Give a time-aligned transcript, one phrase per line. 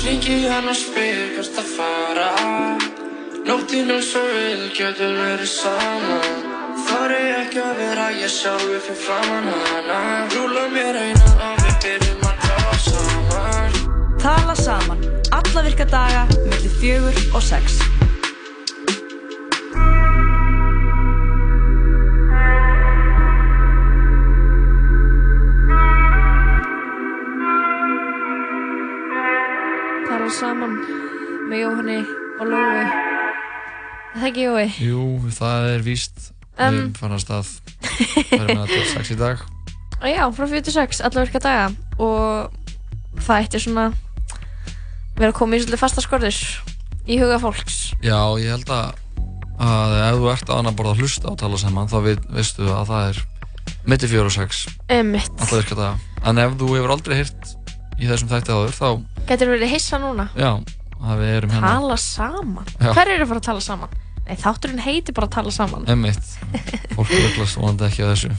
[0.00, 2.28] Hringi hann og spyr hvert að fara
[3.44, 6.46] Nóttinn er svo vil, getur verið saman
[6.86, 10.00] Þar er ekki að vera ég sjálfi fyrir framann hana
[10.32, 13.80] Rúla mér einan og við byrjum að tala saman
[14.20, 15.04] Tala saman.
[15.32, 17.80] Alla virka daga, millir fjögur og sex.
[30.40, 30.76] Saman
[31.50, 32.00] með Jóhanni
[32.40, 32.82] og Lói.
[34.10, 34.68] Er Það ekki Jói?
[34.80, 35.02] Jú,
[35.36, 36.76] það er víst Um.
[36.76, 39.44] Við fann að stað Það er með til 6 í dag
[40.14, 41.68] já, frá 46, alla virka daga
[42.00, 43.86] og það ætti svona
[45.20, 46.40] vera komið í svolítið fasta skorður
[47.10, 47.78] í huga fólks.
[48.04, 49.00] Já, ég held að,
[49.60, 53.22] að ef þú ert borð að hlusta á tala saman þá veistu að það er
[53.88, 54.62] mitti 4 og 6
[54.92, 55.32] Emmitt.
[55.36, 55.96] alltaf virka daga
[56.28, 57.54] En ef þú hefur aldrei hýrt
[58.00, 58.88] í þessum þætti áður þá,
[59.30, 60.28] Getur verið hissa núna?
[60.34, 60.52] já,
[61.00, 62.70] að við erum hérna Tala saman?
[62.80, 62.92] Já.
[62.96, 63.98] Hver eru að fara að tala saman?
[64.30, 65.86] Nei, þátturinn heitir bara að tala saman.
[65.90, 66.26] Emmitt,
[66.94, 68.30] fólk vöglast vonandi ekki á þessu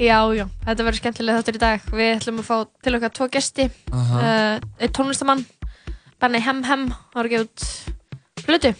[0.00, 1.88] Já, já, þetta verður skemmtilega þáttur í dag.
[1.92, 2.54] Við ætlum að fá
[2.86, 3.66] til okkar tvo gesti.
[3.92, 4.20] Aha.
[4.22, 5.42] Uh, einn tónlistamann,
[6.22, 8.70] Benny Hem Hem, það var ekki út hlutu.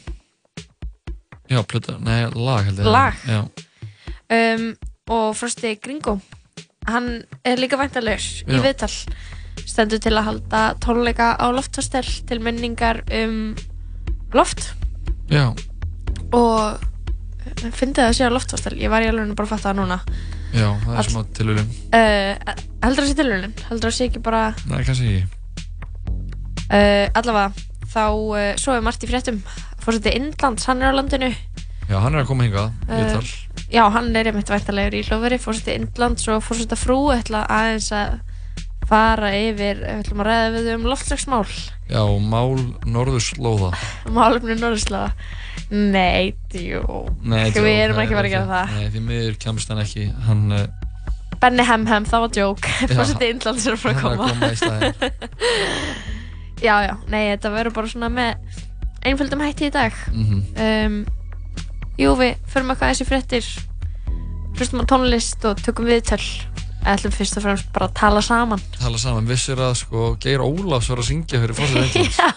[1.50, 3.20] Já, plöta, nei, lag held ég Lag?
[4.32, 4.64] Um,
[5.12, 6.16] og Frosti Gringo
[6.88, 8.92] hann er líka væntanlegur í viðtal.
[9.60, 13.54] Stendur til að halda tónleika á lofthostel til minningar um
[14.34, 14.72] loft.
[15.30, 15.50] Já,
[16.34, 16.80] og
[17.76, 19.98] fyndið að sé á lofthostel ég var í alveg bara að fatta það núna.
[20.50, 24.40] Já, það er smá tilhörun uh, heldur það sé tilhörnin heldur það sé ekki bara
[24.66, 25.28] Nei, kannski ekki.
[26.70, 27.52] Uh, allavega
[27.90, 29.38] þá uh, svo er margt í fréttum.
[29.80, 31.30] Fórseti Indlands, hann er á landinu.
[31.90, 33.22] Já, hann er að koma hingað, Eh, viðtal
[33.70, 38.18] já, hann er einmitt væntanlegur í hlóðveri fórseti Indlands og fórseta frú ætla aðeins að
[38.90, 41.44] fara yfir, við ætlum að ræða við um loftslagsmál.
[41.90, 42.58] Já, mál
[42.90, 43.70] norðurslóða.
[44.14, 45.10] Málefni Norðurslaða
[45.70, 46.82] Nei, jú
[47.22, 48.72] Nei, Við djók, erum nei, ekki að fara að gera það.
[48.76, 50.06] Nei, því miður kemst hann ekki.
[50.26, 52.94] Hann, uh, Benny Hem Hem, það var djók Já.
[52.98, 55.04] Fórseti Indlands er að fara að er koma að koma.
[55.06, 56.10] í
[56.66, 58.58] Já, já, nei, þetta verður bara svona með
[59.08, 59.96] einföldum hætti í dag.
[60.12, 60.42] Mhm.
[60.60, 60.98] um,
[62.00, 63.48] Jú, við förum eitthvað þessi fréttir.
[64.56, 66.22] Hlustum á tónlist og tökum viðtöl.
[66.88, 68.62] Ætlum fyrst og fremst bara að tala saman.
[68.78, 72.30] Tala saman, vissir að sko Geir Ólafs var að syngja fyrir Indlands Já,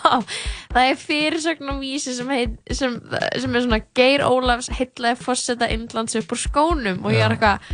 [0.74, 3.00] það er fyrirsögn á vísi sem, heit, sem,
[3.40, 7.72] sem er svona Geir Ólafs heitlaði fórseta Indlands upp úr skónum og ég er eitthvað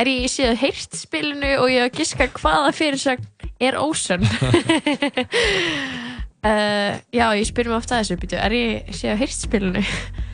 [0.00, 4.24] er ég í síðan heyrt spilinu og ég er að giska hvaða fyrirsögn er ósönn
[6.46, 9.82] uh, Já, ég spyr mér ofta þessu býtu, er ég síðan heyrt spilinu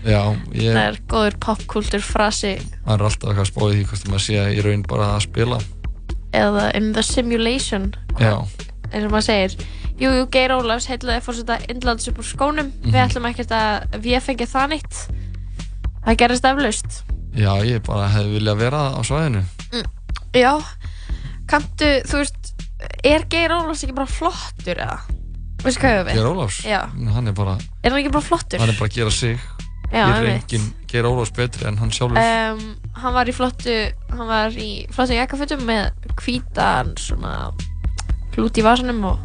[0.04, 0.20] Já,
[0.52, 2.56] ég, það er góður popkultur frasi.
[2.86, 5.58] Hann er alltaf eitthvað að spáði því hvort maður sé í raun bara að spila.
[6.34, 8.34] Eða in the simulation Já,
[8.90, 9.56] eins og maður segir?
[10.02, 12.72] Jú, jú, Geir Ólafs heitlaði fórseta Indlands upp úr skónum.
[12.82, 13.02] Við Mhm.
[13.04, 15.00] ætlum ekkert að við fengið það nýtt
[16.06, 17.02] það gerist eflaust.
[17.38, 19.44] Já, ég bara hefði viljað vera á svæðinu.
[20.34, 20.58] Já,
[21.46, 22.52] kanntu, þú veist
[23.04, 24.98] er Geir Ólafs ekki bara flottur eða?
[25.62, 26.86] Geir Ólafs, Já.
[27.14, 28.58] hann er bara Er hann ekki bara flottur?
[28.58, 29.38] hann er bara að gera sig.
[29.92, 30.52] Já, Ég er einmitt.
[30.52, 32.16] engin Geir Ólafs betri en hann sjálfur.
[32.18, 33.74] Um, Hann var í flottu
[34.10, 37.52] hann var í flottu jakkafötum með hvítan svona
[38.34, 39.18] klút í vasanum og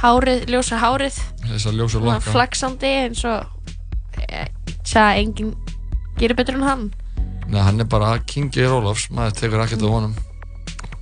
[0.00, 1.18] hárið, ljósa hárið.
[1.44, 2.30] Þess að ljósa lokka.
[2.32, 3.44] flaksandi eins og
[4.28, 4.46] e,
[4.84, 5.54] tja, enginn
[6.18, 6.86] gerir betur en hann.
[7.50, 9.08] Nei, hann er bara King Geir Ólafs.
[9.10, 10.14] Maður tekur ekkert á honum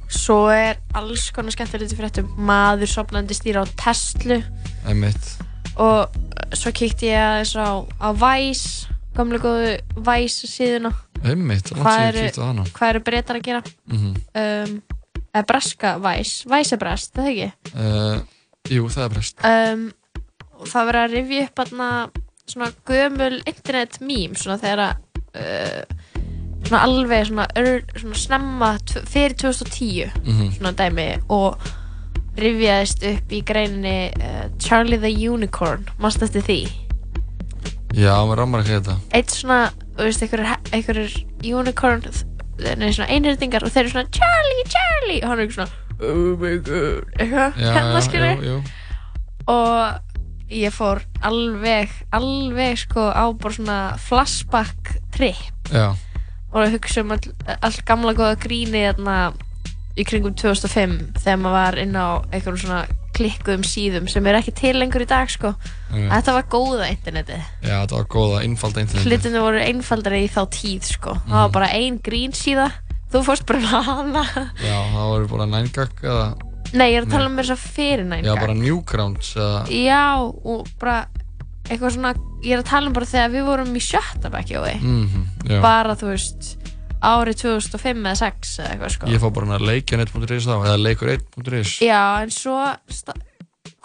[0.08, 4.40] Svo er alls konar skemmtilegt í fréttum maður sopnandi stýra á Tesla
[4.88, 5.34] einmitt.
[5.78, 6.08] Og
[6.56, 10.92] svo kíkti ég aðeins á, á Vice gamlega góðu Vice síðuna.
[11.26, 12.64] Einmitt, langt hvað sér eru, kýtt á hana.
[12.76, 13.62] hvað eru breytar að gera?
[13.90, 14.78] Mm um,
[15.28, 16.48] eða breska Vice?
[16.48, 17.48] Vice er brest, það ekki?
[17.74, 18.20] Uh,
[18.72, 19.82] Jú, það er brest um,
[20.64, 21.90] það verður að rifja upp aðna,
[22.48, 24.94] svona gömul internet mím svona þegar að
[25.42, 25.98] uh,
[26.68, 28.70] svona alveg svona, ör, svona snemma
[29.08, 30.52] fyrir 2010 Mhm.
[30.58, 31.58] svona dæmi og
[32.38, 35.88] rifjaðist upp í greininni uh, Charlie the Unicorn.
[35.98, 36.60] Mást eftir því?
[37.98, 38.94] Já, maður rammar ekki þetta.
[39.16, 41.14] Eitt svona, þú veist, einhverjir
[41.58, 42.02] unicorn
[42.78, 45.20] nei, svona einhyrningar og þeir eru svona Charlie, Charlie!
[45.22, 47.08] Og hann er eitthvað svona oh my god.
[47.18, 48.62] Eitthvað, hérna skilur
[49.48, 55.40] og ég fór alveg alveg sko á bara svona flashback trip.
[55.72, 55.94] Já,
[56.52, 59.18] og að hugsa um all, all gamla góða gríni þarna
[59.98, 62.82] í kringum 2005 þegar maður var inn á einhverjum svona
[63.18, 65.54] klikkuðum síðum sem er ekki til lengur í dag sko.
[65.90, 66.10] Einmitt.
[66.12, 67.46] þetta var góða internetið.
[67.66, 71.16] Já, þetta var góða, einfalda internet hlutinu voru einfaldari í þá tíð sko.
[71.26, 72.68] Það var bara ein grín síða.
[73.08, 74.24] Þú fórst bara með hana.
[74.60, 76.28] Já, það voru bara 9gag eða?
[76.76, 78.28] Nei, ég er að tala um þess að fyrirnæninga.
[78.28, 79.62] Já, bara Newgrounds eða?
[79.72, 80.98] Já, og bara
[81.68, 84.82] eitthvað svona, ég er að tala um bara þegar við vorum í sjötta við.
[84.82, 86.48] mm Já, Bara, þú veist,
[86.98, 89.06] árið 2005 eða 6 eða eitthvað sko.
[89.12, 92.56] ég fór bara að leikjanet.is þá eða leikur1.is Já, en svo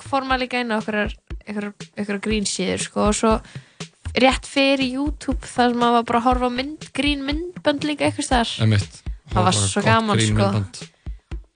[0.04, 3.34] fór maður líka inn á okkur grínsíður sko og svo
[4.20, 8.30] rétt fyrir YouTube þar sem maður var bara að horfa mynd, grín myndbönd líka eitthvað
[8.30, 8.52] þar.
[8.68, 9.00] Emitt
[9.34, 10.48] Það var svo gaman, sko.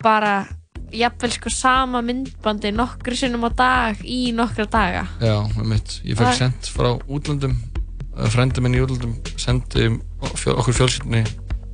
[0.02, 0.32] Bara,
[0.94, 5.08] jafnvel sko sama myndbandi nokkru sinnum á dag í nokkra daga.
[5.20, 7.58] Já, emitt Ég fekk sendt frá útlöndum
[8.34, 9.90] frendi minn í útlöndum sendi
[10.24, 11.26] okkur fjölskyldinni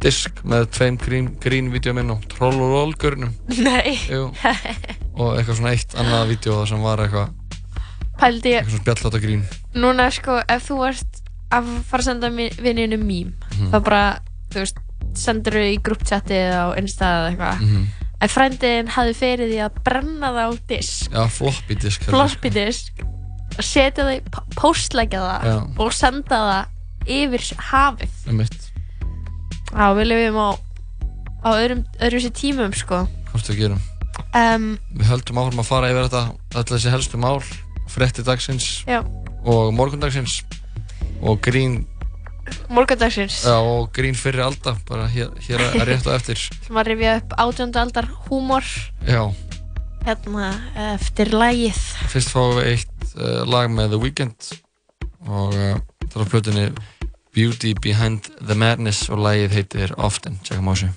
[0.04, 3.32] disk með tveim grín, grín-vídeó minn og troll og roll-görnum
[3.64, 4.26] Nei, Jú,
[5.16, 7.30] og eitthvað svona eitt annað þar sem var eitthvað,
[8.20, 9.46] pældi ég, eitthvað svona spjallháta grín
[9.80, 11.22] núna sko, ef þú ert
[11.54, 13.70] að fara að senda vinninu mím, Mhm.
[13.72, 14.04] þá bara,
[14.52, 14.78] þú veist,
[15.16, 17.62] sendur þau í gruppchatið á Insta eða eitthvað.
[17.62, 17.88] mm
[18.24, 23.02] En frændiðin hafði fyrir því að brenna það á disk, Já, floppy disk floppy disk,
[23.60, 25.56] setja það, í- p- póstleggja það Já.
[25.84, 28.14] og senda það yfir hafið.
[28.32, 28.70] Emitt,
[29.74, 30.08] Já, við
[30.40, 30.50] á,
[31.44, 33.04] á öðrum, öðrum sér tímum, sko.
[33.52, 33.82] við gerum
[34.34, 36.22] Um, Við höldum áfram að fara yfir þetta
[36.58, 37.40] öll þessi helstu mál,
[37.90, 39.00] frétti dagsins já,
[39.46, 40.40] og morgundagsins
[41.22, 41.84] og grín,
[42.70, 46.42] morgundagsins, já, og grín fyrir alda bara hér, hér að rétt og eftir.
[46.66, 48.64] Sem að rifja upp átjöndu aldar húmor,
[49.08, 49.24] Já,
[50.06, 50.50] hérna,
[50.96, 51.80] eftir lægið.
[52.12, 54.52] fyrst fáum við eitt uh, lag með The Weeknd
[55.30, 55.78] og uh,
[56.10, 56.68] það er á plötunni
[57.34, 60.92] Beauty Behind the Madness og lagið heitir Often, tjekkum á þessu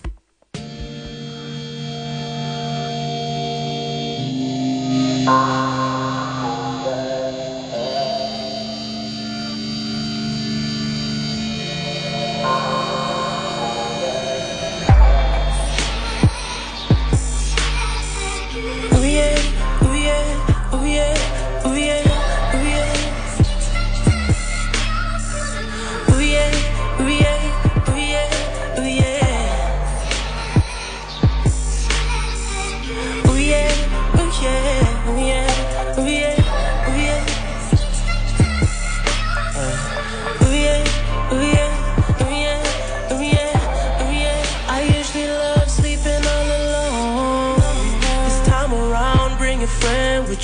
[5.28, 6.05] Ooh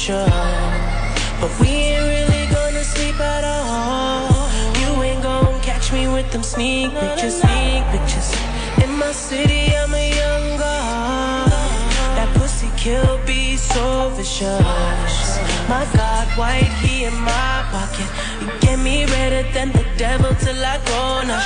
[0.08, 0.24] you.
[1.40, 4.48] But we ain't really gonna sleep at all.
[4.80, 8.28] You ain't gonna catch me with them sneak pictures, sneak pictures.
[8.82, 11.50] In my city, I'm a young god.
[12.16, 15.38] That pussy kill be so vicious.
[15.68, 18.08] My God, white he in my pocket.
[18.40, 21.26] You get me redder than the devil till I go.
[21.26, 21.40] Now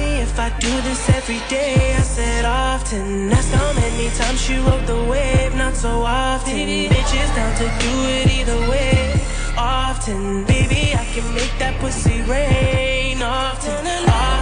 [0.00, 1.94] me if I do this every day.
[1.94, 3.30] I said often.
[3.32, 5.54] Asked how many times she rode the wave.
[5.54, 6.54] Not so often.
[6.94, 8.96] Bitches down to do it either way.
[9.56, 13.22] Often, baby, I can make that pussy rain.
[13.22, 14.39] Often, often.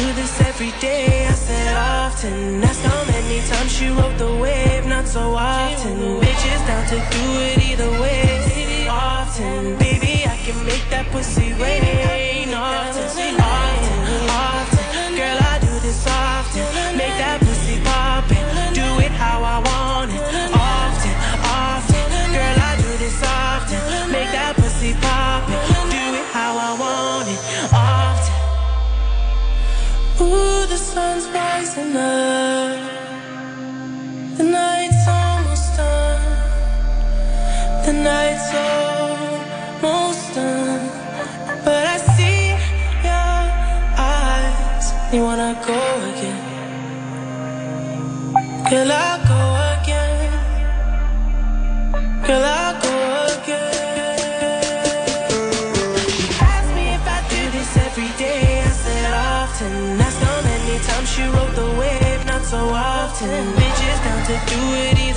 [0.00, 1.26] Do this every day.
[1.26, 2.64] I said often.
[2.64, 5.96] Asked how many times she rode the wave, not so often.
[6.24, 8.88] Bitches down to do it either way.
[8.88, 12.48] Often, baby, I can make that pussy rain.
[12.54, 13.89] Often, often.
[34.36, 36.22] The night's almost done.
[37.86, 40.84] The night's almost done.
[41.64, 42.50] But I see
[43.08, 43.40] your
[43.96, 44.86] eyes.
[45.12, 46.42] You wanna go again?
[48.68, 49.40] Girl, I'll go
[49.80, 50.32] again.
[52.26, 52.69] Girl, I'll
[63.20, 65.09] Bitches down to do it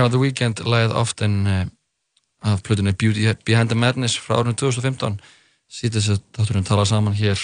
[0.00, 1.64] Já, The Weeknd læði often uh,
[2.40, 5.18] af plötunni Beauty Behind the Madness frá árið 2015
[5.68, 7.42] sýtti þess að þátturinn tala saman hér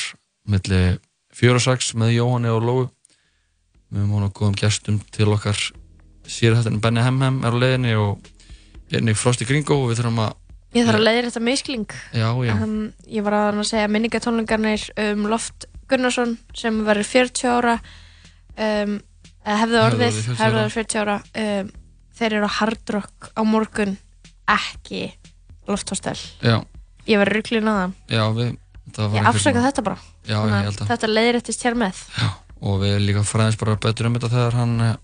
[0.49, 0.81] milli
[1.37, 5.61] fjórasags með Jóhanni og Lóu við höfum hún á góðum gestum til okkar
[6.25, 8.25] sér þetta en Benny Hemhem er á leiðinni og
[8.89, 10.35] einnig Frosti Gringo og við þurfum að
[10.77, 11.93] Ég þarf að leiðir þetta miskling.
[12.13, 12.57] Já, já.
[12.57, 12.77] Um,
[13.09, 17.81] ég var að segja minningatónlingarnir um Loft Gunnarsson sem verður 40 ára
[18.57, 19.01] um,
[19.47, 21.77] hefði orðið, hefði orðið 40 ára um,
[22.17, 23.97] þeir eru á Hard Rock á morgun
[24.51, 25.09] ekki
[25.67, 26.17] Lofthostel
[27.07, 27.99] ég var rugglin að það.
[28.11, 28.55] Já, við
[28.97, 29.99] Ég afsaka þetta bara.
[30.25, 31.99] Já, ég að Þetta leiðir eftir stjár með.
[32.17, 32.29] Já,
[32.71, 34.95] og við líka fræðins bara betur um þetta þegar hann eh,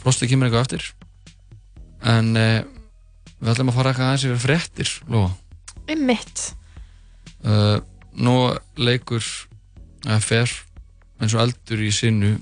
[0.00, 0.86] Frosti kemur eitthvað eftir.
[2.08, 2.64] En eh,
[3.38, 4.94] Við ætlum að fara eitthvað aðeins yfir fréttir.
[5.14, 6.40] Um mitt.
[7.46, 7.78] Uh,
[8.18, 8.34] nú
[8.74, 9.22] leikur
[10.24, 10.50] fer
[11.22, 12.32] eins og eldur í sinnu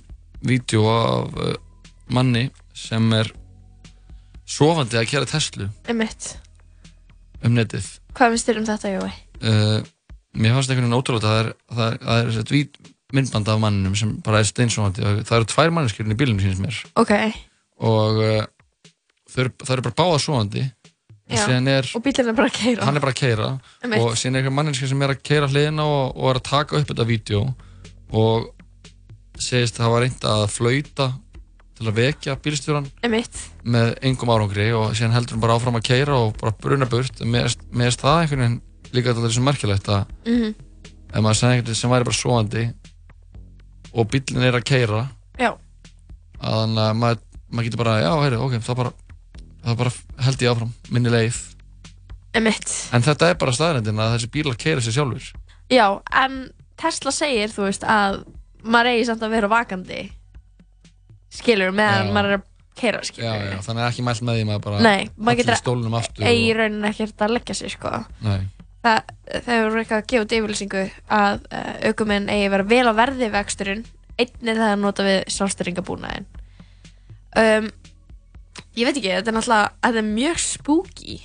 [0.46, 1.52] vídeo af uh,
[2.08, 3.28] manni sem er
[4.46, 5.68] sofandi að kjæra Tesla.
[5.90, 6.32] Um mitt.
[7.44, 7.88] Um netið.
[8.16, 9.12] Hvað finnst þér um þetta, Jói?
[9.42, 9.78] Uh,
[10.36, 12.80] mér fannst einhvern veginn ótrúlega að það er, það er, það er þetta vít
[13.16, 15.04] myndband af manninum sem bara er steinsofandi.
[15.26, 16.80] Það eru tvær manneskjörn í bílunum sínist mér.
[16.98, 17.12] Ok.
[17.86, 18.40] Og uh,
[19.30, 20.66] það eru bara báða sofandi
[21.26, 23.46] Er, og bílinn er bara að keira hann er bara að keira
[23.98, 26.78] og síðan er einhver manninski sem er að keira hliðina og, og er að taka
[26.78, 27.40] upp þetta vídeo
[28.14, 28.44] og
[29.34, 31.08] segist að það var reynd að flauta
[31.76, 36.16] til að vekja bílstjóran með engum árangri og síðan heldur hann bara áfram að keira
[36.16, 38.60] og bara bruna burt með það einhvern veginn
[38.94, 40.54] líka þetta er svo merkilegt að mm -hmm.
[41.12, 42.64] ef maður segir veginn sem væri bara svoandi
[43.92, 45.52] og bílinn er að keira já.
[46.40, 48.92] að þannig að maður, maður getur bara já, heyri, ok, það bara
[49.64, 49.92] það bara
[50.26, 51.38] held ég áfram, minni leið
[52.36, 52.72] Emitt.
[52.92, 55.32] en þetta er bara staðrændin að þessi bílar keira sér sjálfur
[55.72, 58.24] já, en Tesla segir þú veist að
[58.66, 60.02] maður eigi samt að vera vakandi
[61.36, 62.44] skilur, meðan maður er að
[62.76, 66.26] keira skilur já, já, þannig að ekki mælt með því maður bara Nei, maður getur
[66.26, 66.60] eigi og...
[66.60, 67.92] raunin ekkert að leggja sig sko.
[68.26, 68.40] Nei.
[68.84, 70.84] það, það hefur eitthvað að gefa út yfirlýsingu
[71.20, 76.28] að uh, aukuminn eigi vera vel á verði vexturinn einnir það að nota við sjálfstyrringabúnaðin
[77.36, 77.70] um,
[78.76, 81.16] ég veit ekki, þetta er náttúrulega, þetta er mjög spooky.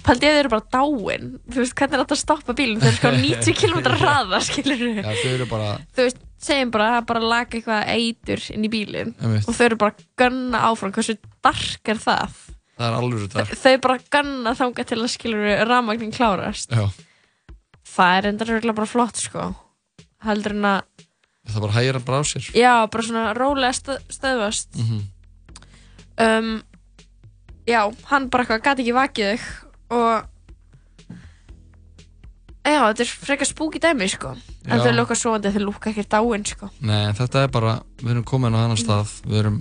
[0.00, 1.30] Paldi að þau eru bara dáin.
[1.50, 4.84] Þú veist, hvernig er þetta að stoppa bílum Þau eru sko 90 km hraða, skilur
[4.96, 8.70] Já, þau eru bara Þú veist, segjum bara að bara laga eitthvað eitur inn í
[8.72, 10.94] bílinn Og þau eru bara að gunna áfram.
[10.96, 12.38] Hversu dark er það?
[12.80, 13.54] Það er alveg dark.
[13.60, 16.72] Þau eru bara að gunna þánga til að, skilur, rafmagnin klárast.
[16.72, 16.88] Já.
[17.90, 19.50] Það er enda bara flott, sko.
[20.24, 21.06] Haldur en að
[21.50, 22.50] Það bara hægir bara á sér.
[22.54, 24.76] Já, bara svona rólega stöð, stöðvast.
[24.76, 25.02] Mm -hmm.
[26.26, 26.62] um,
[27.66, 27.80] já,
[28.10, 29.42] hann bara eitthvað gæti ekki vakið þig
[29.90, 30.24] og
[32.64, 36.06] já, þetta er frekar spúki dæmi sko en þau lúka svo en þau lúka ekki
[36.10, 39.58] dáinn sko Nei, þetta er bara, við erum komin á þannan stað við erum,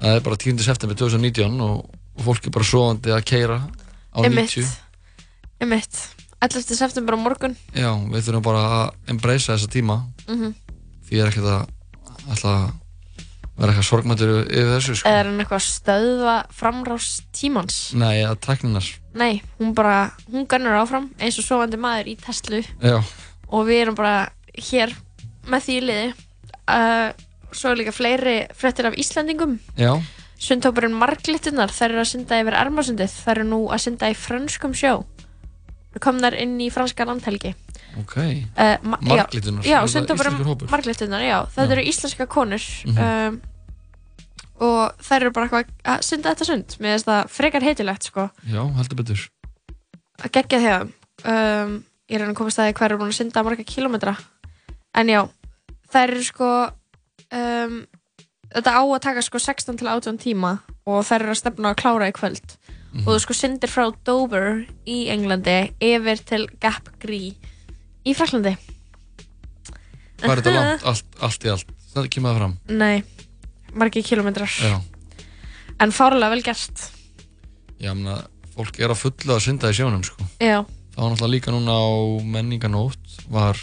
[0.00, 0.64] það er bara 10.
[0.66, 3.60] september 2019 og, og fólk er bara svoandi að keira
[4.12, 4.70] á 90
[5.60, 6.04] Ég mitt
[6.40, 6.76] 11.
[6.76, 10.54] september á morgun Já, við þurfum bara að embracea þessa tíma mm -hmm.
[11.08, 11.66] því ég er ekkert að
[12.30, 12.70] alltaf
[13.60, 15.10] Var eitthvað sorgmættur yfir þessu sko?
[15.10, 17.90] Er hann eitthvað stöðva framrást tímans?
[17.92, 18.86] Nei, eða tekninar.
[19.14, 22.62] Nei, hún bara, hún gannur áfram eins og sovandi maður í Tesla.
[22.78, 23.00] Já.
[23.50, 24.94] Og við erum bara hér
[25.50, 26.08] með því liði.
[26.70, 27.10] Uh,
[27.50, 29.58] svo er líka fleiri frettir af Íslandingum.
[29.80, 29.96] Já.
[30.40, 33.16] Sundhóparinn Marglittunar, þær eru að synda yfir Ermarsundið.
[33.26, 35.02] Þær eru nú að synda í franskum sjó.
[35.90, 37.52] Það kom þær inn í franska landhelgi.
[37.98, 39.66] Ok, uh, ma Marglittunar.
[39.66, 41.38] Já, já Sundhóparinn Marglittunar, já.
[41.56, 42.62] Það eru íslenska konur.
[42.86, 43.28] Mm -hmm.
[43.34, 43.40] um,
[44.60, 46.74] og þær eru bara eitthvað að synda þetta sund.
[46.82, 48.26] Með þess að frekar heitilegt sko.
[48.44, 49.22] Já, heldur betur.
[50.20, 51.76] Að gegja þegar um,
[52.10, 54.16] ég er að komast að því hver er búin að synda marga kilómetra
[55.00, 55.20] en já,
[55.92, 57.78] þær eru sko um,
[58.50, 61.80] þetta á að taka sko 16 til 18 tíma og þær eru að stefna að
[61.84, 62.56] klára í kvöld.
[62.90, 67.36] Mm og þú sko syndir frá Dover í Englandi yfir til Gap Gree
[68.02, 68.56] í Fraklandi
[70.18, 71.70] Hvað er þetta langt, allt, allt í allt?
[71.94, 72.56] Það kemur það fram?
[72.80, 72.96] Nei
[73.74, 74.52] margi kilómetrar
[75.80, 76.86] en fárlega vel gert.
[77.80, 78.20] Já, menna,
[78.54, 80.26] fólk er að fulla að synda í sjónum sko.
[80.42, 80.60] Já.
[80.94, 81.88] Það var náttúrulega líka núna á
[82.34, 83.60] menninganótt var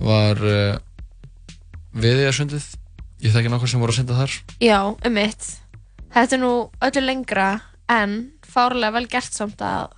[0.00, 0.76] var uh,
[1.96, 2.68] viðiðarsundið
[3.20, 4.36] ég þekki nákvæmlega sem voru að synda þar.
[4.62, 5.48] Já, um mitt.
[6.14, 6.52] Þetta er nú
[6.86, 7.48] öllu lengra
[7.90, 8.14] en
[8.46, 9.96] fárlega vel gert samt að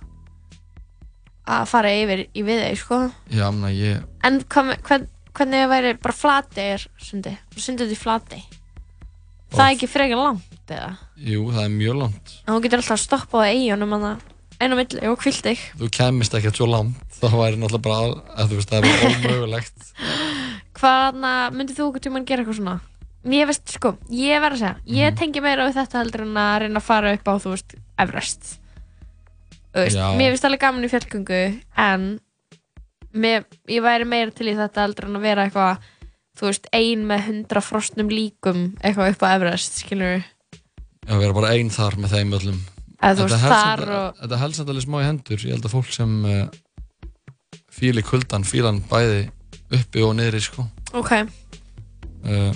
[1.43, 2.99] að fara yfir í viðeig sko.
[3.27, 8.39] Já, menna, ég En hvern, hvern, hvernig væri bara flati er sundi, sundið í flati
[9.53, 10.91] Það er ekki frekar langt eða?
[11.31, 12.37] Jú, það er mjög langt.
[12.43, 13.97] En þú getur alltaf að stoppa á eigunum
[14.61, 15.61] einu milli og kvilt þig.
[15.81, 19.13] Þú kemist ekkert svo langt, það væri náttúrulega bara að þú veist, það er bara
[19.17, 19.87] ómögulegt.
[20.79, 22.77] Hvaðna, myndið þú okkur tíma að gera eitthvað svona?
[23.31, 25.19] ég veist, sko, ég verð að segja ég mm.
[25.19, 28.49] tengi meira á þetta heldur en að reyna að fara upp á, þú veist, Everest
[29.71, 31.41] þú veist, mér finnst alveg gaman í fjallgöngu
[31.85, 32.07] en
[33.13, 35.87] mér, ég væri meira til í þetta heldur en að vera eitthvað
[36.37, 40.29] þú veist, ein með hundra frostnum líkum eitthvað upp á Everest, skilur við
[41.03, 42.61] Já, vera bara ein þar með þeim öllum
[43.03, 46.45] Þetta helst alveg smá í hendur ég held að fólk sem uh,
[47.73, 49.25] fíli kuldan, fílan bæði
[49.73, 52.53] uppi og niðri, sko Ok uh,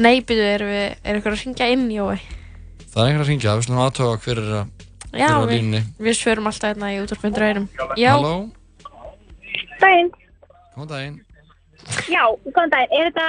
[0.00, 2.18] Nei, byrju, er, er eitthvað að ringja inn, Jói?
[2.90, 4.78] Það er eitthvað að ringja, við slumum aðtöfa hver er að
[5.10, 7.66] Já, við, við svörum alltaf hérna í útvarpundur einum.
[7.98, 8.12] Já.
[8.14, 8.34] Halló.
[9.80, 10.12] Dæin.
[10.76, 11.16] Góðan daginn.
[12.10, 12.96] Já, góðan daginn.
[12.96, 13.28] Er þetta,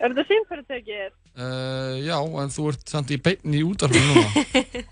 [0.00, 1.14] er þetta símfyrirtökið?
[1.36, 4.28] Uh, já, en þú ert samt í beitni í útvarpunum núna.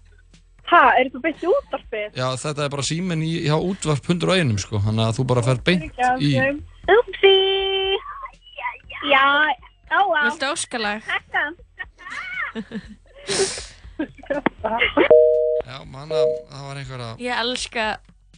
[0.72, 2.08] Hæ, er þú beint í útvarpið?
[2.16, 4.80] Já, þetta er bara síminn í, í útvarpundur einum, sko.
[4.84, 6.34] Þannig að þú bara fer beint í...
[6.94, 7.36] Upsi.
[9.04, 9.22] Já,
[9.94, 10.22] Já, já.
[10.24, 11.02] Viltu óskalag?
[11.04, 11.42] Hækka.
[15.64, 16.20] Já, manna,
[16.50, 17.20] það var einhver að...
[17.22, 17.84] Ég elska,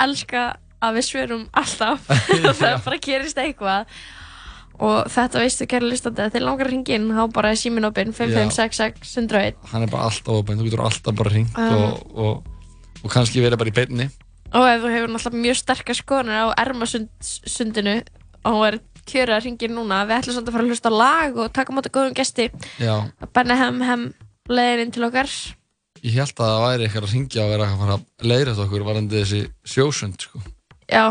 [0.02, 0.42] elska
[0.84, 2.06] að við svörum alltaf.
[2.60, 3.96] það bara gerist eitthvað.
[4.76, 8.12] Og þetta veistu, kæra listandi, að þið langar að ringja inn, þá bara símin opinn,
[8.16, 9.56] 5566-101.
[9.70, 11.78] Hann er bara alltaf opinn, þú getur alltaf bara ringt um.
[11.78, 14.10] og, og, og kannski verið bara í beinni.
[14.52, 17.96] Og ef þú hefur náttúrulega mjög sterkar skoðunar á ermasundinu
[18.46, 21.38] og hún er kjöra að ringja núna við ætlum svolítið að fara að hlusta lag
[21.40, 22.48] og taka móta góðum gesti
[22.82, 24.04] að benna hem hem
[24.50, 25.30] leiðin til okkar
[26.04, 28.64] Ég held að það væri eitthvað að ringja og vera að fara að leiðra þetta
[28.66, 30.42] okkur varandi þessi sjósund sko.
[30.90, 31.04] Já,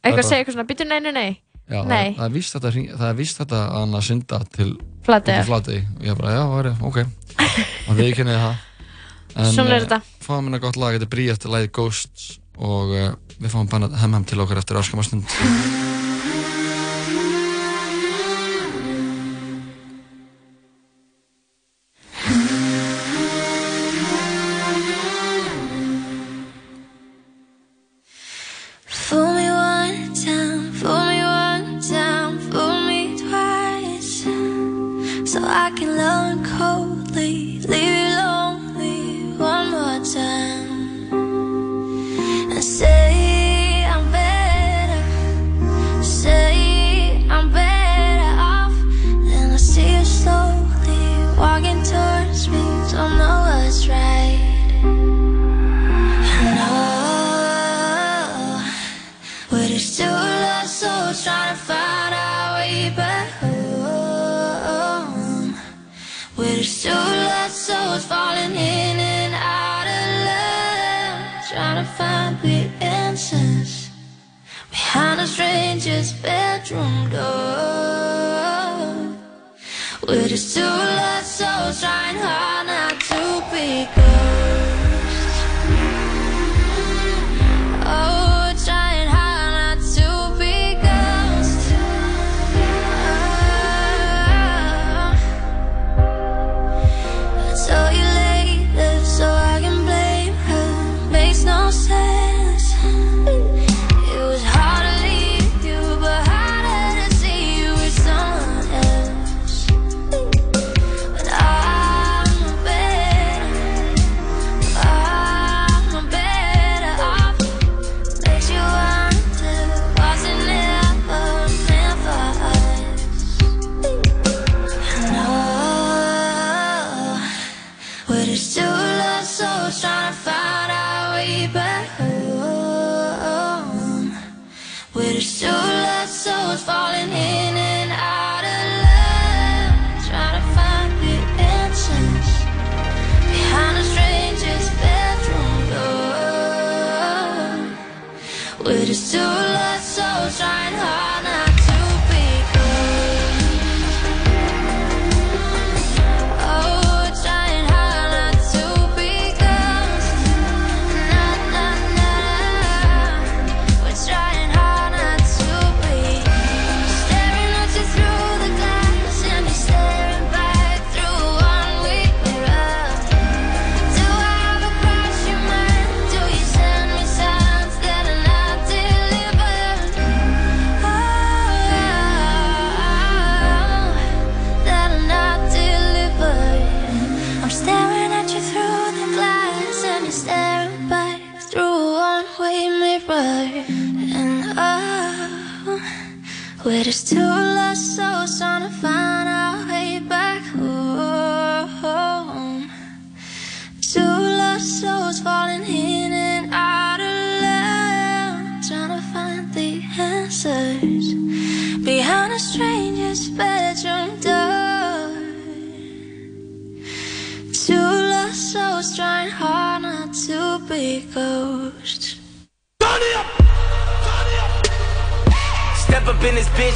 [0.00, 1.30] eitthvað að segja eitthvað svona byttu nei, nei, nei.
[1.70, 2.06] Já, nei.
[2.10, 4.70] Það, það er víst þetta, það er víst þetta að hann að synda til
[5.06, 6.98] Flategi og ég bara, já, væri, ok.
[7.90, 8.66] Og við kynniði það
[9.54, 10.00] Svona er þetta.
[10.02, 12.26] uh, Fáum hérna gott lag, þetta er Bríett læði Ghosts
[12.58, 15.89] og uh, við fáum benna hem hem til okkar eftir áskamastund
[35.70, 36.39] rock and load
[74.92, 77.20] behind a stranger's bedroom door.
[80.02, 81.09] We're just too.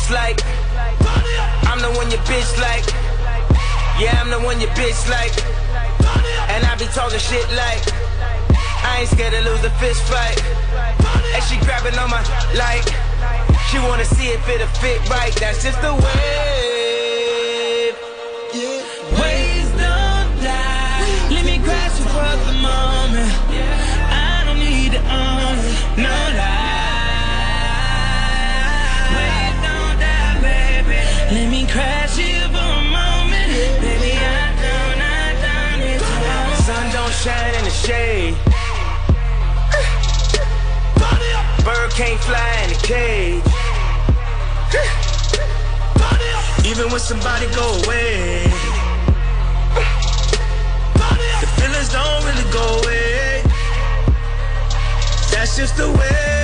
[0.05, 0.40] Bitch like
[1.67, 2.85] I'm the one your bitch like.
[3.99, 5.33] Yeah, I'm the one your bitch like.
[6.51, 7.83] And I be talking shit like
[8.85, 10.43] I ain't scared to lose a fist fight.
[11.35, 12.23] And she grabbing on my
[12.55, 12.85] like
[13.71, 15.35] She wanna see if it'll fit right.
[15.37, 16.51] That's just the way.
[19.21, 23.33] Ways don't die Let me you for the moment.
[24.11, 24.93] I don't need
[26.03, 26.24] no
[37.25, 38.35] Shine in the shade.
[41.65, 43.43] Bird can't fly in a cage.
[46.67, 48.45] Even when somebody go away
[51.41, 53.43] The feelings don't really go away.
[55.33, 56.44] That's just the way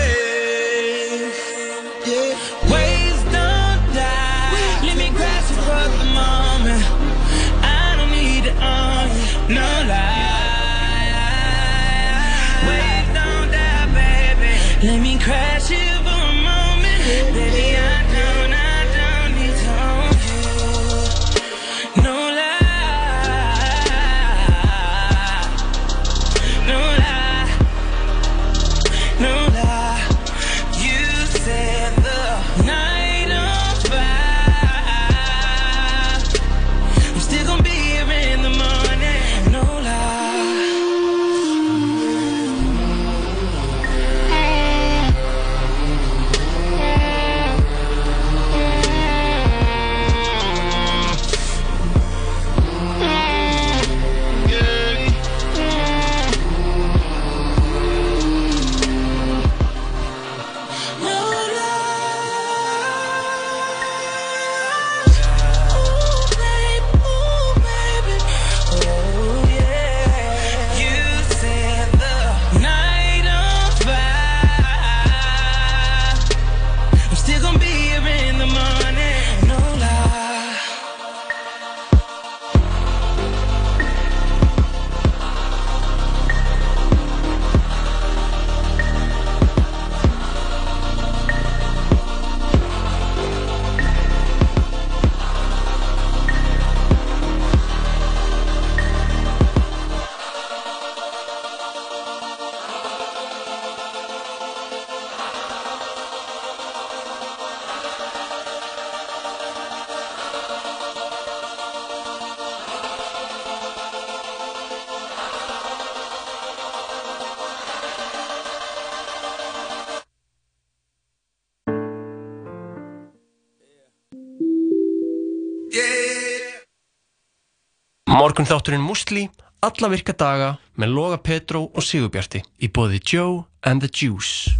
[128.30, 129.24] Morgun þátturinn Musli,
[129.58, 134.52] alla virka daga með Loga Petró og Sigurbjarti í bóði Joe and the Juice.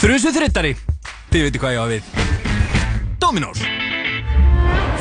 [0.00, 0.72] Þrjusu þrittari,
[1.30, 2.08] þið veitir hvað ég á við.
[3.22, 3.62] Dominós.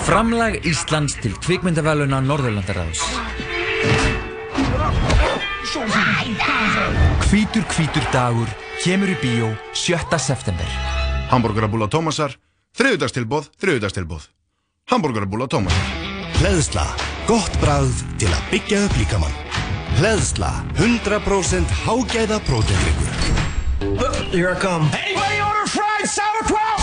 [0.05, 3.01] Framlag Íslands til kvikmyndavæluna Norðurlandaráðs.
[7.31, 10.21] Hvítur hvítur dagur kemur í bíó 7.
[10.21, 10.69] september.
[11.33, 12.37] Hamburgerabúla Tómasar,
[12.77, 14.29] þriðudagstilbóð, þriðudagstilbóð.
[14.93, 16.10] Hamburgerabúla Tómasar.
[16.39, 16.85] Hleðsla,
[17.27, 19.35] gott bragð til að byggja upp líkamann.
[19.99, 23.11] Hleðsla, 100% hágæða prótendryggur.
[24.31, 24.87] Here I come.
[24.95, 26.81] Anybody order fried sauerkraut?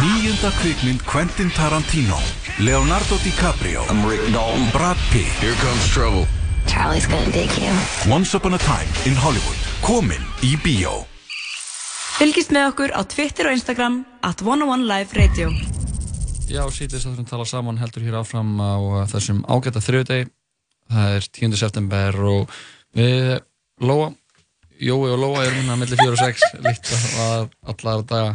[0.00, 2.18] Nýjunda kvikmynd Quentin Tarantino,
[2.58, 5.28] Leonardo DiCaprio, I'm Rick Dalton, Brad Pitt.
[5.42, 6.26] Here comes trouble.
[6.66, 7.72] Charlie's gonna dig you.
[8.08, 11.04] Once Upon a Time in Hollywood, komin í bíó.
[12.18, 15.52] Fylgist með okkur á Twitter og Instagram at 101 Live Radio.
[16.48, 20.28] Já, sítið sem tala saman heldur hér áfram á uh, þessum ágæta þriðdegi.
[20.88, 21.56] Það er 10.
[21.60, 22.52] september og
[22.96, 23.34] við
[23.84, 24.06] Lóa,
[24.80, 28.30] Jói og Lóa erum hérna millir 4 og 6 líkt að allar daga.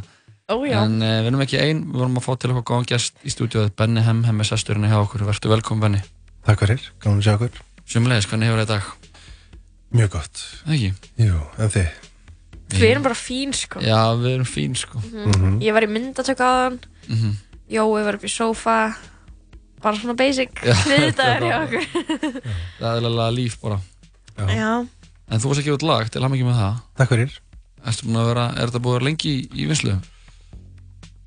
[0.45, 0.83] Ó, já.
[0.83, 3.33] En uh, við erum ekki einn, við vorum að fá til okkur góðan gæst í
[3.33, 5.23] stúdíóið, Benny Hem, Hemmi Sesturinn hjá okkur.
[5.31, 6.03] Verður velkom, Benny.
[6.45, 7.61] Takk fyrir, gaman að sjá okkur.
[7.89, 8.91] Sumulegis, hvernig hefur þetta dag?
[9.97, 10.43] Mjög gott.
[10.69, 10.91] Ekki?
[11.23, 11.97] Jú, en þið?
[12.73, 13.81] Við erum bara fín sko.
[13.85, 15.01] Já, við erum fín sko.
[15.01, 15.57] Mhm.
[15.65, 16.77] Ég var í myndatöku aðan,
[17.09, 17.33] Mhm.
[17.71, 18.77] Jói var upp í sófa,
[19.83, 21.87] bara svona basic Já, hliðdagar hjá okkur.
[22.79, 23.79] Það er eðlilega líf bara.
[24.49, 24.71] Já.
[25.29, 26.79] En þú varst ekki út lag til að mikið með það.
[26.99, 27.39] Takk fyrir.
[27.83, 29.97] Vera, er þetta búin að vera lengi í, í vinslu?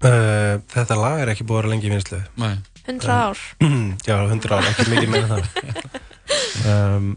[0.04, 2.20] Uh, þetta lag er ekki búið að vera lengi í vinslu.
[2.40, 2.54] Nei.
[2.86, 3.40] 100 ár.
[4.08, 5.96] já, 100 ár, ekki mikið meira en það.
[6.70, 7.08] um,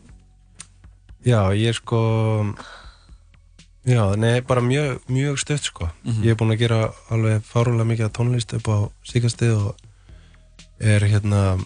[1.27, 2.01] já, ég er sko,
[3.85, 5.89] já, nei, bara mjög, mjög stutt sko.
[6.03, 6.23] Mhm.
[6.23, 9.75] Ég er búinn að gera alveg fárulega mikið tónlist upp á síkastið og
[10.79, 11.59] er hérna,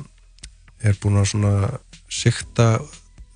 [0.84, 2.80] er búinn að svona sikta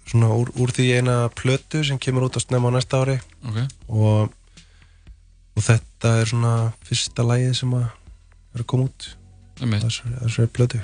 [0.07, 3.57] svona úr, úr því eina plötu sem kemur út að snemma á næsta ári Ok.
[3.89, 4.31] og,
[5.57, 7.89] og þetta er svona fyrsta lagið sem að
[8.55, 9.09] er að koma út
[9.59, 9.83] Einmitt.
[9.83, 10.81] þessari, þessari plötu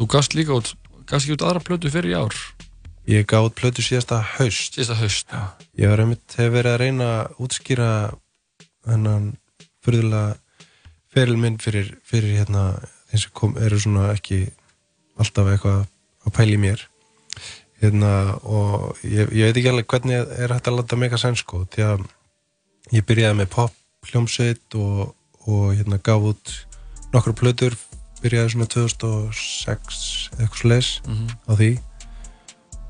[0.00, 0.72] Þú gafst líka út,
[1.06, 2.34] gafst ekki út aðra plötu fyrir í ár?
[3.10, 5.40] Ég gaf út plötu síðasta haust Síðasta haust Já.
[5.80, 7.88] Ég var einmitt, hef verið að reyna að útskýra
[8.86, 9.30] hennan
[9.84, 10.36] fyrirlega
[11.10, 12.64] feril minn fyrir, fyrir hérna
[13.10, 14.44] þeim sem kom, eru svona ekki
[15.20, 15.80] alltaf eitthvað
[16.28, 16.84] að pæla í mér
[17.80, 18.12] hérna
[18.44, 21.86] og ég, ég veit ekki alveg hvernig er hægt að láta mega sæn sko því
[21.88, 22.04] að
[22.94, 23.74] ég byrjaði með pop
[24.10, 25.14] hljómsveit og,
[25.48, 26.54] og hérna gaf út
[27.14, 27.74] nokkru plötur
[28.20, 30.02] byrjaði svona 2006
[30.38, 31.26] eitthvað sles Mhm.
[31.48, 31.70] á því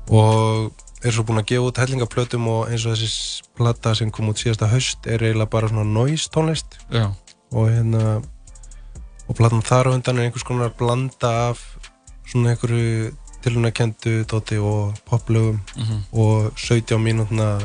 [0.09, 0.71] og
[1.03, 4.37] er svo búinn að gefa út hellingaplötum og eins og þessi plata sem kom út
[4.41, 7.09] síðasta haust er eiginlega bara svona noise tónlist Já.
[7.51, 8.21] og hérna
[9.27, 11.61] og platan þar á undan er einhvers konar blanda af
[12.29, 16.03] svona einhverju tilunakendu dóti og poplögum Mhm.
[16.13, 17.61] og 17 mínútna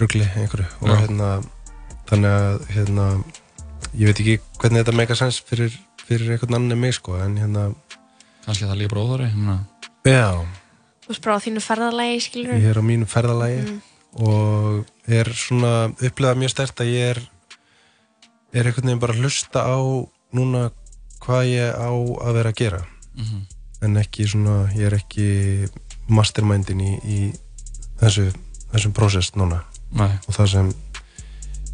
[0.00, 0.96] rugli einhverju og Já.
[1.00, 1.28] hérna
[2.10, 3.06] þannig að hérna
[3.94, 5.72] ég veit ekki hvernig þetta make a sense fyrir,
[6.06, 7.74] fyrir einhvern annan en mig sko en hérna
[8.44, 9.28] Kannski það líka bróðari.
[10.04, 10.44] Já,
[11.12, 13.80] Þú veist bara á þínu ferðalagi, skilur ég er á mínu ferðalagi Mm.
[14.24, 17.20] og er svona upplegað mjög stert að ég er
[18.52, 19.76] er einhvern veginn bara að hlusta á
[20.32, 20.70] núna
[21.20, 22.80] hvað ég á að vera að gera
[23.16, 23.46] Mhm.
[23.82, 25.68] en ekki svona, ég er ekki
[26.08, 27.32] mastermindin í, í
[28.00, 28.32] þessu,
[28.72, 30.18] þessum prósess núna Nei.
[30.28, 30.72] og það sem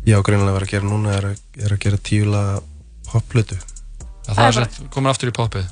[0.06, 2.60] ég á greinilega að vera að gera núna er að, er að gera tíula
[3.12, 3.56] popplötu
[4.26, 5.66] Já, það er sett, komin aftur í poppið.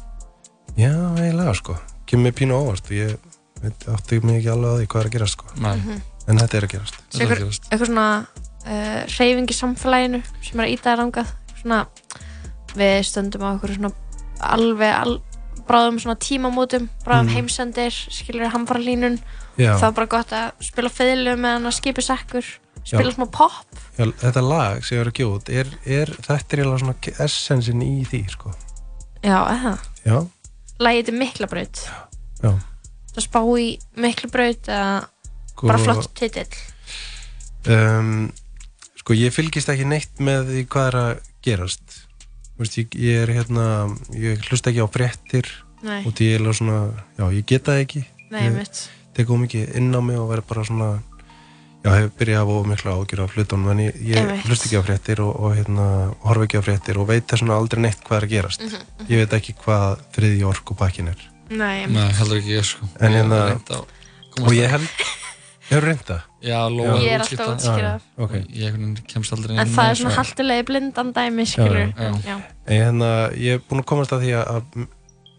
[0.76, 3.16] Já, eiginlega sko kemur mér pínu á óvart og ég
[3.62, 5.46] veit, átti mig ekki alveg að því hvað er að gerast sko.
[5.60, 5.76] Nei.
[5.76, 6.02] Mhm.
[6.26, 6.96] en þetta er að gerast.
[7.70, 8.26] Eitthvað svona
[8.66, 11.80] uh, reyfing í samfélaginu sem er að íta þér angað svona
[12.76, 13.92] við stöndum á eitthvað svona
[14.42, 15.14] alveg al,
[15.66, 17.34] bráðum svona tímamótum bráðum Mm.
[17.36, 19.18] heimsendir, skilur hamfara línun
[19.56, 19.78] Já.
[19.78, 22.44] það er bara gott að spila fiðlu með hann að skipi sekkur
[22.84, 23.14] spila Já.
[23.16, 26.82] smá pop Já, þetta lag sem ég er að út er, er, þetta er eiginlega
[26.84, 28.52] svona essensin í því sko.
[29.24, 29.78] Já, eða?
[30.04, 30.18] Já,
[30.78, 31.84] lagið er Miklabraut.
[32.42, 32.50] Já
[33.16, 33.68] það spá í
[34.04, 34.90] Miklabraut eða
[35.56, 36.48] Sko- bara flott titill
[37.72, 38.28] um,
[39.00, 41.12] Sko ég fylgist ekki neitt með því hvað er að
[41.46, 42.02] gerast
[42.56, 43.64] Vist, ég, ég er hérna
[44.16, 45.48] ég hlusta ekki á fréttir
[45.84, 46.00] Nei.
[46.08, 46.78] og því ég er svona,
[47.18, 48.00] já ég geta ekki
[48.32, 48.86] Nei, mitt.
[49.14, 50.88] tek ómikið inn á mig og verð bara svona
[51.84, 54.86] já, hef byrjað að hafa mikla ágjur af hlutunum en ég, ég hlusta ekki á
[54.88, 55.86] fréttir og, og hérna,
[56.24, 58.72] horfa ekki á fréttir og veit þess vegna aldrei neitt hvað er að gerast Mhm,
[58.80, 59.08] mhm.
[59.12, 62.88] ég veit ekki hvað þriði orkupakkin er Nei, Nei, heldur ekki ég sko.
[63.00, 63.70] en Ég hérna hef
[64.42, 64.88] og ég að- held
[65.70, 66.16] hefur reynda?
[66.46, 68.00] Já, Lóa Ég er alltaf að útskýra það.
[68.18, 72.12] ok Ég kemst aldrei inn en það er svona haltilegi blindan dæmi skilur Já, já.
[72.26, 72.36] já.
[72.66, 74.86] En hérna, ég er búinn að komast að því að, að,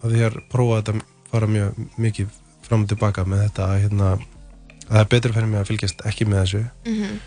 [0.04, 2.28] að því að prófa þetta fara mjög mikið
[2.68, 6.06] fram og tilbaka með þetta að, hérna, að það er betur fyrir mig að fylgjast
[6.08, 7.20] ekki með þessu Mhm.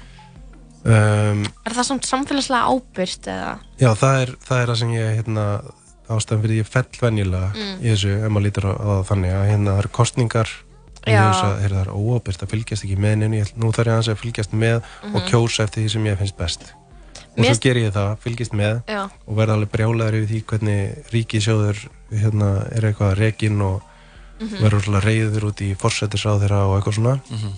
[0.84, 3.58] um, Er það samt samfélagslega ábyrgt eða?
[3.80, 5.46] Já, það er það, er það sem ég hérna,
[6.10, 7.76] ástæðan fyrir ég fell venjulega Mm.
[7.80, 10.48] í þessu ef maður lítur á, á það þannig að hérna, það eru kostningar
[11.00, 14.52] og það er óábyrgt að fylgjast ekki með ég, nú þarf ég aðeins að fylgjast
[14.52, 15.28] með og Mhm.
[15.30, 16.62] kjósa eftir því sem ég finnst best
[17.30, 19.08] og Mér- svo ger ég það, fylgjast með Já.
[19.26, 21.76] og verða alveg brjálæður yfir því hvernig ríkisjóður
[22.12, 23.82] hérna, er eitthvað rekin og
[24.40, 24.56] Mhm.
[24.60, 27.52] verður svolítið reyður út í forsættisáð þeirra og eitthvað svona Mhm.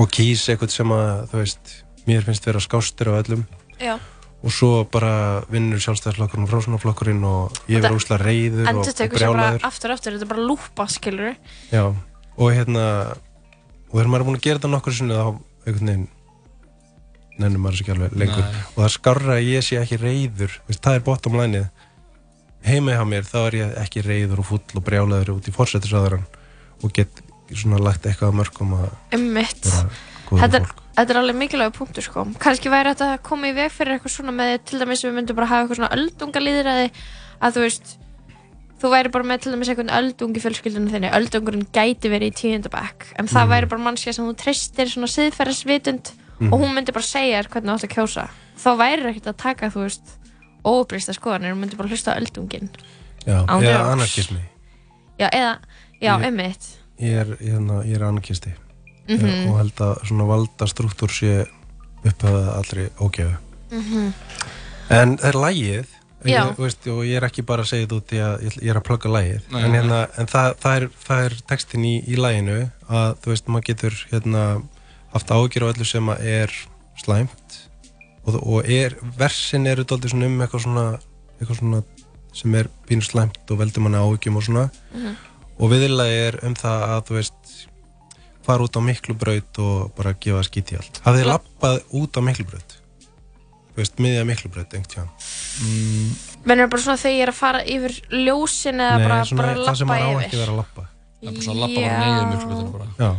[0.00, 3.44] og kýs eitthvað sem að veist, mér finnst vera skástur af öllum
[3.80, 3.98] Já.
[4.46, 5.12] Og svo bara
[5.50, 10.26] vinnur sjálfstæðisflokkurinn og frásunarflokkurinn og ég verður úslega reyður og, og brjálæður aftur aftur Þetta
[10.28, 11.32] er bara lúpa skilur
[11.72, 12.84] Já, og hérna
[13.90, 15.26] og þegar maður er búin að gera þetta nokkur sinni þá
[15.66, 16.06] einhvern veginn
[17.36, 18.46] nennum maður þessu ekki alveg lengur.
[18.46, 18.62] Nei.
[18.70, 21.66] og það skarra að ég sé ekki reyður veist, það er bottom lineið.
[22.66, 26.24] Heima hjá mér þá er ég ekki reyður og full og brjálæður út í fórsættisáðaran
[26.80, 27.20] og get
[27.52, 29.68] svona lagt eitthvað að mörgum að Ummitt
[30.30, 32.24] góður þetta, er- þetta er alveg mikilvæg punktur sko.
[32.40, 35.36] Kannski væri þetta að koma í veg fyrir eitthvað svona með til dæmis við myndum
[35.36, 36.90] bara hafa eitthvað svona öldungalýðræði
[37.42, 37.96] að þú veist
[38.80, 41.10] þú væri bara með til dæmis einhvern öldung í fjölskyldunum þinni.
[41.16, 43.50] Öldungurinn gæti verið í tíundabæk en það Mhm.
[43.52, 46.52] væri bara mannskja sem þú treystir svona siðferðisvitund Mhm.
[46.52, 48.28] og hún myndi bara segja þér hvernig þú átt að kjósa.
[48.56, 50.02] Þá væri ekkert að taka, þú veist
[50.64, 52.68] óupplýsta skoðanir, hún myndi bara hlusta öldungin
[53.26, 54.40] Já, eða anarkismi.
[55.18, 55.58] Já, eða,
[56.02, 58.65] já, Ég- Ég er, hérna, ég er
[59.08, 59.50] anarkisti Mhm.
[59.50, 61.46] og held að svona valda struktúr sé
[62.04, 63.36] upphafað allri ógefu
[63.70, 64.12] Mhm.
[64.88, 65.86] En það er lægið
[66.24, 68.76] ég, veist, og ég er ekki bara að segja þetta út í að ég, er
[68.76, 72.16] að plugga lægið Nei, en, hérna, en það, það, er, það er textin í, í
[72.16, 74.62] læginu að þú veist maður getur hérna,
[75.12, 76.52] haft ágjur á öllu sem að er
[77.02, 77.68] slæmt.
[78.26, 80.86] Og, og er, versin eru svona um eitthvað svona,
[81.40, 81.82] eitthvað svona
[82.32, 84.70] sem er pínu slæmt og veldur manni ágjum og svona.
[84.94, 85.16] Mhm.
[85.58, 87.66] og viðlagi er um það að þú veist
[88.46, 91.02] fara út á miklu braut og bara gefa skít í allt.
[91.04, 92.76] Hafið þið lappað út á miklu braut
[93.76, 95.08] þú veist, miðja miklu braut einhvern tíðan
[95.60, 96.12] mm,
[96.48, 99.90] mennur bara svona þegar ég er að fara yfir ljósin eða bara, bara það sem
[99.90, 100.26] lappa maður á yfir.
[100.26, 100.84] ekki vera að lappa.
[100.86, 102.88] Það er bara svona að lappa bara niður miklu bara.
[102.96, 103.10] Já.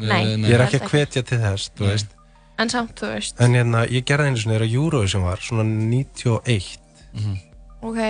[0.00, 1.90] Nei, ég er ekki að hvetja til þess þú Nei.
[1.92, 2.16] veist.
[2.60, 3.42] En samt, þú veist.
[3.44, 6.78] En hérna, ég gerði einu svona þegar Eurovision var svona 91
[7.80, 8.00] ok,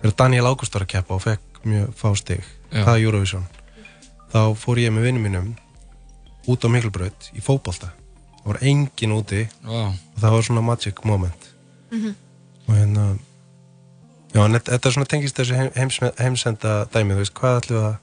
[0.00, 2.42] þegar Daniel Ágúst var að keppa og fekk mjög fá stig.
[2.72, 2.82] Já.
[2.82, 3.46] það er Eurovision
[4.32, 5.48] þá fór ég með vinnum mínum
[6.48, 7.90] út á Miklubraut í fótbolta.
[8.38, 9.42] Það var engin úti.
[9.64, 9.92] Vá.
[9.92, 11.48] og það var svona magic moment.
[11.90, 12.14] Mhm.
[12.68, 13.04] og hérna
[14.34, 17.60] já, en þetta þetta er svona tengist þessu heim, heims, heimsenda dæmi, þú veist, hvað
[17.62, 17.96] ætlum við að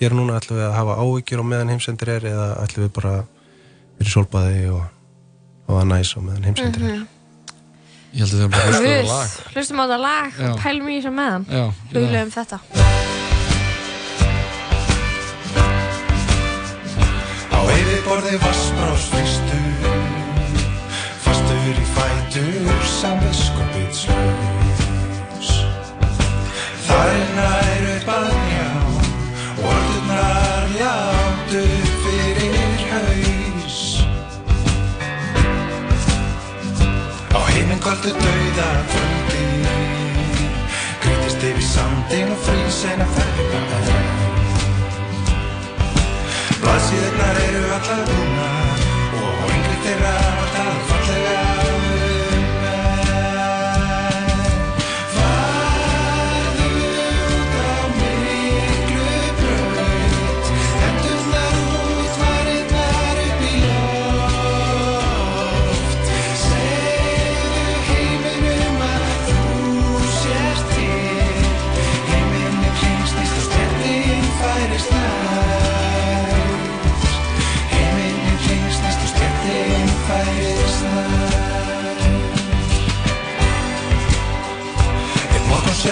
[0.00, 3.12] gera núna, ætlum við að hafa áhyggjur á meðan heimsendir er eða ætlum við bara
[4.00, 4.82] verið sólbaði og
[5.68, 6.96] hafa næs á meðan heimsendir er?
[6.96, 7.06] Mhm.
[8.12, 9.30] Ég held að þau bara hlusta á Guð, lag.
[9.54, 13.21] hlustum á þetta lag og pælum í þessu meðan Já, huglegum þetta
[18.12, 19.72] yfirborði vassbrós fristur
[21.24, 25.50] Fastur í fætur samviskupitslaus
[26.84, 28.68] Það er nær upp að njá
[30.82, 33.78] látt upp fyrir haus.
[37.32, 39.44] Á heiminn kvöldu dauða kvöldi
[41.00, 43.91] Grítist yfir sandin og frýs en að ferðina
[46.62, 48.82] er Blaðsíðurnar eru allar búnar
[49.18, 50.21] og yngri þeirra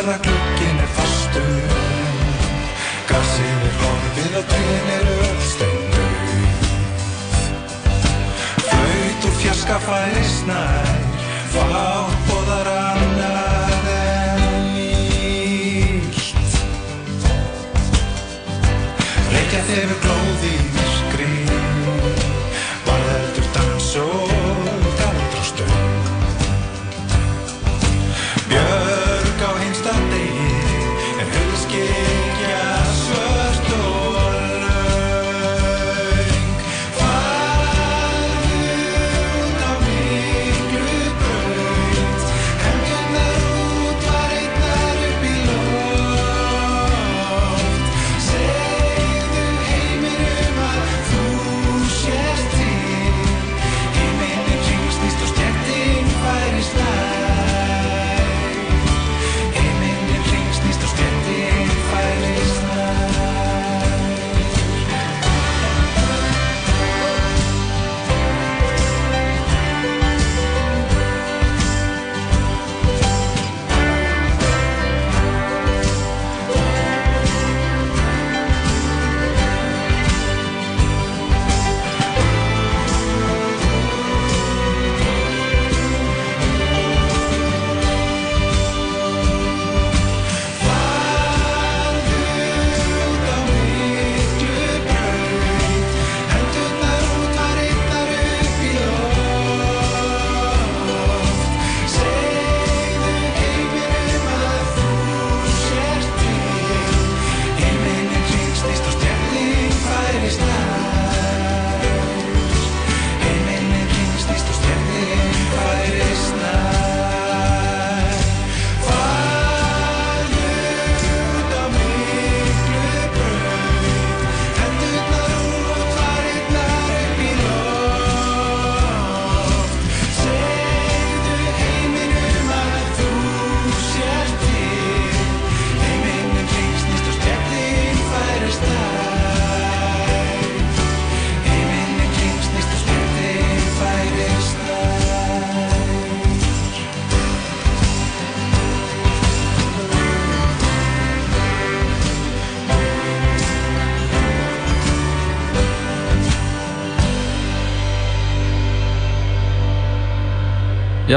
[0.00, 1.74] Að glugginn er fastur.
[3.10, 6.30] Grasið er horfið og trén eru öll steindauð
[8.64, 10.94] Flaut úr fjarska færist nær
[11.52, 12.09] Fátt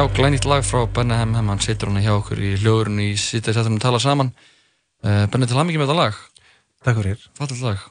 [0.03, 3.55] Já, glænýtt lag frá Benny Hem Hem, hann hann hjá okkur í hljóðurinn í sítið
[3.55, 4.33] settum við tala saman.
[4.99, 6.15] Uh, Benny, til hamingi með þetta lag.
[6.83, 7.21] Takk fyrir.
[7.39, 7.85] Fallit lag.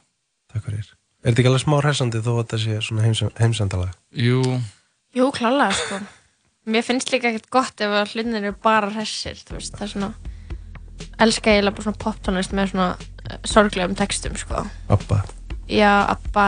[0.53, 0.91] Takk fyrir.
[1.23, 3.95] Er þetta ekki alveg smá hressandi þó að þetta sé svona heims heimsendalag?
[4.13, 4.43] Jú.
[5.17, 5.97] Jú, klálega, sko.
[6.69, 9.91] Mér finnst líka ekkert gott ef að hlutinir eru bara hressir, þú veist, það er
[9.95, 10.11] svona,
[11.25, 14.61] elska ég bara svona poptónlist með svona uh, sorglegum textum, sko.
[14.93, 15.23] Abba.
[15.65, 16.45] Já, Abba,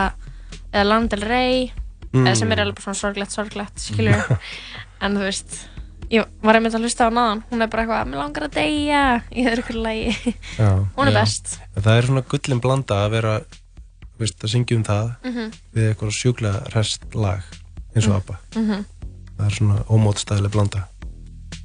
[0.69, 1.65] eða Lana Del Rey,
[2.15, 2.29] Mm.
[2.29, 4.37] eða sem er alveg bara svona sorglegt, sorglegt, skiljur.
[5.01, 5.57] en þú veist,
[6.09, 9.03] ég var einmitt að hlusta á náðan, hún er bara eitthvað, mér langar að deyja
[9.33, 10.35] í öðru hverju lagi.
[10.57, 10.69] Já.
[10.95, 11.19] hún er Já.
[11.21, 11.59] best.
[11.75, 13.35] Það er svona gullin blanda að vera,
[14.15, 15.51] þú veist, að syngja um það Mhm.
[15.75, 17.41] við eitthvað sjúklega hrest lag
[17.95, 18.17] eins og Mm.
[18.21, 18.39] Abba.
[18.55, 18.85] Mhm.
[19.37, 20.87] Það er svona ómótstæðileg blanda.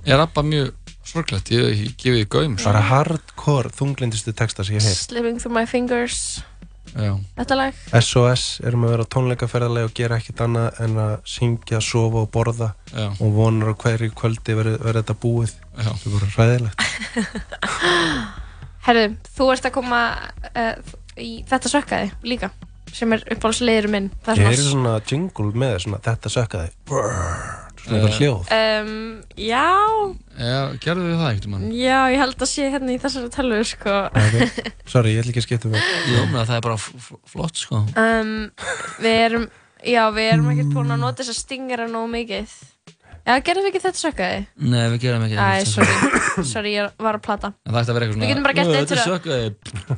[0.07, 0.73] Er Abba mjög
[1.05, 1.51] sorglegt?
[1.51, 2.57] Ég hef ekki gefið því gaum.
[2.59, 2.65] sko.
[2.73, 4.97] Bara hardcore þunglindustu texta sem ég hef.
[5.07, 6.43] Slipping Through My Fingers,
[6.95, 7.13] Já.
[7.39, 7.81] þetta lag.
[8.01, 12.73] SOS erum að vera tónleikaferðarlega og gera ekkert annað en að syngja, sofa og borða
[12.91, 13.09] Já.
[13.13, 15.55] og vonar á hverju kvöldi verði þetta búið.
[15.77, 15.91] Já.
[15.91, 16.87] Það er bara ræðilegt.
[18.87, 20.03] Herðu, þú ert að koma
[20.51, 22.51] uh, í þetta sökkaði líka,
[22.97, 24.11] sem er uppáhaldsleiður minn.
[24.25, 26.73] Það Ég er svona jingle með svona þetta sökkaði.
[26.89, 28.03] Brrrr, Svona Eh.
[28.05, 28.51] eitthvað hljóð.
[28.55, 29.67] Um, já,
[30.41, 31.65] Já, gerðu við það ekkert mann?
[31.73, 33.95] já, ég held að sé hérna í þessari tölvu, sko.
[34.11, 34.51] Okay.
[34.93, 35.83] Sorry, ég ætla ekki að skipta mig.
[36.11, 36.77] Jú, menn það er bara
[37.33, 37.81] flott, sko.
[37.97, 38.35] Um,
[39.01, 39.47] við erum,
[39.85, 42.53] já, við erum ekkert búin að nota þess að stingera nógu mikið.
[43.21, 44.39] Já, gerðum við ekki þetta sökkaði?
[44.65, 47.51] Nei, við gerum ekki Æ, sorry, sorry, ég var að plata.
[47.69, 48.97] En það ætti að vera eitthvað svona Við getum bara gert "Nú, eitt Þetta er
[48.97, 49.51] fyrir að- sökkaði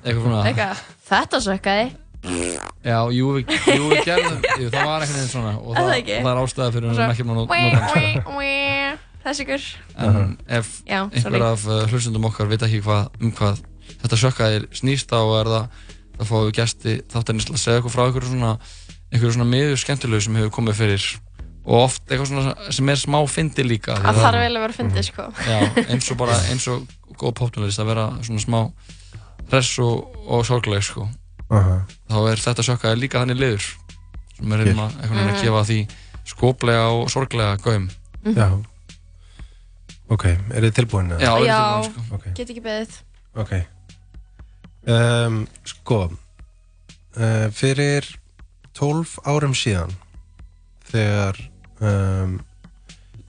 [0.03, 1.87] Eitthvað svona Eitthvað, þetta sökkaði.
[2.23, 5.89] Já, jú, við, jú, við gerðum jú, Það var eitthvað einn svona Og Er það,
[5.89, 8.37] það og það er ástæða fyrir Og við ekki wee, sko.
[8.39, 8.93] wee.
[9.23, 9.67] Þessi ykkur.
[10.03, 10.17] En
[10.51, 11.43] ef Já, einhver sorry.
[11.47, 13.61] af uh, hlustundum okkar veit ekki hvað, um hvað
[14.03, 15.77] þetta sökkaðir snýst á er það
[16.19, 18.51] þá fáum við gæsti þáttarins til að segja eitthvað frá einhverju svona,
[19.13, 21.07] einhverju svona miður skemmtilegu sem hefur komið fyrir
[21.63, 25.07] og oft eitthvað svona sem er smá fyndi líka Það þarf vel að vera fyndið,
[25.07, 25.29] sko.
[25.47, 26.83] Já, eins og bara, eins og
[27.23, 28.61] góð poptónlist að vera svona smá
[29.53, 31.07] hress og, og sorgleg sko
[31.53, 31.77] Aha.
[32.09, 33.67] þá er þetta sjökkaði líka þannig liður
[34.37, 35.43] sem er einhvern veginn að Mhm.
[35.43, 35.79] gefa því
[36.33, 37.89] skoplega og sorglega gaum
[38.25, 38.35] Mhm.
[38.37, 38.49] Já.
[40.13, 41.09] Ok, er þið tilbúin?
[41.19, 42.15] Já, Já, tilbúin, sko.
[42.15, 42.25] Ok.
[42.35, 42.97] get ekki beðið.
[43.35, 43.53] Ok.
[44.87, 45.99] Um, sko,
[47.17, 48.05] uh, fyrir
[48.75, 49.93] 12 árum síðan
[50.91, 51.39] þegar
[51.81, 52.41] um,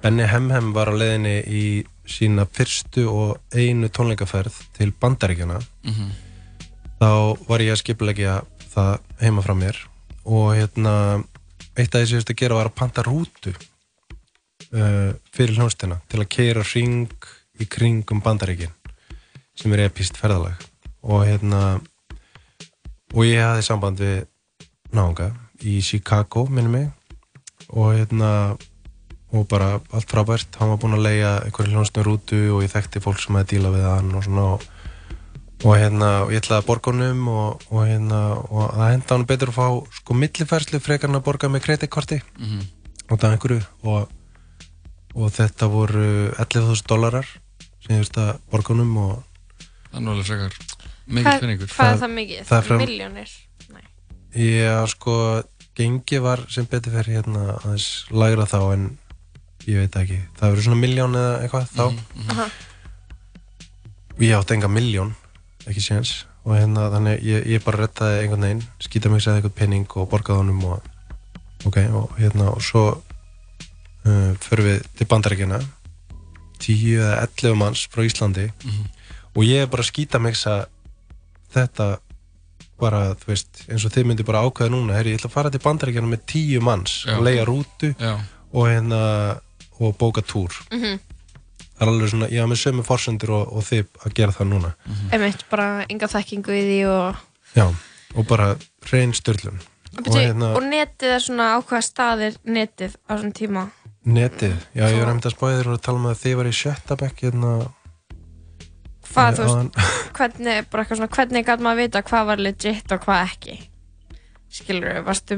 [0.01, 1.63] Benny Hemhem var á leiðinni í
[2.09, 6.09] sína fyrstu og einu tónleikaferð til Bandaríkjana Mhm.
[7.03, 8.33] Þá var ég að skipulegja
[8.71, 9.79] það heima frá mér
[10.23, 10.93] og hérna
[11.75, 15.99] eitt af því sem ég veist að gera var að panta rútu uh, fyrir hljónstina
[16.07, 17.27] til að keira ring
[17.59, 18.71] í kringum Bandaríkin
[19.59, 20.57] sem er epist ferðalag.
[21.03, 21.81] Og hérna
[23.13, 24.23] og ég hafði samband við
[24.95, 26.87] náunga í Chicago minni mig
[27.73, 28.29] og hérna
[29.33, 33.01] og bara allt frábært, hann var búinn að leia einhverju hljónstum rútu og ég þekkti
[33.03, 34.65] fólk sem hefði díla við hann og svona og,
[35.63, 38.19] og hérna, og ég ætlaði að borga honum og, og hérna,
[38.51, 39.67] og það henda hann betur að fá
[39.99, 42.59] sko millifærslu frekar en að borga með kreditkorti Mhm.
[43.09, 44.09] og það einhverju og,
[45.15, 46.05] og þetta voru
[46.37, 47.25] 11.000 dólarar
[47.83, 49.23] sem ég veist að borga honum og
[49.93, 50.53] Það er nálega frekar
[51.07, 52.43] mikill Hvað- peningur Hvað er það mikið?
[52.49, 53.33] það er frá- Miljónir?
[54.33, 55.13] Já, sko,
[55.77, 58.85] gengi var sem betur fyrir hérna aðeins lægra þá en
[59.67, 61.83] ég veit ekki, það verður svona miljón eða eitthvað þá
[62.33, 62.47] Aha.
[64.17, 65.13] og ég átti enga miljón,
[65.67, 69.55] ekki séns og hérna þannig ég, ég bara rettaði einhvern veginn, skýta mig sér eitthvað
[69.61, 70.81] pening og borgaði honum og
[71.69, 72.83] ok, og hérna og svo
[74.05, 75.61] uh, förum við til bandarækjana
[76.59, 78.85] 10 eða 11 manns frá Íslandi Mhm.
[79.35, 80.65] og ég bara skýta mig að
[81.53, 81.97] þetta
[82.79, 85.49] bara, þú veist, eins og þið myndi bara ákveða núna, herri, ég ætla að fara
[85.53, 87.15] til bandaríkjana með tíu manns Já.
[87.17, 88.17] og leia rútu Já.
[88.51, 89.39] og hérna
[89.79, 90.99] og bóka túr Mhm.
[91.83, 94.49] Það er alveg svona, ég hafa með sömu forsendur og, og þið að gera það
[94.53, 94.71] núna.
[95.11, 97.21] Einmitt, bara enga þekkingu í því og...
[97.57, 97.65] já,
[98.15, 98.49] og bara
[98.91, 99.61] reyn styrlun
[99.93, 103.65] Og, og hérna, og netið er svona ákveða staðir netið á svona tíma.
[104.01, 104.55] netið?
[104.73, 106.97] Já, ég var hefndi að spáði þér og tala um að þið var í sjötta
[106.97, 107.51] bekk hérna
[109.13, 113.05] Hvað, þú veist, hvernig, bara eitthvað svona, hvernig gæti maður vita hvað var legit og
[113.05, 113.59] hvað ekki?
[114.53, 115.37] Skilur varstu,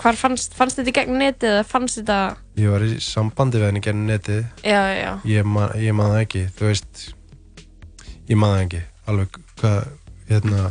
[0.00, 2.18] hvar fannst, fannst þetta í gegn netið eða fannst þetta,
[2.60, 6.22] ég var í sambandi við henni genið netið já, já, ég man, ég man það
[6.24, 7.02] ekki þú veist
[8.30, 9.80] ég man það ekki alveg hvað
[10.30, 10.66] hérna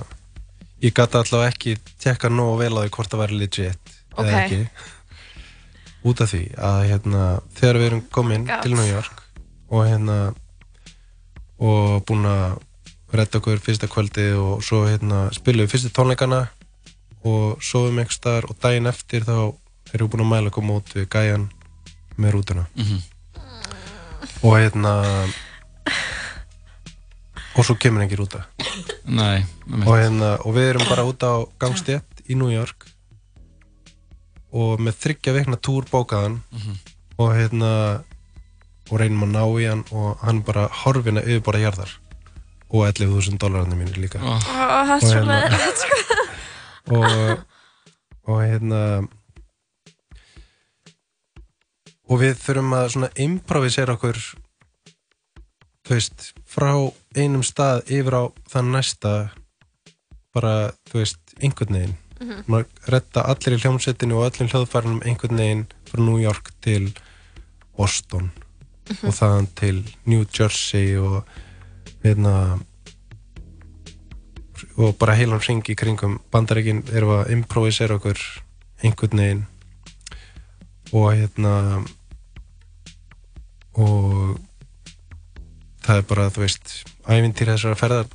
[0.80, 4.26] ég gæti allavega ekki tekka nógu vel á því hvort það væri legit Ok.
[4.26, 4.62] eða ekki
[6.10, 7.24] út af því að hérna
[7.60, 8.62] þegar við erum komin God.
[8.64, 9.26] til New York
[9.70, 10.18] og hérna
[11.60, 12.58] og búin að
[13.12, 16.46] redda okkur fyrsta kvöldi og svo hérna spilum við fyrstu tónleikana
[17.24, 19.54] og sofum einhver staðar og daginn eftir þá
[19.94, 21.50] erum við búin að mæla okkur mót við gæjan
[22.18, 23.00] með rútuna Mhm.
[24.44, 24.94] og hérna
[27.58, 28.46] og svo kemur engir út af
[29.10, 29.44] Nei,
[29.86, 32.86] og, hérna, og við erum bara út á gangstétt í New York
[34.54, 36.78] og með þryggja vikna túr bókaðan Mhm.
[37.18, 38.04] og hérna
[38.92, 41.92] og reynum að ná í hann og hann bara horfina yfir bara jarðar
[42.72, 44.40] og 11.000 dólararnir mínir líka það
[44.90, 45.50] er Og hérna-.
[46.90, 47.40] og,
[48.30, 48.82] og hérna
[52.10, 54.20] og við þurfum að svona improvisera okkur
[55.86, 56.72] þú veist frá
[57.18, 59.14] einum stað yfir á þann næsta
[60.34, 62.42] bara, þú veist, einhvern veginn Mhm.
[62.52, 66.90] maður redda allir í hljómsettinu og öllum hljóðfærunum einhvern veginn frá New York til
[67.78, 68.32] Boston
[68.90, 69.08] Mhm.
[69.08, 71.24] og þaðan til New Jersey og
[72.04, 72.60] hérna
[74.80, 78.20] og bara heilan ring í kringum bandaríkin erum að improvisera okkur
[78.84, 79.42] einhvern veginn.
[80.96, 81.54] Og hérna
[83.80, 84.40] og
[85.84, 86.74] það er bara, þú veist
[87.10, 88.10] ævintýri þessara ferðar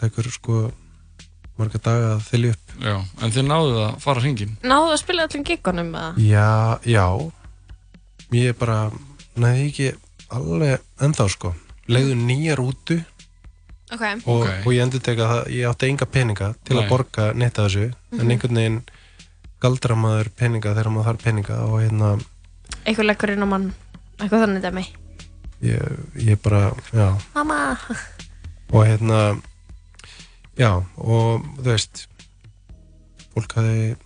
[0.00, 0.60] tekur sko
[1.58, 2.76] marga daga að þylja upp.
[2.82, 6.12] Já, en þið náðu að fara hringin Náðu að spila öllum giggunum eða?
[6.24, 7.06] Já, já.
[8.32, 8.78] Ég er bara,
[9.36, 9.90] næði ekki
[10.32, 11.52] alveg ennþá sko.
[11.92, 13.00] Leiðu nýja rútu
[13.92, 14.02] Ok.
[14.26, 14.48] og, Ok.
[14.66, 16.84] og ég endur teka það, ég átti enga peninga til Nei.
[16.84, 18.20] að borga neitt af þessu Mhm.
[18.20, 18.82] en einhvern veginn
[19.60, 22.20] galdra maður peninga þegar maður þarf peninga og hérna
[22.86, 23.72] Eitthvað leggur inn á mann
[24.18, 24.86] Eitthvað þannig dæmi
[25.62, 27.78] ég, ég bara, já Mamma
[28.72, 29.40] og hérna
[30.56, 32.06] já, og þú veist
[33.34, 33.96] fólk hafi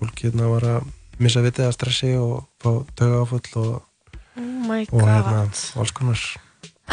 [0.00, 3.82] fólk hérna var að missa vitið að stressi og fá tauga áfull og,
[4.36, 5.38] Oh my og god hérna
[5.76, 6.20] alls konar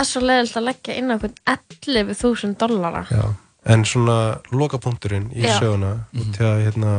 [0.02, 3.26] er svo leðilt að leggja inn á einhvern 11.000 dollara já.
[3.66, 5.60] en svona lokapunkturinn í Já.
[5.60, 6.94] söguna mm til að hérna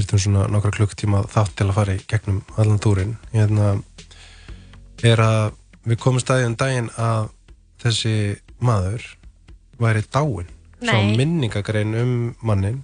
[0.00, 3.74] þurftum svona nokkra klukktíma þátt til að fara í gegnum allan túrin hérna
[5.04, 5.52] er að
[5.84, 7.28] við komum staðið um daginn að
[7.82, 8.14] þessi
[8.60, 9.04] maður
[9.80, 10.48] væri dáinn
[10.80, 11.16] svo Nei.
[11.16, 12.82] minningagrein um mannin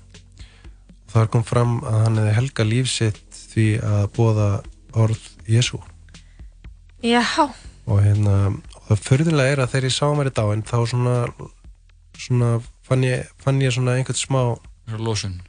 [1.13, 4.49] þar kom fram að hann hefði helga líf sitt því að bóða
[4.97, 5.81] orð Jésu
[7.05, 7.23] Já,
[7.87, 11.17] og hérna og það förðulega er að þegar ég sá hann væri dáinn þá svona,
[12.19, 12.49] svona
[12.87, 14.41] fann, ég, fann ég svona einhvern smá
[14.97, 15.41] Lósun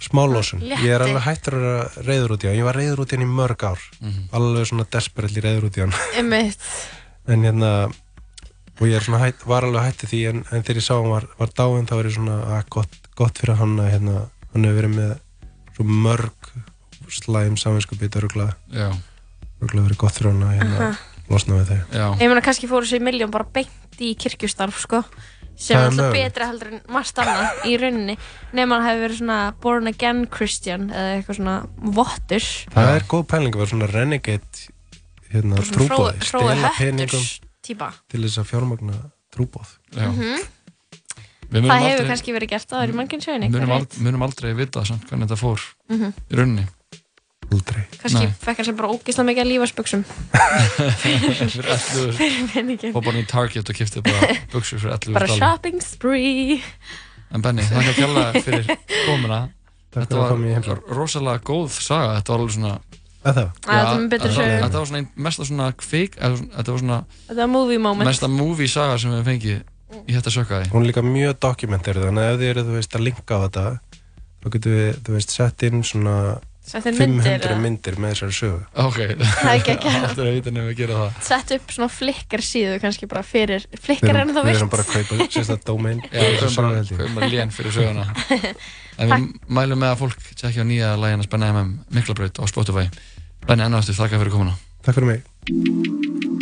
[0.00, 0.60] smá Létti.
[0.86, 3.26] ég er alveg hættur að reyður út í hann ég var reyður út í hann
[3.26, 4.28] í mörg ár Mhm.
[4.32, 5.94] alveg svona desperately reyður út í hann
[7.26, 7.70] en hérna
[8.80, 11.26] og ég er hætt, var alveg hætti því en, en þegar ég sá hann var,
[11.38, 14.14] var dáinn þá er ég svona að gott, gott fyrir hann að hérna,
[14.52, 15.12] hann hefur verið með
[15.74, 16.52] svo mörg
[17.10, 18.88] slæm samvinskupið öruglega Já.
[19.60, 20.92] öruglega verið gott fyrir hann að hérna, Aha.
[21.30, 22.06] Losna við þeir Já.
[22.20, 25.04] Ég meina kannski fóru sér miljón bara beint í kirkjustarf sko
[25.56, 26.24] sem Það er er alltaf mögulegt.
[26.34, 28.16] betra heldur en margt annað í rauninni
[28.52, 33.22] nema hann hefur verið svona born again Christian eða eitthvað svona vottur það er góð
[33.30, 34.64] pæling að vera svona renegade
[35.30, 37.24] hérna, Bara svona trúbóð, hrói- hrói stela peningum
[37.62, 37.92] típa.
[38.10, 38.98] til þess að fjármagna
[39.34, 40.08] trúbóð Já.
[40.10, 40.42] Mhm.
[41.54, 44.22] Við munum Það hefur aldrei- kannski verið gert aður í mannkinn sögunni munum, ald, munum
[44.26, 45.60] aldrei vita samt hvernig þetta fór
[45.90, 46.12] Mhm.
[46.30, 46.66] í rauninni
[47.54, 47.84] Aldrei.
[48.02, 50.04] Kannski fekk hann sem bara ógislega mikið að lífasbuxum
[51.02, 52.94] Fyrir 11 Fyrir peningin.
[52.96, 56.58] og bara í Target og kipti bara buksur fyrir 11 Bara shopping spree.
[57.34, 58.68] En Benny, þakka fjalla fyrir
[59.06, 59.40] komuna.
[59.94, 62.16] Þetta að var rosalega góð saga.
[62.18, 62.74] Þetta var alveg svona
[63.24, 63.46] Að það?
[63.64, 66.98] Að þetta er var svona ein, mesta svona kveik eða svona- Þetta var svona
[67.28, 68.08] Þetta var movie moment.
[68.10, 69.62] mesta movie saga sem við fengið
[70.10, 70.66] í þetta sökkaði.
[70.74, 73.42] Hún er líka mjög dokumenterið þannig að ef þið eru þú veist að linka á
[73.46, 73.64] þetta
[74.44, 76.16] þá getum við þú veist sett inn svona
[76.64, 78.60] 500 myndir, með þessari sögu.
[78.80, 79.98] Ok, Það er geggjað.
[80.08, 81.18] Aldrei að vita nefnum að gera það.
[81.28, 84.86] Sett upp svona flikkar síðu kannski bara fyrir Flikkar er erum, ennþá við erum bara
[84.86, 88.08] að kaupa sérstætt domain við höfum bara, höfum bara lén fyrir söguna.
[88.94, 92.86] En við mælum með að fólk tjekkja á nýja lægina Spenna MM Miklabraut á Spotify.
[93.48, 94.54] Benni ennáttu, þakka fyrir komuna.
[94.86, 96.33] Takk fyrir mig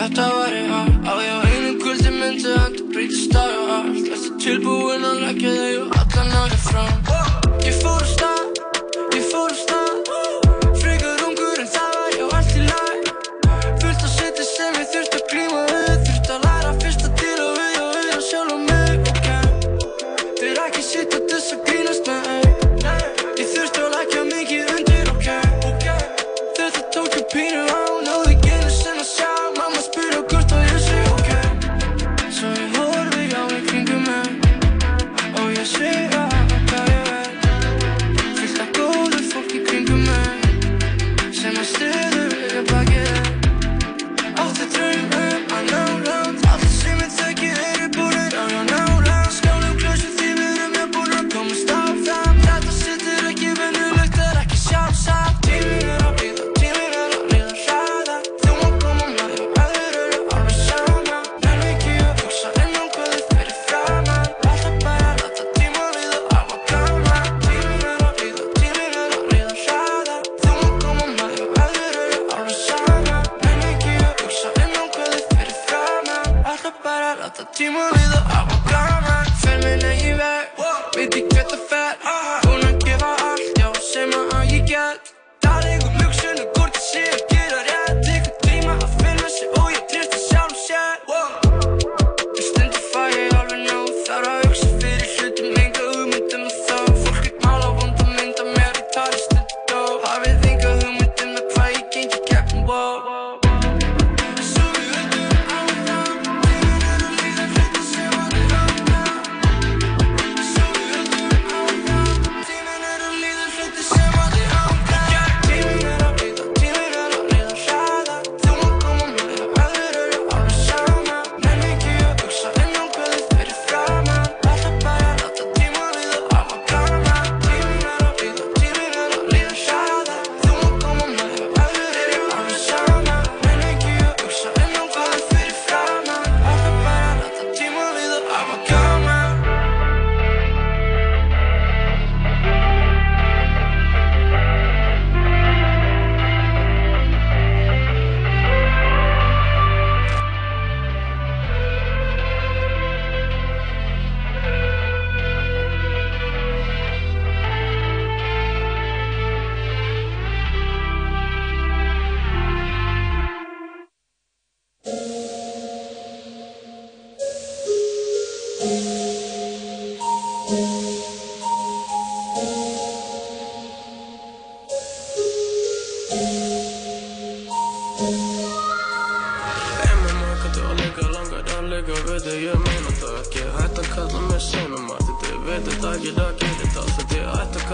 [0.00, 4.08] þetta var ég á Á ég á einu kvöldi myndi þetta breytist dag og allt
[4.14, 5.89] Ertu tilbúin að leggja þig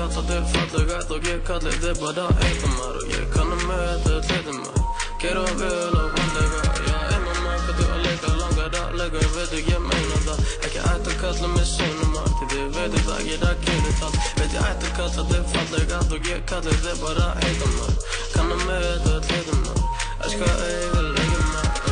[0.07, 4.38] ég að þig fallegætt Og ég kalli þig bara eitthamar Og ég kannum með þetta
[4.52, 4.84] að
[5.22, 10.20] Gera vel og vandlega Já, Emma makandi og leika langar að leika Veitu ég meina
[10.26, 10.44] það.
[10.68, 14.18] Ekki ætti að kalla mig sinumart Þið veitu það ekki það gerir það.
[14.38, 17.92] Veit ég ætti að kalla þig fallegætt Og ég kalli þig bara eitthamar
[18.36, 19.84] Kannum með þetta að
[20.26, 21.84] Elskar eiga leikum að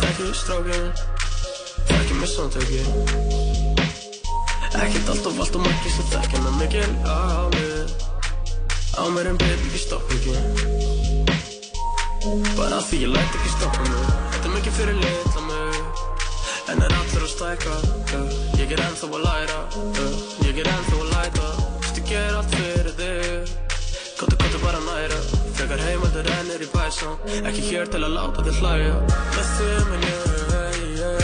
[0.00, 0.92] Þekki strákinn
[1.84, 3.83] Þekki mig samtökin
[4.74, 7.74] Ekkert allt og allt og margir sem þekki hana mikil á mér
[8.94, 10.34] Á mér en baby ekki stoppa ekki.
[12.54, 14.04] Bara því ég læt ekki stoppa mig.
[14.34, 15.74] Þetta er mikið fyrir litla mig.
[16.70, 17.74] En er allir að stækka
[18.16, 20.14] uh, Ég er ennþá að læra uh,
[20.46, 21.50] Ég er ennþá að læta.
[21.90, 23.52] Ég ger allt fyrir þig.
[24.20, 25.18] Kottu, kottu bara næra.
[25.58, 28.96] Frekar heimaldur ennir í bæsán Ekki hér til að láta þig hlæja.
[29.34, 31.14] Með þig minn ég,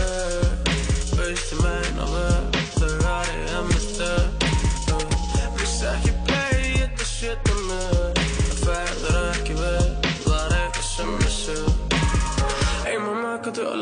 [1.17, 2.40] Veist ég meina vel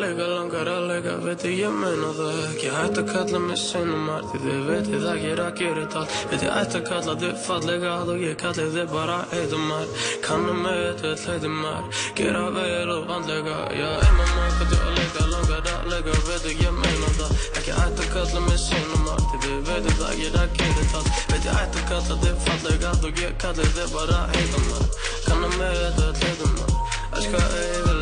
[0.09, 2.69] leika, langar að leika Veitu ég meina það ekki.
[2.73, 6.15] Hætt að kalla mig sinumar Því þið veitir það ég er að gera þetta allt.
[6.31, 9.87] Veit ég ætti að kalla þig fallega Og ég kalli þig bara heitumar
[10.25, 15.71] Kannum með þetta heitumar Gera vel og vandlega Já, ey mamma, kanntu að leika, langar
[15.75, 17.37] að leika Veitu ég meina það.
[17.61, 21.03] Ekki Hætt að kalla mig sinumar Því þið veitir það ég er að gera þetta
[21.03, 21.23] allt.
[21.29, 24.91] Veit ég ætti að kalla þig fallega Og ég kalli þig bara heitumar
[25.29, 26.77] Kannum með þetta heitumar
[27.19, 27.98] Elskar eiga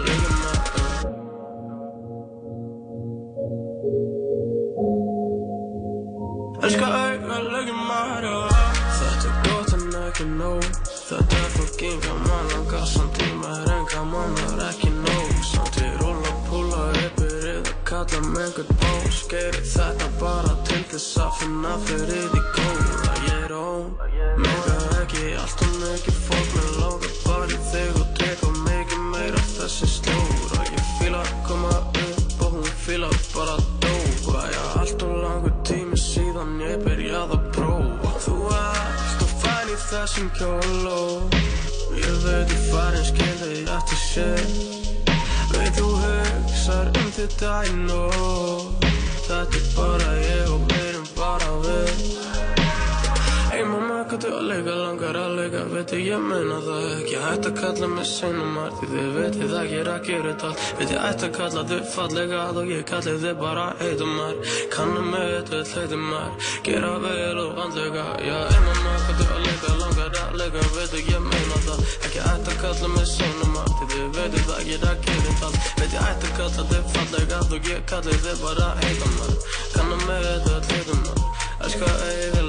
[6.66, 8.38] Elskar auga lögum mara
[8.98, 13.84] Þetta er gott en ekki nóg Þetta er fucking gaman Langa samt tíma er en
[13.92, 19.20] gaman Það er ekki nóg Samt ég rúla, púla, yfir Eða kalla mig einhvern bós
[19.30, 23.86] Geiri þetta bara til þess að finna fyrir því góða Ég er ón
[24.42, 29.46] Mega ekki allt og mikið fólk Mér langar bara í þig og teka mikið meira
[29.52, 34.75] þessi slóra Ég fíla að koma upp og hún fíla bara að dóa Já,
[39.86, 41.34] þessum kjól og
[41.94, 44.42] ég veit ég farin skil þig eftir sér
[45.52, 48.90] Veit þú hugsar um þetta í nóg
[49.28, 52.55] Þetta er bara ég og við erum bara við
[54.06, 57.14] Mamma, kanntu að leika, langar að leika Veitu ég meina það ekki.
[57.24, 60.60] Hætt að kalla mig sinumar Því þið veitir ég er að gera þetta allt.
[60.78, 64.36] Veit ég ætti að kalla þig fallega Og ég kalli þig bara heitumar
[64.70, 70.20] Kannum með þetta heitumar Gera vel og vandlega Já, ey mamma, kanntu að leika, langar
[70.22, 72.22] að leika Veitu ég meina það ekki.
[72.28, 75.70] Hætt að kalla mig sinumar Því þið veitir ég er að gera þetta allt.
[75.82, 79.38] Veit ég ætti að kalla þig fallega Og ég kalli þig bara heitumar
[79.74, 81.24] Kannum með þetta heitumar
[81.66, 82.45] Elskar eiga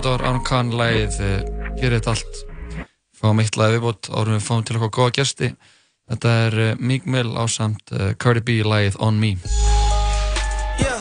[0.00, 1.40] þetta var Arn Kahn lægið eh,
[1.76, 2.38] Gerir þetta allt
[3.20, 5.50] Fáum eitt lægið viðbútt árum við fáum til okkur góða gæsti
[6.08, 9.34] Þetta er eh, Mík Mill á samt eh, Cardi B lægið On Me
[10.80, 10.96] yeah.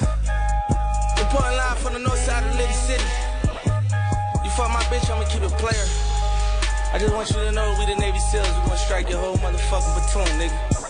[6.92, 8.50] I just want you to know we the Navy SEALs.
[8.50, 10.89] We gonna strike your whole motherfucking platoon, nigga.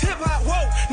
[0.00, 0.89] hip hop, whoa.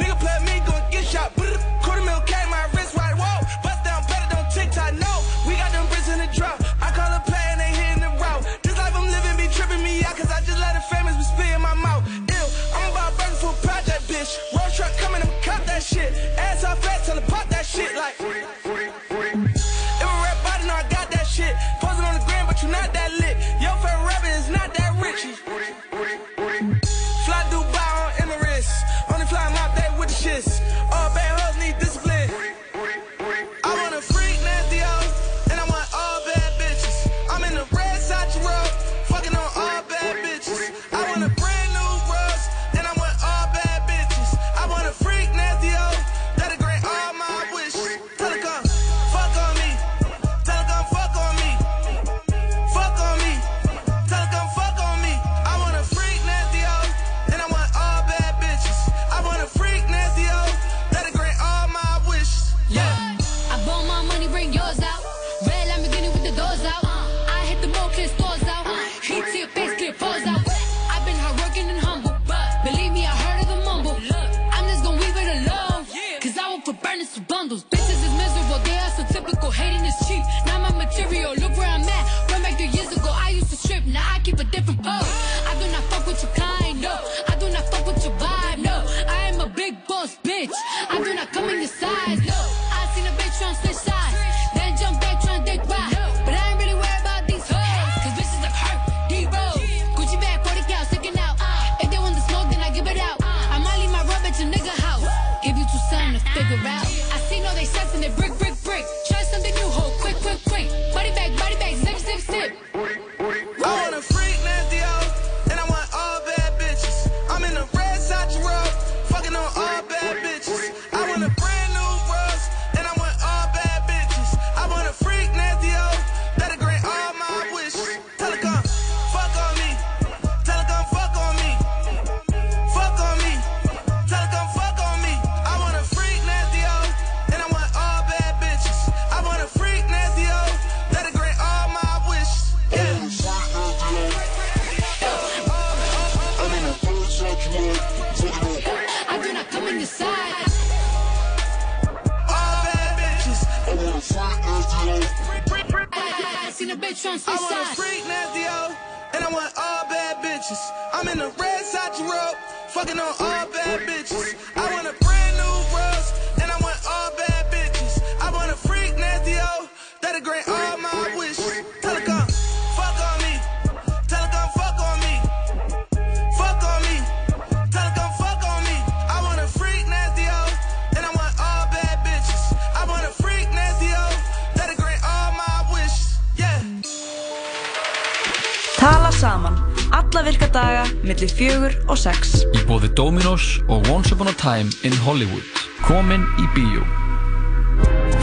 [192.97, 195.45] Dominos og Once Upon a Time in Hollywood,
[195.85, 196.81] komin í bíu.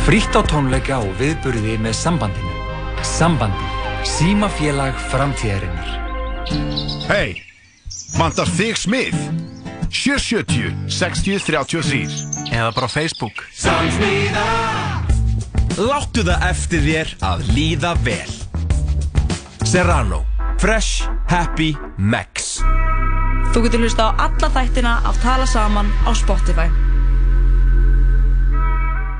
[0.02, 2.54] Frítt á tónleika og viðburði með sambandinu.
[3.06, 3.68] Sambandi,
[4.02, 5.92] símafélag framtíðarinnar.
[7.06, 7.38] Hei,
[8.18, 9.14] vantar þig smið?
[9.94, 13.46] 770 6033 Eða bara Facebook.
[13.54, 14.42] Samsmiða!
[15.78, 18.38] Láttu það eftir þér að líða vel.
[19.62, 20.24] Serrano.
[20.58, 21.06] Fresh.
[21.30, 21.76] Happy.
[21.96, 22.58] Max.
[23.54, 26.64] Þú getur hlusta á alla þættina af Tala Saman á Spotify.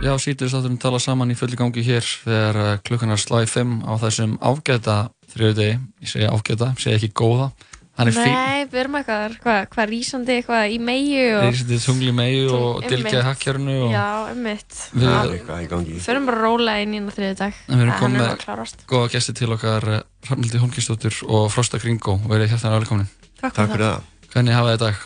[0.02, 3.76] Já, sítur þátturum Tala Saman í fulli gangi hér þegar eh, klukkan er sláið 5
[3.86, 4.96] á þessum ágæta
[5.30, 5.76] þrjöðu degi.
[6.02, 7.46] Ég segja ágæta, ég segja ekki góða.
[7.94, 11.46] Nei, börum eitthvað, hvað hva, rýsandi eitthvað í meiu og...
[11.46, 13.94] Rýsandi tungli meiu og dilgjaði hakkjörnu og...
[13.94, 14.80] Já, ummitt.
[14.98, 17.60] Við förum bara að róla inn í hérna það þriði dag.
[17.68, 22.26] Við erum komið með góða gæsti til okkar, eh, Ramildi Holmgjörnstóttur og Frosta Gringo og
[22.34, 23.14] verið hérna á velkominn.
[23.38, 24.10] Takk fyrir það.
[24.34, 25.02] Hvernig hafa þið dag?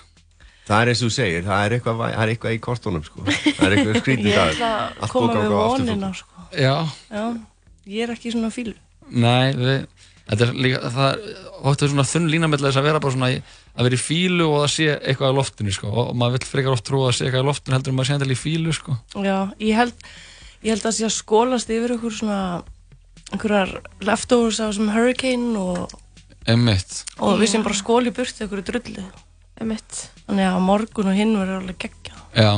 [0.69, 3.25] Það er eins og þú segir, það er eitthvað, það er eitthvað í kortunum sko.
[3.29, 4.49] Það er eitthvað skrítið dag.
[4.49, 4.71] Ég ætla
[5.05, 6.45] að koma með vonina sko.
[6.57, 6.75] Já.
[7.13, 7.25] Já.
[7.89, 8.73] Ég er ekki svona fíl.
[9.09, 11.29] Nei, við, þetta er líka, það
[11.67, 14.73] hóttu svona þunn línamillega þess að vera bara svona að vera í fílu og að
[14.79, 15.93] sé eitthvað á loftinu sko.
[15.93, 18.17] Og maður vill frekar oft trú að sé eitthvað á loftinu heldur en maður sé
[18.17, 18.97] hendilega í fílu sko.
[19.25, 20.09] Já, ég held,
[20.65, 21.97] ég held að það sé að skólast yfir
[23.29, 25.97] einhverjar leftovers af sem hurricane og
[26.49, 27.03] Einmitt.
[27.21, 29.05] og við sem bara skóli burt ykkur drulli
[29.59, 30.05] Einmitt.
[30.29, 32.53] Þannig að morgun og hinn verður alveg geggja Já,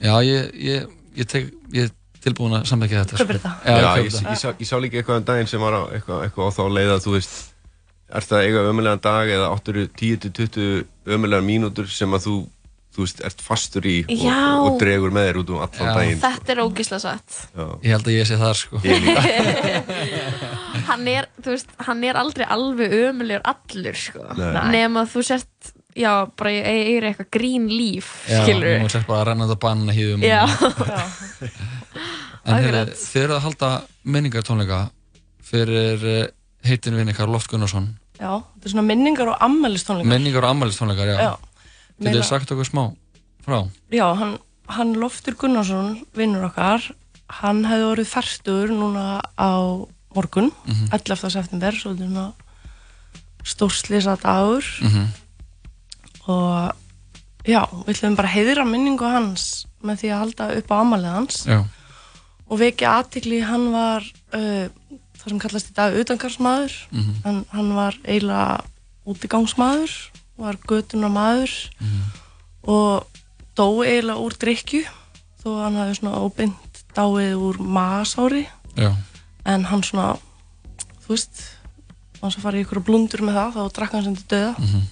[0.00, 0.86] já, ég, ég,
[1.18, 3.50] ég, tek, ég er tilbúin að samþekja þetta Kaupir sko.
[3.50, 3.52] þetta?
[3.66, 6.24] Já, Já, ég ég, sá, ég sá líka eitthvað um daginn sem var á, eitthvað,
[6.26, 7.36] eitthvað á þá leið að þú veist
[8.06, 12.34] Er það eiga ömulegan dag eða áttur 10-20 ömulegan mínútur sem að þú,
[12.96, 14.38] þú veist, ert fastur í og, Já.
[14.64, 15.94] og dregur með þér út um allan Já.
[16.00, 17.66] daginn Þetta er ógislega satt Já.
[17.84, 19.24] Ég held að ég sé þar sko Ég líka
[20.90, 24.62] hann er, þú veist, hann er aldrei alveg ömulegur allur, sko Nei.
[24.74, 29.22] nema þú sért, já, bara ég er eitthvað grín líf, Já, skilur nú sérst bara
[29.24, 30.42] að renna þetta banna hýðum Já.
[32.46, 33.70] En þið eru að halda
[34.06, 34.80] minningartónleika
[35.46, 36.26] fyrir eh,
[36.66, 41.10] heitinu vinn ykkar Loft Gunnarsson Já, þetta er svona minningar og ammælistónleikar Minningar og ammælistónleikar,
[41.10, 41.32] já, Já.
[41.98, 42.84] Meina- þið sagt okkur smá
[43.44, 43.68] frá?
[43.90, 44.38] Já, hann,
[44.68, 46.82] hann Loftur Gunnarsson, vinnur okkar,
[47.40, 49.52] hann hefði orðið færtur núna á
[50.14, 50.90] morgun, Mhm.
[50.92, 51.30] 11.
[51.30, 52.32] september, svo þetta er svona
[53.44, 55.06] stórslýsa dagur Mhm.
[56.28, 56.72] og
[57.46, 61.12] já, við ætlum bara að heiðra minningu hans með því að halda upp á amalið
[61.14, 61.64] hans Já.
[62.50, 64.02] og vekja aðtikli, hann var
[64.34, 64.68] uh,
[65.18, 67.14] það sem kallast í dag utangarsmaður, Mhm.
[67.24, 68.64] en hann var eiginlega
[69.06, 71.52] útigangsmaður, var götunar maður
[72.66, 73.06] og
[73.56, 74.82] dó eiginlega úr drikju
[75.42, 78.92] þó hann hafi svona óbeint dáið úr magasári Já.
[79.44, 80.16] en hann svona
[81.06, 81.42] þú veist,
[82.20, 84.82] hann sem farið ykkur blundur með það, þá drakk hann sem til döða Mhm.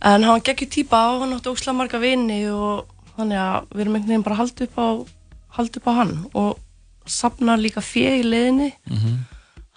[0.00, 3.94] en hann geggjur típa og hann átti óslega marga vini og þannig að við erum
[3.94, 4.88] einhvern veginn bara halda upp á
[5.56, 6.58] halda upp á hann og
[7.06, 9.18] sapna líka fjö í leiðinni Mhm.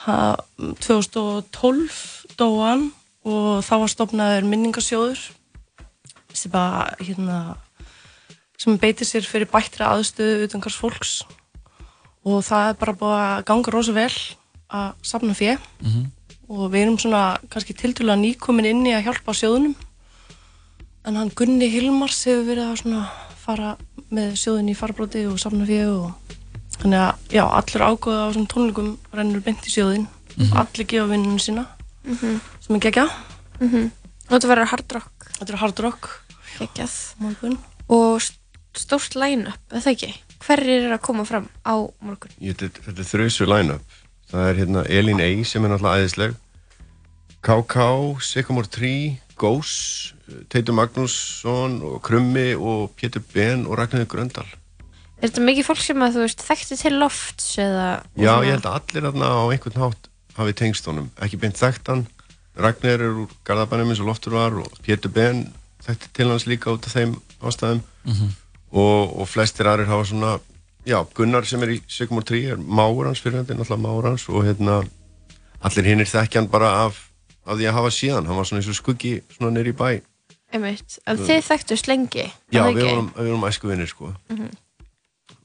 [0.05, 0.35] ha,
[0.79, 2.91] 2012 dó hann
[3.25, 5.19] og þá var stopnaður minningasjóður
[6.33, 7.37] sem bara hérna
[8.61, 11.13] sem beitir sér fyrir bættri aðstöðu utangars fólks
[12.25, 14.13] og það er bara búið að ganga rosa vel
[14.71, 16.05] að sapna fjö Mhm.
[16.51, 19.75] og við erum svona kannski tildulega nýkomin inn í að hjálpa sjóðunum
[21.05, 23.09] en hann Gunni Hilmars hefur verið að svona
[23.41, 23.77] fara
[24.11, 26.11] með sjóðun í farbróti og sapna fjö og
[26.77, 30.07] þannig að já, allur ágóða á þessum tónleikum rennur beint í sjóðin
[30.37, 30.53] Mhm.
[30.57, 31.65] allir gefa vinnunum sína
[32.05, 32.39] Mhm.
[32.71, 33.07] Sem er geggja
[33.61, 33.91] Mhm.
[34.31, 35.25] Og þetta verður hard rock.
[35.37, 36.07] Þetta er hard rock.
[36.57, 36.93] Geggjað.
[37.19, 37.57] Morgun.
[37.89, 38.37] Og st-
[38.73, 40.13] stórt line-up, eða ekki?
[40.41, 42.31] Hverjir er að koma fram á morgun?
[42.41, 43.83] Ég, þetta, þetta er þrjusu line-up.
[44.31, 46.35] Það er hérna Elín Ey sem er náttúrulega æðisleg.
[47.41, 47.75] KK,
[48.21, 50.13] Sycamore Tree, Ghost
[50.49, 54.47] Teitur Magnússon og Krummi og Pétur Ben og Ragnarður Gröndal.
[55.21, 58.65] Er þetta mikið fólk sem að þú veist þekkti til lofts eða Já, ég held
[58.69, 60.07] að allir þarna á einhvern hátt
[60.37, 62.05] hafi tengst honum, ekki beint þekktan
[62.57, 65.45] Ragnar er úr Garðabænum eins og Loftur var og Pétur Ben
[65.85, 68.31] þekkti til hans líka út af þeim ástæðum Mhm.
[68.71, 70.39] og, og flestir aðrir hafa svona
[70.85, 74.27] já, Gunnar sem er í Sigmur 3 er máur hans fyrir þetta, náttúrulega máur hans
[74.29, 74.81] og hérna,
[75.61, 77.09] allir hinnir þekkja hann bara af,
[77.45, 80.01] af því að hafa síðan hann var svona eins og skuggi svona nýri í bæ
[80.53, 80.99] Einmitt.
[81.07, 84.49] En þið þekktust lengi Já, við vorum, við vorum æsku vinnir sko Mhm.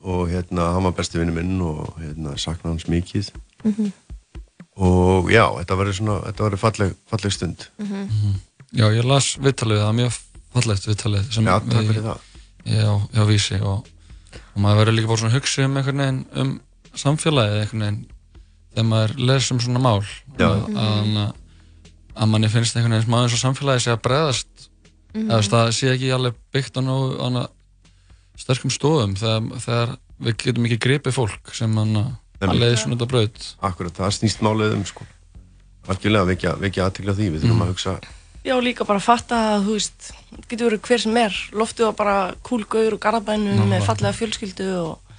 [0.02, 3.30] og hérna, hann var besti vinnu minn og hérna, sakna hans mikið
[3.64, 3.92] Mhm.
[4.76, 8.34] Og já, þetta verður svona þetta verður falleg, falleg stund Mhm.
[8.76, 10.16] Já, ég las viðtalið, það var mjög
[10.52, 12.18] fallegt viðtalið sem Já, takk við- fyrir það.
[12.66, 13.86] Já, já, vísi og,
[14.54, 16.60] og maður verður líka bara svona að hugsa um einhvern veginn um
[16.94, 18.06] samfélagið einhvern veginn
[18.74, 21.32] þegar maður les um svona mál að, að,
[22.16, 24.68] að manni finnst einhvern veginn smá eins og samfélagið sé að bregðast
[25.16, 25.30] Mhm.
[25.30, 27.48] eða þú veist, það sé ekki alveg byggt á nógu á
[28.36, 33.10] sterkum stofum þegar, þegar við getum ekki gripið fólk sem hann að leiði svona þetta
[33.14, 35.06] braut Akkurat, það snýst málið um sko
[35.86, 37.98] algjörlega vekja, vekja aðtikla því við þurfum að hugsa
[38.46, 41.38] Já, líka bara að fatta að, þú veist, það getur verið hver sem er.
[41.58, 43.70] Loftið var bara kúlgauður og garabænu Nákvæmlega.
[43.72, 45.16] með fallega fjölskyldu og,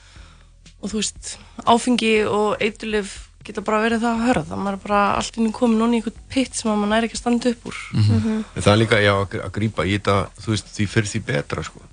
[0.80, 1.32] og þú veist,
[1.68, 4.44] áfengi og eiturlif geta bara verið það að höra.
[4.48, 6.94] Það maður er bara allt inn í komin núna í einhvern pitt sem að maður
[6.94, 7.82] næri ekki að standa upp úr.
[8.00, 11.22] En það er líka, já, að að grípa í þetta, þú veist, því fyrir því
[11.28, 11.84] betra, sko.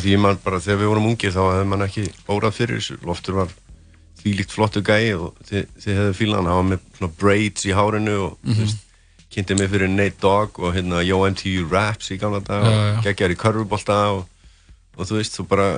[0.00, 2.96] Því man bara, þegar við vorum ungir þá hefði man ekki bórað fyrir þessu.
[3.04, 3.52] Loftur var
[4.20, 8.16] þvílíkt flottu gæi og þið, þið hefðu fílan, hann var með svona braids í hárinu
[8.26, 8.82] og, þú veist,
[9.30, 12.80] kynnti mig fyrir Nate Dogg og hérna Yo MTV Raps í gamla dag Já, og
[12.80, 13.02] já.
[13.08, 14.24] geggjar í körfubolta og,
[14.98, 15.68] og þú veist, þú bara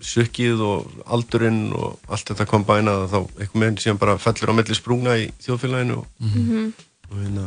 [0.00, 4.54] sukkið og aldurinn og allt þetta kom bæna þá einhvern veginn síðan bara fellur á
[4.56, 6.72] milli sprungna í þjóðfélaginu og, Mhm.
[7.10, 7.44] og hérna,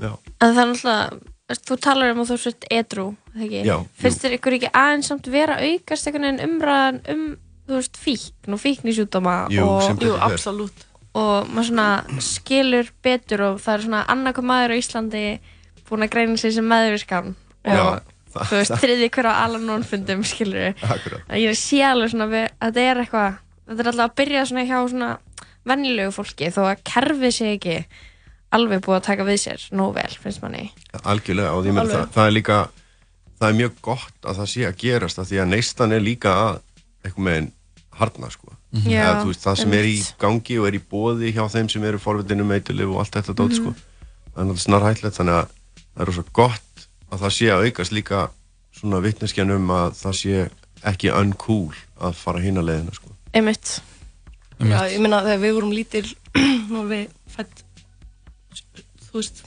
[0.00, 0.12] já.
[0.40, 1.18] En það er
[1.48, 3.62] veist, þú talar um að þú sett edru, eða ekki?
[3.66, 7.36] Já, Finnst þér ykkur ekki aðeins samt vera aukast einhvern veginn umræðan um,
[7.68, 9.82] þú veist, fíkn og fíknisjúdóma Jú, og...
[9.86, 10.84] sem betur Jú, absolutt.
[11.18, 15.24] og maður svona skilur betur og það er svona annarkoð maður á Íslandi
[15.88, 17.34] búin að greina sig sem meðvirkan
[17.68, 18.00] og
[18.34, 21.24] þú veist, þriði hver á Alan fundum skilur Akkurat.
[21.28, 23.38] að ég sé alveg svona við, að þetta er eitthvað
[23.68, 25.10] þetta er alltaf að byrja svona hjá svona
[25.68, 27.78] venjulegu fólki þó að kerfið sé ekki
[28.54, 30.70] alveg búið að taka við sér nóg vel, finnst manni
[31.02, 31.98] algjörlega og ég meina Alveg.
[31.98, 32.58] það, það er líka
[33.38, 36.34] það er mjög gott að það sé að gerast af því að neistan er líka
[36.46, 36.60] að
[37.04, 37.50] eitthvað með
[37.98, 38.52] harna sko.
[38.72, 38.90] Mhm.
[38.92, 41.68] Já, Eða, þú veist, það sem er í gangi og er í bóði hjá þeim
[41.72, 43.58] sem eru forvitinu meitulif og allt þetta dót Mhm.
[43.60, 45.46] sko það er náttúrulega snarhætlegt þannig að
[45.96, 48.30] það er rosa gott að það sé að aukast líka
[48.78, 50.50] svona vittneskjan um að það sé
[50.84, 53.08] ekki uncool að fara hína leiðina sko.
[53.34, 53.80] Einmitt.
[54.60, 56.06] Já, ég meina þegar við vorum lítil
[56.70, 57.64] nú erum við fætt
[59.08, 59.42] þú veist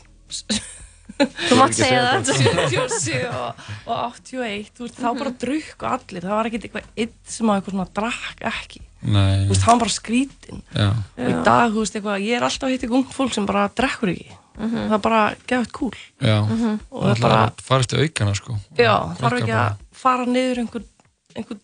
[1.49, 2.31] Þú mátt segja það.
[2.41, 6.21] 77 og, og 81 þú veist, þá bara drukku allir.
[6.25, 8.81] Það var ekkert eitthvað eitt sem að eitthvað svona drakk ekki.
[9.01, 9.47] Nei.
[9.47, 10.89] þú veist, það var bara skrítin Já.
[11.17, 13.63] og í dag, þú veist, eitthvað, ég er alltaf að hitta ungt fólk sem bara
[13.73, 14.37] drekkur ekki.
[14.61, 14.81] Mhm.
[14.91, 16.79] það er bara gefið cool Já, Mhm.
[16.91, 18.57] og það það bara, bara farist í aukana sko.
[18.77, 20.83] Já, þarf krakkar ekki að fara niður einhver,
[21.35, 21.57] einhver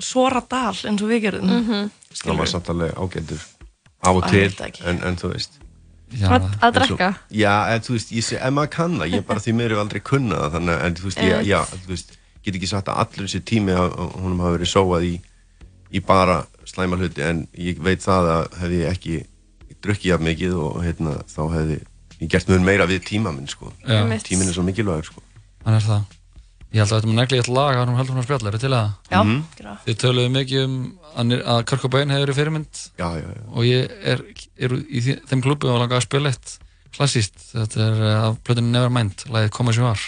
[0.00, 1.52] svora dal eins og við gerðum.
[1.60, 1.90] Mhm.
[2.16, 3.44] það var samt alveg ágættur
[4.02, 5.60] af og til það en, en þú veist
[6.18, 7.08] Já, Að- að En svo- drekka?
[7.30, 9.78] Já, en þú veist, ég sé, ef maður kann það ég bara því mér hef
[9.82, 12.98] aldrei kunnað það þannig, en þú veist, ég, já, þú veist get ekki sagt að
[13.02, 15.14] allur þessi tími að honum hafi verið sóað í,
[15.92, 19.24] í bara slæma hluti, en ég veit það að hefði ég ekki
[19.82, 21.78] drukkið jafn mikið og hérna, þá hefði
[22.22, 23.72] ég gert mjög meira við tíma minn, sko.
[24.22, 25.22] Tíminn er svo mikilvægur, sko.
[25.64, 26.02] Hann er það
[26.72, 28.54] Ég held að þetta með negli eitt lag að hann heldur hún að spjalla, er
[28.56, 29.40] þetta til að Já, Mhm.
[29.58, 29.72] gera.
[29.86, 30.76] Þið töluðu mikið um
[31.16, 33.42] að, að Cobain hefur verið fyrirmynd já, já, já.
[33.52, 34.24] og ég er,
[34.56, 36.58] er í þeim klubbi og langa að spila eitt
[36.96, 40.00] klassíst, þetta er eh, af plötunni Nevermind, lagið Koma sem var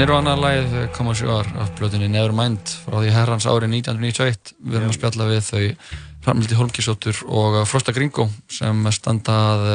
[0.00, 4.94] Nirvana lagið koma sjóar af blöðinni Nevermind frá því herrans ári 1991 við erum að
[4.96, 5.64] spjalla við þau
[6.24, 9.66] Ramlildi Holmkísóttur og Frosta Gringo sem standað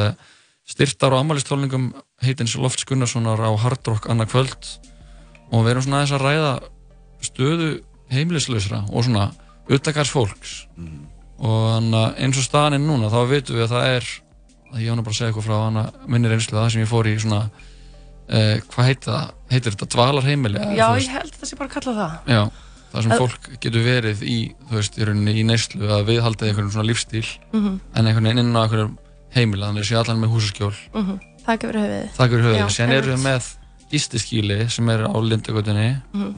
[0.65, 1.91] styrtar á amalistólningum
[2.25, 4.71] heitins Lofts Gunnarssonar á Hard Rock annað kvöld.
[5.53, 6.55] Og við erum svona aðeins að ræða
[7.29, 7.69] stöðu
[8.15, 9.27] heimilislausra og svona
[9.69, 10.55] uttakars fólks.
[10.73, 11.05] Mm.
[11.37, 14.11] og eins og staðan er núna þá veitum við að það er
[14.81, 17.17] ég hann að bara segja eitthvað frá hana minni reynslu það sem ég fór í
[17.21, 17.43] svona
[18.29, 19.33] uh, hvað heitir það?
[19.51, 20.61] heitir þetta dvalarheimili?
[20.77, 22.41] Já, ég held að það sé bara að kalla það Já,
[22.91, 23.17] það sem Æ...
[23.21, 24.37] fólk getur verið í
[24.69, 27.77] þú veist, í rauninni í neyslu að viðhalda einhvern svona lífstíl mm -hmm.
[27.93, 28.97] en einhvern veginn inn á einhvern
[29.35, 31.19] heimila þannig að sé allan með húsaskjól mm -hmm.
[31.45, 33.43] Það gefur höfuðið Það gefur höfuðið, sen eru við með
[33.91, 36.35] ístiskíli sem er á Lindagötunni mm -hmm.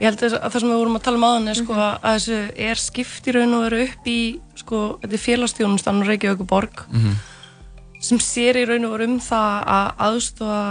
[0.00, 2.38] Ég held að það sem við vorum að tala um aðan er sko að þessu
[2.56, 7.00] er skipt í raun og veru upp í sko, þetta er félagsstjónustan Reykjavík borg mm
[7.00, 7.14] -hmm
[8.02, 10.62] sem sér í raun og veru um það að aðstofa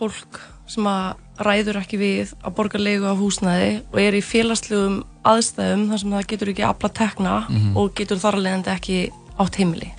[0.00, 0.40] fólk
[0.70, 5.86] sem að ræður ekki við að borga leigu af húsnæði og er í félagslegum aðstæðum
[5.90, 7.78] þar sem það getur ekki afla tekna mm -hmm.
[7.80, 8.98] og getur þar alveg ekki
[9.38, 9.90] átt heimili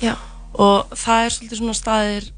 [0.00, 0.14] Já.
[0.54, 2.30] og það er svolítið svona staðir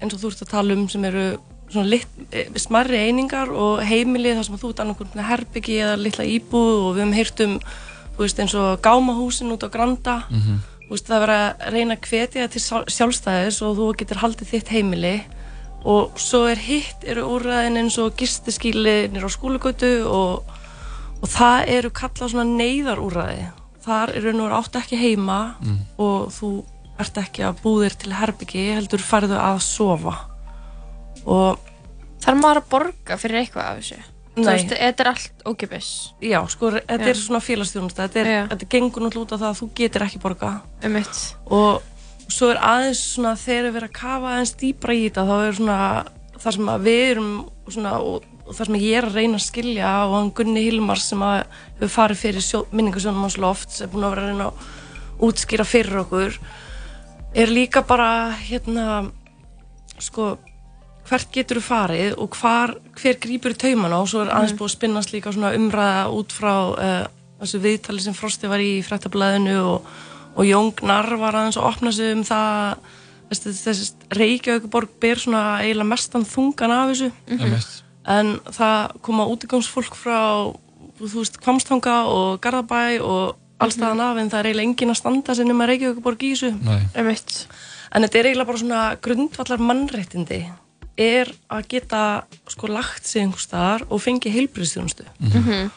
[0.00, 1.38] eins og þú ert að tala um sem eru
[1.70, 6.24] svona lit, eh, smarri einingar og heimili þar sem þú ert með herbyggi eða litla
[6.24, 7.60] íbúð og við hefum heyrt um
[8.18, 10.58] veist, eins og gámahúsin út á Granda mm -hmm
[10.90, 12.62] veist, það verður að reyna að hvetja til
[12.96, 15.14] sjálfstæðis og þú getur haldið þitt heimili
[15.88, 20.50] og svo er hitt eru úrræðin eins og gistiskílinir á skólugötu og,
[21.20, 23.48] og það eru kallað svona neyðarúrræði
[23.84, 25.80] þar eru nú átt ekki heima mm.
[26.02, 26.52] og þú
[27.00, 30.16] ert ekki að búðir til herbyggi heldur farðu að sofa
[31.24, 31.60] og
[32.20, 34.02] þar maður að borga fyrir eitthvað af þessu
[34.40, 35.88] Þú veist, þetta er allt ókipis.
[36.22, 37.10] Já, sko, þetta Já.
[37.10, 38.06] er svona félagsstjónusta.
[38.06, 40.50] Þetta, er, þetta gengur náttúrulega út af það að þú getur ekki borga.
[40.86, 41.22] Um mitt.
[41.50, 41.89] Og
[42.30, 45.56] svo er aðeins svona, þegar við erum að kafa aðeins dýbra í þetta, þá er
[45.58, 45.78] svona
[46.40, 47.30] það sem við erum
[47.68, 51.22] svona, og, það sem ég er að reyna að skilja og hann Gunni Hilmar sem
[51.22, 55.66] hefur farið fyrir minningasjónum hans loft, sem er búin að vera að reyna að útskýra
[55.68, 56.38] fyrir okkur,
[57.36, 58.86] er líka bara, hérna,
[60.00, 60.32] sko,
[61.10, 64.60] hvert getur þú farið og hvar, hver grýpur í taumana og svo er aðeins mhm.
[64.60, 67.00] búið að spinnast líka umræða út frá uh,
[67.40, 69.90] þessu viðtali sem Frosti var í frættablaðinu og,
[70.36, 72.76] og Jón Gnarr var aðeins að opna sig um það
[73.30, 77.10] þessi, þessi Reykjavíkuborg ber svona eiginlega mestan þungan af þessu.
[77.28, 77.68] Mm -hmm.
[78.06, 80.52] en það koma útigangsfólk frá
[81.00, 84.06] þú veist Kvamstanga og Garðabæ og allstaðan mhm.
[84.06, 86.54] af en það er eiginlega engin að standa sem nema Reykjavíkuborg í þessu.
[87.92, 90.46] En þetta er eiginlega bara svona grundvallar mannréttindi
[91.00, 92.02] er að geta
[92.50, 95.70] sko lagt sig einhver staðar og fengi heilbríðstjónustu mm -hmm.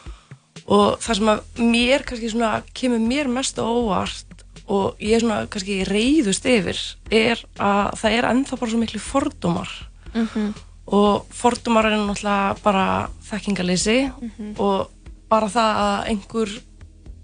[0.66, 4.33] og það sem að mér kannski svona kemur mér mest á óvart
[4.66, 6.78] og ég er svona kannski reyðust yfir
[7.12, 9.70] er að það er ennþá bara svo miklu fordómar
[10.14, 10.52] mm -hmm.
[10.86, 14.60] og fordómar er náttúrulega bara þekkingaleysi mm -hmm.
[14.60, 14.90] og
[15.28, 16.50] bara það að einhver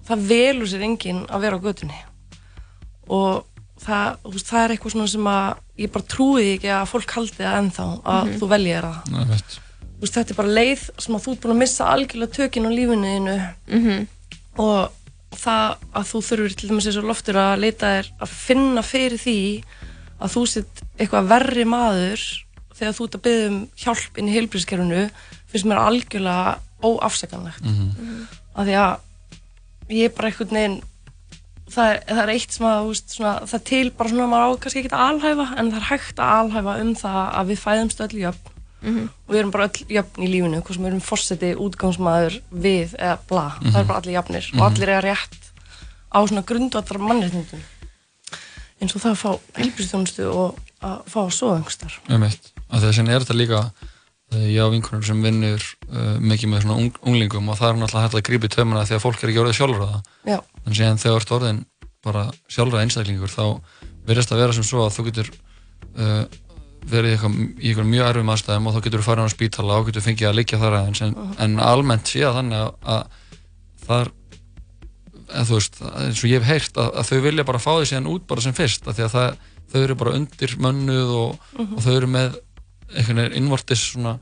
[0.09, 2.01] það velur sér enginn að vera á gödunni
[3.09, 3.45] og
[3.81, 7.85] það, það er eitthvað sem að ég bara trúi ekki að fólk haldi það ennþá
[8.05, 8.39] að mm -hmm.
[8.39, 9.25] þú veljið það Nei,
[10.01, 12.71] veist, þetta er bara leið sem að þú er búin að missa algjörlega tökinn á
[12.79, 13.37] lífunniðinu
[13.67, 14.07] mm -hmm.
[14.57, 14.91] og
[15.37, 19.21] það að þú þurfur til dæmis eins og loftur að leita þér að finna fyrir
[19.21, 19.41] því
[20.21, 22.25] að þú sitt eitthvað verri maður
[22.77, 25.05] þegar þú ert að byggja um hjálp inn í heilbríðskerfunu
[25.51, 28.21] finnst mér algjörlega óafseganlegt mm -hmm.
[28.57, 28.95] að því að
[29.91, 30.79] ég er bara einhvern veginn
[31.71, 34.61] það er, það er eitt sem að veist, svona, það til bara svona maður á
[34.63, 38.01] kannski ekki að alhæfa en það er hægt að alhæfa um það að við fæðumst
[38.07, 38.50] öll jöfn
[38.81, 39.09] mm -hmm.
[39.27, 42.95] og við erum bara öll jöfn í lífinu hvort sem við erum fórseti, útgangsmaður, við
[42.99, 43.73] eða bla, mm -hmm.
[43.73, 44.61] það er bara allir jöfnir mm -hmm.
[44.61, 45.41] og allir er rétt
[46.11, 47.63] á svona grundvallar mannreitningum
[48.81, 49.31] eins og það að fá
[49.61, 51.93] helbriðstjónustu og að fá að soða einhverstar
[52.71, 53.61] Þess vegna er þetta líka
[54.31, 58.05] ég á vinkunum sem vinnur uh, mikið með svona ung, unglingum og það er náttúrulega
[58.07, 60.37] hægt að grípa í tömuna því að fólk er ekki orðið sjálfur á það
[60.67, 61.61] en síðan þegar þú ert orðin
[62.07, 63.45] bara sjálfra einstaklingur þá
[64.07, 65.33] verðist að vera sem svo að þú getur
[65.99, 66.23] uh,
[66.89, 70.05] verið í einhverjum mjög erfum aðstæðum og þá getur þú farið á spítala og getur
[70.05, 71.35] fengið að liggja þar aðeins en, uh -huh.
[71.45, 73.03] en almennt sé að þannig að, að
[73.87, 74.13] þar
[75.31, 77.89] en þú veist, eins og ég hef heyrt að, að þau vilja bara fá því
[77.91, 79.37] síðan út bara sem fyrst að því að það,
[79.73, 81.77] þau eru bara undir mönnuð og, uh -huh.
[81.77, 82.39] og þau eru með
[82.97, 84.19] einhvern veginn innvortis svona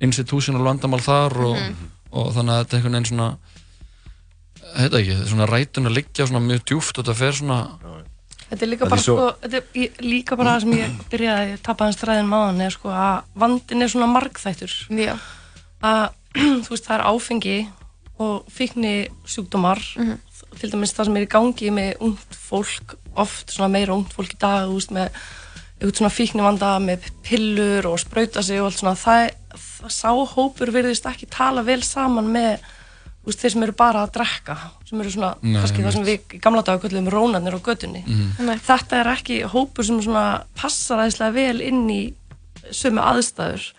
[0.00, 1.74] institutional vandamál þar og, -huh.
[2.10, 3.36] og þannig að þetta er einhvern veginn svona
[4.74, 7.58] heita ekki, svona rætun að liggja svona mjög djúft og þetta fer svona
[8.50, 9.14] Þetta er líka bara svo...
[9.16, 12.74] sko, þetta er líka bara það sem ég byrjaði að tapa hans stræðin máðan er
[12.74, 15.14] sko að vandin er svona margþættur Já.
[15.84, 16.04] að
[16.66, 17.56] þú veist það er áfengi
[18.24, 18.94] og fíkni
[19.26, 20.18] sjúkdómar mm -hmm.
[20.60, 24.34] til dæmis það sem er í gangi með ungt fólk, oft svona meira ungt fólk
[24.34, 25.08] í dag, þú veist með
[25.74, 30.10] eitthvað svona fíkni vanda með pillur og sprauta sig og allt svona það, það sá
[30.34, 32.60] hópur virðist ekki tala vel saman með
[33.24, 34.56] veist, þeir sem eru bara að drekka
[34.88, 38.04] sem eru svona, Nei, kannski það sem við í gamla daga köllum rónarnir á götunni.
[38.06, 38.60] Mhm.
[38.66, 42.02] þetta er ekki hópur sem svona passar aðeinslega vel inn í
[42.70, 43.72] sömu aðstæður.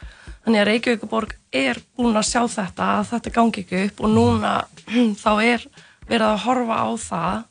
[0.45, 4.53] Þannig að Reykjavíkuborg er búin að sjá þetta að þetta gangi ekki upp og núna
[5.23, 5.67] þá er
[6.07, 7.43] verið að horfa á það.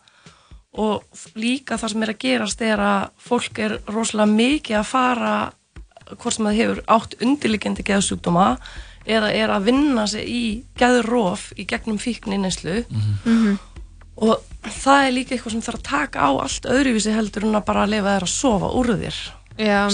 [0.75, 1.03] Og
[1.39, 5.35] líka það sem er að gerast er að fólk er rosalega mikið að fara
[6.19, 8.47] hvort sem það hefur átt undirliggjandi geðsjúkdóma
[9.07, 10.43] eða er að vinna sig í
[10.81, 13.59] geðróf í gegnum fíkninneslu Mhm.
[14.17, 17.65] og það er líka eitthvað sem þarf að taka á allt öðruvísi heldur en að
[17.67, 19.17] bara lefa þær að sofa úr þér.
[19.59, 19.89] Já,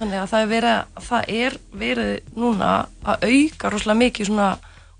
[0.00, 4.50] þannig að það er verið, það er verið núna að auka rosalega mikið svona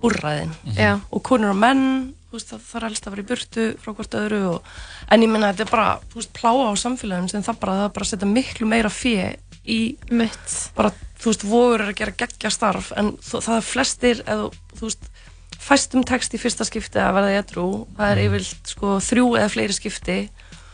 [0.03, 0.51] úrræðin.
[0.77, 1.01] Já.
[1.13, 4.41] og konur og menn veist, það þarf helst að vera í burtu frá hvort öðru
[4.55, 4.63] og,
[5.11, 8.05] en ég minna þetta er bara veist, pláa á samfélagum sem það bara, það bara
[8.07, 9.35] að setja miklu meira fjö
[9.67, 9.81] í
[10.11, 10.57] mitt.
[10.77, 15.11] Bara, þú veist, er að gera geggja starf en það er flestir eða, þú veist,
[15.61, 17.67] fæstum text í fyrsta skipti að verða í edru,
[17.99, 20.21] það er yfirlt sko, þrjú eða fleiri skipti.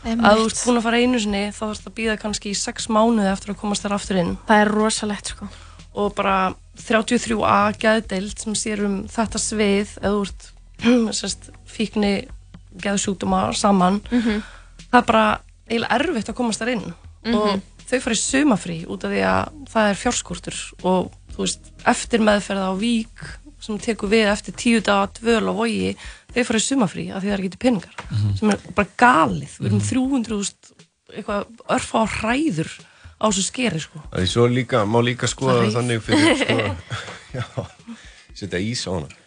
[0.07, 0.27] Einmitt.
[0.29, 2.85] að þú ert búin að fara einu sinni þá þarfst að býða kannski í sex
[2.93, 4.35] mánuði eftir að komast þér aftur inn.
[4.47, 5.47] Það er rosalegt sko.
[5.97, 6.35] Og bara
[6.77, 10.47] 33A geðdeild sem sér um þetta svið eða þú ert
[11.17, 12.13] sérst, fíkni
[12.83, 13.99] geðsjúkdóma saman.
[14.11, 14.43] Mhm.
[14.87, 15.25] það er bara
[15.67, 16.85] eiginlega erfitt að komast þar inn.
[17.25, 17.35] Mhm.
[17.35, 21.69] og þau fara í sumafrí út af því að það er fjárskortur og þú veist,
[21.87, 23.27] eftir meðferða á vík
[23.63, 25.93] sem tekur við eftir tíu daga dvöl á vogi,
[26.33, 28.03] þau fara í sumafrí af því það er ekki til peningar
[28.37, 30.75] sem er bara galið, við erum 300
[31.15, 31.47] eitthvað
[31.77, 32.71] örfa á hræður
[33.17, 34.01] á þessu skeri sko.
[34.11, 36.57] Það er svo líka, má líka skoða þannig fyrir sko,
[37.37, 37.45] já,
[38.37, 39.23] setja ís á hana.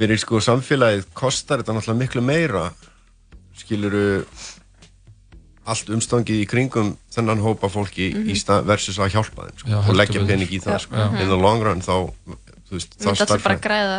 [0.00, 2.70] Fyrir sko samfélagið kostar þetta náttúrulega miklu meira,
[3.60, 4.22] skiluru
[5.68, 9.78] allt umstangið í kringum þennan hópa fólki í stað versus að hjálpa þeim sko, Já,
[9.82, 10.82] og leggja pening í það Já.
[10.86, 10.96] sko.
[10.96, 11.06] Já.
[11.20, 11.94] in the long run þá,
[12.70, 13.98] veist, Við myndum allir bara græða,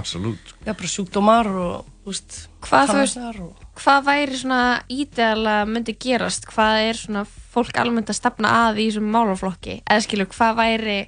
[0.00, 0.54] Absolutt.
[0.66, 3.62] Já, bara sjúkdómar og, veist, Hvað, veist, og...
[3.78, 6.48] hvað væri svona ídeala myndi gerast?
[6.50, 9.80] Hvað er svona fólk almennt að stefna að í þessum málaflokki?
[9.84, 10.98] Eða skilur, hvað væri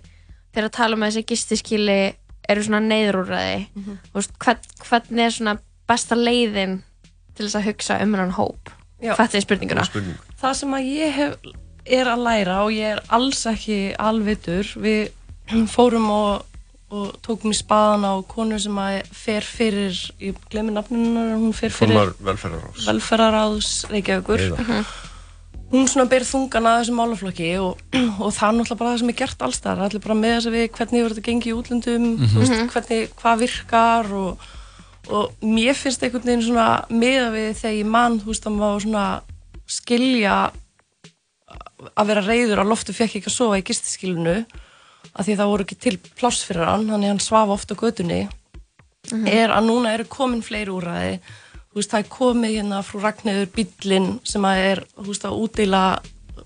[0.53, 2.01] þegar að tala um þessi gistiskili
[2.51, 3.59] eru svona neyðrúræði.
[4.13, 5.57] Þú veist, hvern, hvernig er svona
[5.89, 6.81] besta leiðin
[7.37, 8.73] til þess að hugsa um hennan hóp?
[9.03, 9.85] Þetta er spurninguna
[10.41, 11.35] Það sem að ég hef,
[11.87, 15.11] er að læra og ég er alls ekki alvitur, við
[15.69, 16.45] fórum og,
[16.93, 21.71] og tókum í spaðan á konu sem að fer fyrir, ég glemir nafninu, hún fer
[21.75, 22.87] fyrir velferðaráðs.
[22.87, 24.45] velferðaráðs Reykjavíkur.
[24.47, 24.67] Heiða.
[24.69, 24.85] Mhm.
[25.73, 27.79] Hún svona ber þungan að þessum málaflokki og,
[28.21, 30.49] og það er náttúrulega bara það sem er gert alls þar, allir bara með þess
[30.51, 32.27] að við hvernig hefur þetta gengið í útlöndum, Mhm.
[32.29, 34.51] þú veist, hvernig, hvað virkar og,
[35.11, 38.85] og mér finnst einhvern veginn svona meða við þegar ég mann, þú veist, að maður
[38.87, 39.07] svona
[39.67, 40.37] skilja
[41.97, 44.37] að vera reyður að loftu fekk ekki að sofa í gistiskilunu
[45.13, 48.29] af því það voru ekki til pláss fyrir hann þannig hann svafa oft á götunni.
[49.11, 49.27] Mhm.
[49.27, 51.17] er að núna eru komin fleiri úræði
[51.73, 55.39] þú veist, það er komið hérna frú Ragnhildur bíllinn sem að er þú veist, að
[55.43, 55.83] útdeila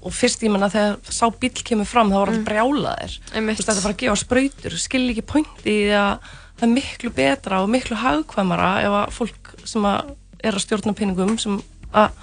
[0.01, 2.49] og fyrst ég menna þegar sá bíll kemur fram þá var hann Mm.
[2.49, 6.19] brjálaðir þú veist, þetta fara að gefa sprautur skilja ekki pointi í því að
[6.57, 10.15] það er miklu betra og miklu hagkvæmara ef að fólk sem að
[10.47, 11.59] er að stjórna peningum sem
[11.97, 12.15] að,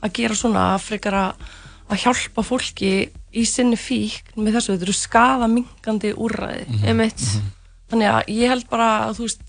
[0.00, 1.46] að gera svona að frekar að,
[1.88, 7.24] að hjálpa fólki í sinni fík með þessu, þetta eru skaða mingandi úrræði Einmitt.
[7.90, 9.44] þannig að ég held bara að þú veist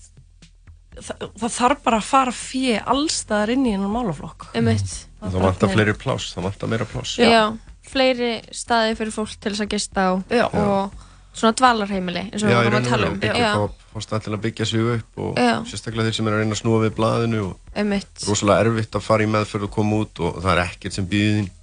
[1.00, 4.96] það, það þarf bara að fara fjö allstaðar inn í hennar málaflokk Einmitt.
[5.20, 7.18] Það vantar fleiri pláss, það vantar meira pláss.
[7.20, 7.52] Já.
[7.90, 10.44] fleiri staði fyrir fólk til þess að gista á Já.
[10.48, 13.18] og svona dvalarheimili eins og Já, við vorum að tala um.
[13.22, 15.52] byggja upp stað til að byggja sig upp og Já.
[15.70, 18.24] sérstaklega þeir sem er að reyna að snúa við blaðinu og einmitt.
[18.28, 21.06] rosalega erfitt að fara í meðferð og koma út og það er ekkert sem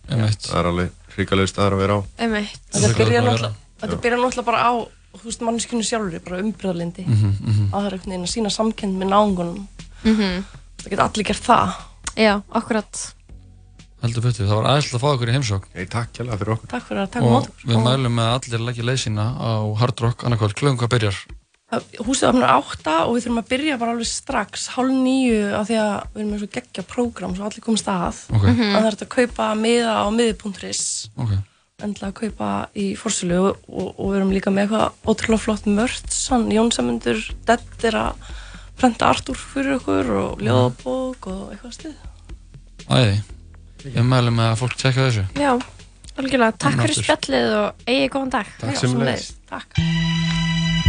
[0.08, 0.40] Einmitt.
[0.48, 2.02] það er alveg hrikalegu staðar að vera á.
[2.20, 2.60] Einmitt.
[2.72, 4.72] Þetta er náttúrulega bara á
[5.18, 7.70] þú veist mannskjunu sjálfur bara umbröðlindi Mhm, mhm.
[7.74, 9.68] að það er einhvern veginn að sína samkend með náungunum.
[10.04, 10.44] Mhm.
[10.78, 11.74] það geta allir gert það.
[12.18, 13.14] Já, akkurat
[14.04, 16.70] heldur betur, það var aðeins að fá okkur í heimsók Hey, takk kjærlega fyrir okkur.
[16.74, 19.50] Takk fyrir að taka og mót við mælum með að allir leggja leið sína á
[19.82, 21.18] Hard Rock annarkvæð, klöðum hvað byrjar?
[22.00, 25.76] Húsið opnar átta og við þurfum að byrja bara alveg strax hálf nýju af því
[25.82, 28.22] að við erum með svo geggja prógram svo allir komast að.
[28.32, 28.46] Ok.
[28.46, 28.70] að Mhm.
[28.78, 31.34] það er að kaupa miða á miði.is Ok.
[31.84, 35.66] endilega að kaupa í fórsölu og, og, og við erum líka með eitthvað ótrúlega flott
[35.68, 38.14] mörd sann Jónsamundur Dett er að
[38.80, 41.96] prenta Artur fyrir okkur og ljóðabók og eitthvað stið
[42.88, 43.20] Æði,
[43.86, 45.52] við mælum með að fólk tjekka þessu Já,
[46.18, 47.08] algjörlega, takk Gaman fyrir aftur.
[47.08, 49.28] spjallið og eigi góðan dag Takk Já, sömuleiðis.
[49.28, 49.34] sömuleiðis.
[49.50, 50.88] Takk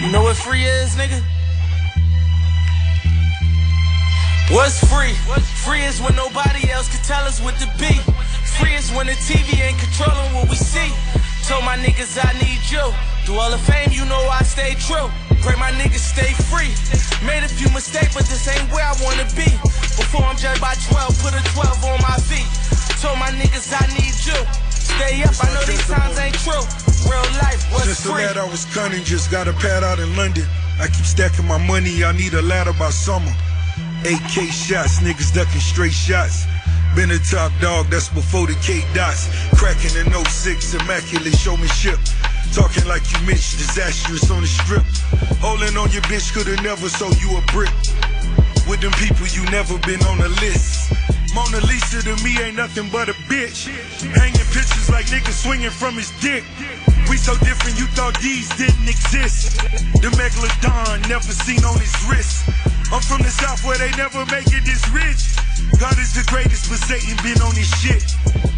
[0.00, 1.20] You know what free is, nigga?
[4.50, 5.12] What's free?
[5.66, 7.92] Free is when nobody else can tell us what to be.
[8.56, 10.88] Free is when the TV ain't controlling what we see.
[11.46, 12.84] Told my niggas I need you.
[13.24, 15.10] Through all the fame, you know I stay true.
[15.42, 16.72] Pray my niggas stay free.
[17.26, 19.48] Made a few mistakes, but this ain't where I wanna be.
[19.98, 22.48] Before I'm judged by 12, put a 12 on my feet.
[23.02, 24.38] Told my niggas I need you.
[24.70, 26.64] Stay up, I know these times ain't true.
[27.06, 28.24] Real life was Since free.
[28.24, 30.46] lad I was cunning, just got a pad out in London.
[30.80, 33.32] I keep stacking my money, I need a ladder by summer.
[34.04, 36.46] AK shots, niggas ducking straight shots.
[36.94, 39.28] Been a top dog, that's before the K dots.
[39.54, 41.98] Cracking in 06, immaculate showmanship.
[42.52, 44.84] Talking like you Mitch, disastrous on the strip.
[45.40, 47.72] Holding on your bitch, could've never sold you a brick.
[48.68, 50.92] With them people, you never been on the list.
[51.34, 53.68] Mona Lisa to me ain't nothing but a bitch.
[54.16, 56.44] Hanging pictures like niggas swinging from his dick.
[57.08, 59.60] We so different, you thought these didn't exist.
[60.00, 62.48] The megalodon never seen on his wrist.
[62.92, 65.47] I'm from the south where they never make it this rich.
[65.76, 68.00] God is the greatest, but Satan been on his shit.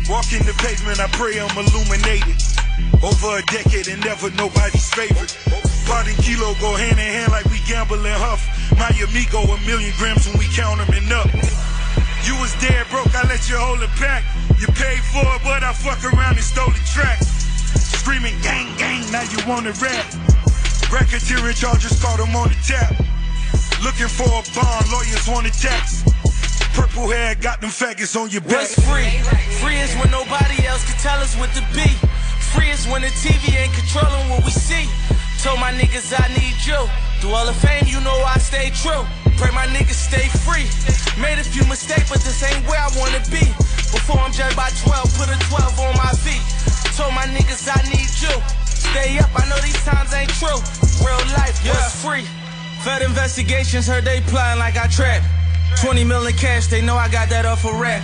[0.06, 2.38] Walking the pavement, I pray I'm illuminated.
[3.02, 5.34] Over a decade and never nobody's favorite.
[5.90, 8.46] Pot and kilo go hand in hand like we gamble and huff.
[8.78, 11.30] My amigo a million grams when we count them and up.
[12.22, 14.22] You was dead broke, I let you hold it back.
[14.60, 17.18] You paid for it, but I fuck around and stole the track.
[17.74, 20.06] Screaming gang gang, now you wanna rap.
[20.92, 22.92] Racketeering charges caught him on the tap.
[23.82, 26.04] Looking for a bond, lawyers want a tax.
[26.74, 28.66] Purple hair got them faggots on your back.
[28.66, 29.10] What's free?
[29.58, 31.88] Free is when nobody else can tell us what to be.
[32.54, 34.86] Free is when the TV ain't controlling what we see.
[35.42, 36.78] Told my niggas I need you.
[37.20, 39.04] Through all the fame, you know I stay true.
[39.36, 40.68] Pray my niggas stay free.
[41.20, 43.44] Made a few mistakes, but this ain't where I wanna be.
[43.90, 46.44] Before I'm judged by 12, put a 12 on my feet.
[46.96, 48.34] Told my niggas I need you.
[48.64, 50.60] Stay up, I know these times ain't true.
[51.02, 52.26] Real life was free.
[52.84, 55.22] Fed investigations heard they plotting like I trap.
[55.78, 58.02] 20 million cash, they know I got that off a rap.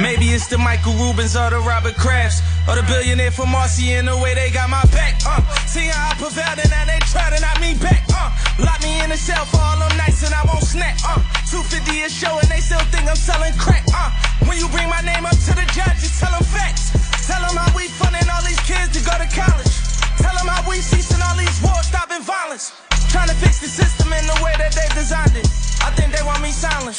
[0.00, 4.04] Maybe it's the Michael Rubens or the Robert Krafts Or the billionaire from Marcy in
[4.04, 5.16] the way they got my back.
[5.24, 8.04] Uh, see how I prevailed and now they try to knock me back.
[8.12, 8.28] Uh,
[8.60, 11.00] lock me in a cell for all them nights and I won't snap.
[11.00, 13.88] Uh, 250 a show and they still think I'm selling crack.
[13.88, 14.12] Uh,
[14.44, 16.92] when you bring my name up to the judge, just tell them facts.
[17.24, 19.72] Tell them how we funding all these kids to go to college.
[20.20, 22.85] Tell them how we ceasing all these wars, stopping violence.
[23.10, 25.46] Trying to fix the system in the way that they designed it.
[25.82, 26.96] I think they want me silent.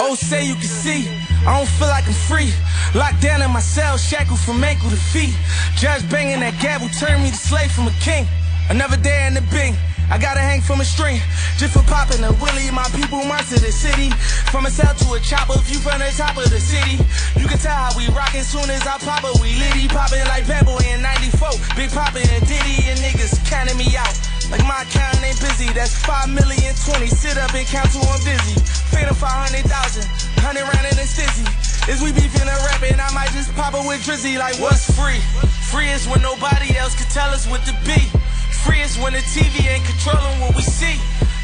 [0.00, 1.08] Oh, say you can see.
[1.46, 2.52] I don't feel like I'm free.
[2.94, 5.34] Locked down in my cell, shackled from ankle to feet.
[5.76, 8.26] Judge banging that gavel, turned me to slave from a king.
[8.70, 9.76] Another day in the bing.
[10.10, 11.20] I gotta hang from a string
[11.60, 12.70] just for popping a willie.
[12.72, 14.08] My people march to the city.
[14.48, 16.96] From a cell to a chopper, view from the top of the city.
[17.36, 19.36] You can tell how we rockin' soon as I pop it.
[19.42, 21.76] We litty poppin' like Bad Boy in 94.
[21.76, 24.16] Big Poppin' and Diddy and niggas counting me out.
[24.48, 27.06] Like my account ain't busy, that's 5 million 20.
[27.12, 28.56] Sit up and count till I'm dizzy.
[28.88, 31.44] Phantom 500,000, 100 round in a stizzy.
[31.88, 35.20] Is we beefing and rapping, I might just pop it with Drizzy like what's free?
[35.68, 38.00] Free is when nobody else can tell us what to be.
[38.64, 40.96] Free is when the TV ain't controlling what we see.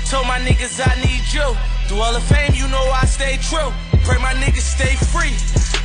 [0.09, 1.45] Told my niggas I need you.
[1.89, 3.73] Through all the fame, you know I stay true.
[4.05, 5.33] Pray my niggas stay free.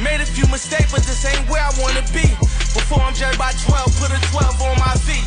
[0.04, 2.28] Made a few mistakes, but this ain't where I wanna be.
[2.76, 5.24] Before I'm judged by 12, put a 12 on my feet.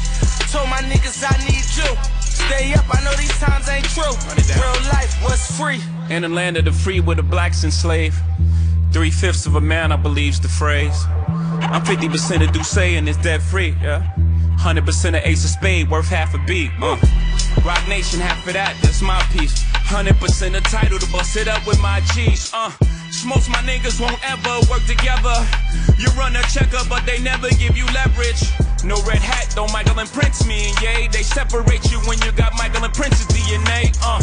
[0.53, 1.89] Told my niggas I need you.
[2.21, 4.13] Stay up, I know these times ain't true.
[4.61, 5.81] Real life was free.
[6.15, 8.17] In the land of the free where the blacks enslaved.
[8.93, 11.07] Three fifths of a man, I believe's the phrase.
[11.09, 14.13] I'm 50% of Duce and it's debt free, yeah.
[14.59, 16.71] 100% of Ace of Spade, worth half a beat.
[16.81, 16.97] Uh.
[17.65, 19.63] Rock Nation, half of that, that's my piece.
[19.93, 22.51] 100% of title to bust it up with my G's.
[22.55, 22.73] Uh.
[23.27, 25.37] Most my niggas won't ever work together.
[25.99, 28.43] You run a checker, but they never give you leverage.
[28.83, 31.09] No red hat, though Michael and Prince me and yay.
[31.13, 33.95] They separate you when you got Michael and Prince's DNA.
[34.03, 34.19] Uh.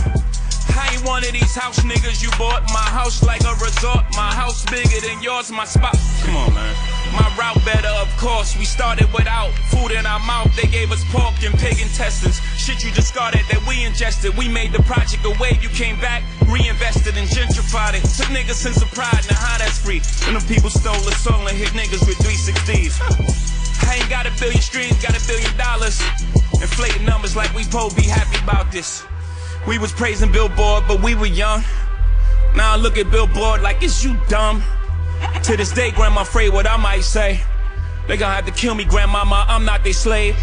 [0.76, 2.64] I ain't one of these house niggas you bought.
[2.74, 4.04] My house like a resort.
[4.18, 5.52] My house bigger than yours.
[5.52, 5.96] My spot.
[6.24, 6.99] Come on, man.
[7.14, 8.58] My route better, of course.
[8.58, 10.54] We started without food in our mouth.
[10.56, 12.40] They gave us pork and pig intestines.
[12.58, 14.38] Shit you discarded that we ingested.
[14.38, 15.64] We made the project a wave.
[15.64, 18.06] You came back, reinvested and gentrified it.
[18.18, 19.26] Took niggas sense of pride.
[19.30, 20.02] Now how that's free?
[20.28, 23.02] And them people stole the soul and hit niggas with 360s.
[23.90, 26.00] I ain't got a billion streams, got a billion dollars.
[26.62, 29.04] Inflating numbers like we po be happy about this.
[29.68, 31.64] We was praising Billboard, but we were young.
[32.56, 34.64] Now I look at Billboard like it's you dumb.
[35.44, 37.42] To this day, grandma afraid what I might say.
[38.08, 40.36] They gonna have to kill me, grandmama, I'm not their slave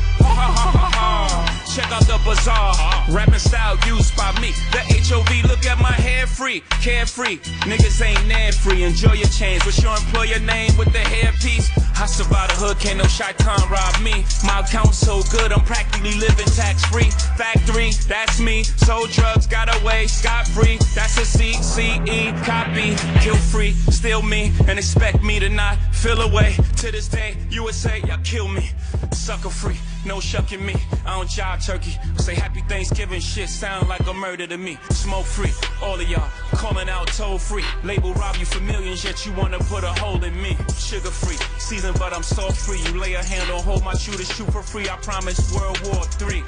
[1.77, 2.73] check out the bazaar.
[3.11, 4.53] Rapping style used by me.
[4.73, 7.36] The HOV, look at my hair free, carefree.
[7.69, 8.82] Niggas ain't nan free.
[8.82, 9.65] Enjoy your chains.
[9.66, 11.69] What's your employer name with the hairpiece?
[12.01, 13.36] I survived the hood, can't no shot
[13.70, 14.24] rob me.
[14.44, 17.11] My account's so good, I'm practically living tax free.
[17.36, 18.65] Factory, that's me.
[18.65, 20.78] Sold drugs, got away scot free.
[20.94, 22.97] That's a CCE copy.
[23.20, 26.57] Kill free, steal me, and expect me to not feel away.
[26.78, 28.70] To this day, USA, y'all kill me.
[29.12, 29.77] Sucker free
[30.07, 30.74] no shucking me.
[31.05, 31.97] I don't jive turkey.
[32.16, 34.78] Say happy Thanksgiving shit sound like a murder to me.
[34.91, 35.53] Smoke free,
[35.83, 37.65] all of y'all calling out toll free.
[37.83, 40.57] Label rob you for millions, yet you wanna put a hole in me.
[40.78, 42.81] Sugar free, seasoned but I'm salt free.
[42.81, 44.89] You lay a hand on hold my shooter, shoot for free.
[44.89, 46.45] I promise World War Three.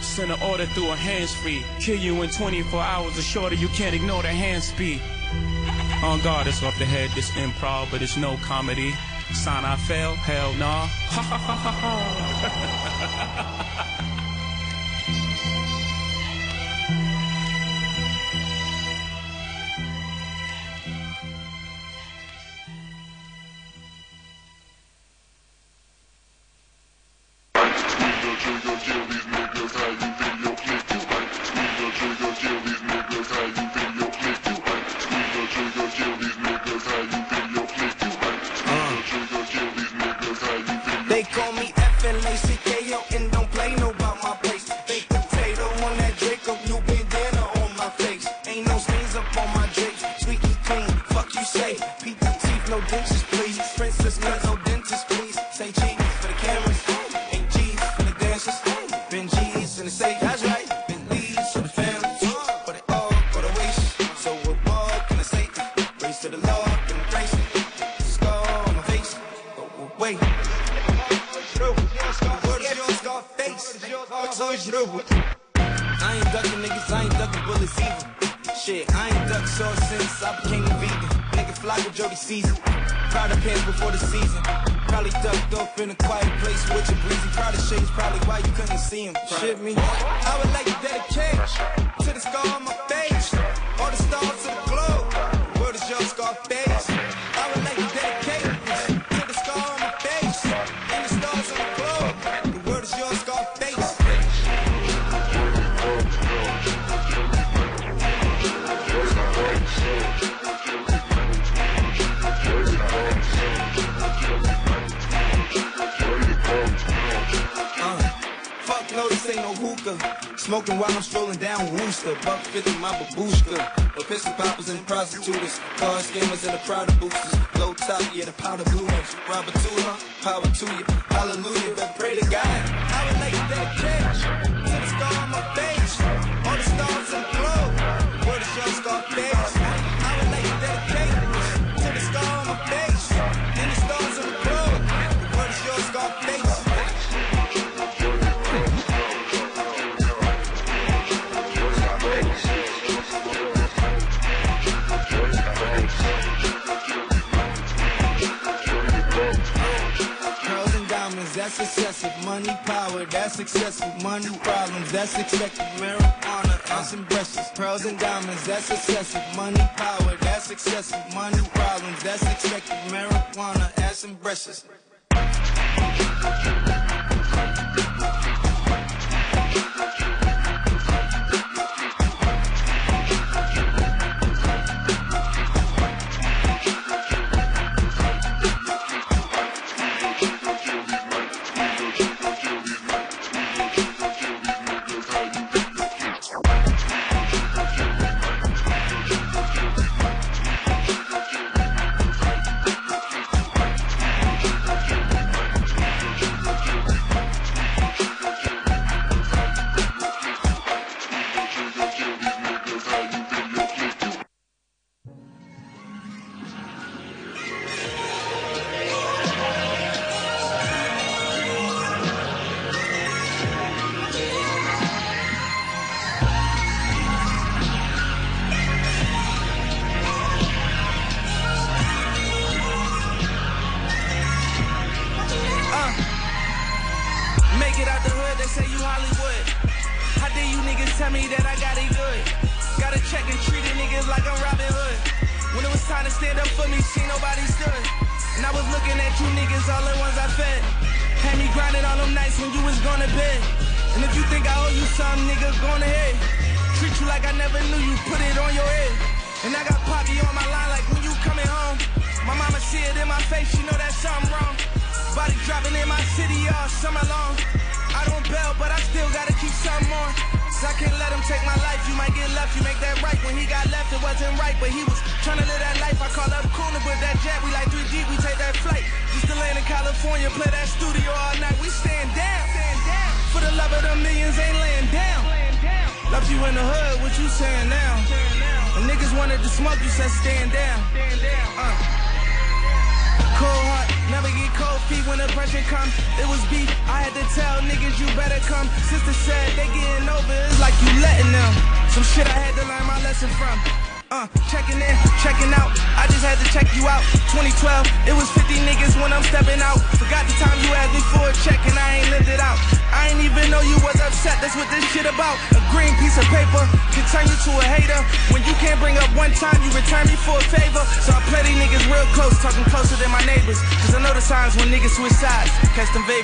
[0.00, 1.62] Send an order through a hands free.
[1.78, 3.54] Kill you in 24 hours or shorter.
[3.54, 5.00] You can't ignore the hand speed.
[6.02, 8.94] On guard, it's off the head, this improv, but it's no comedy.
[9.32, 10.14] Sign I fell?
[10.16, 10.88] Hell nah.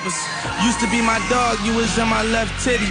[0.06, 0.64] catch them vapors.
[0.64, 2.90] Used to be my dog, you was in my left titty.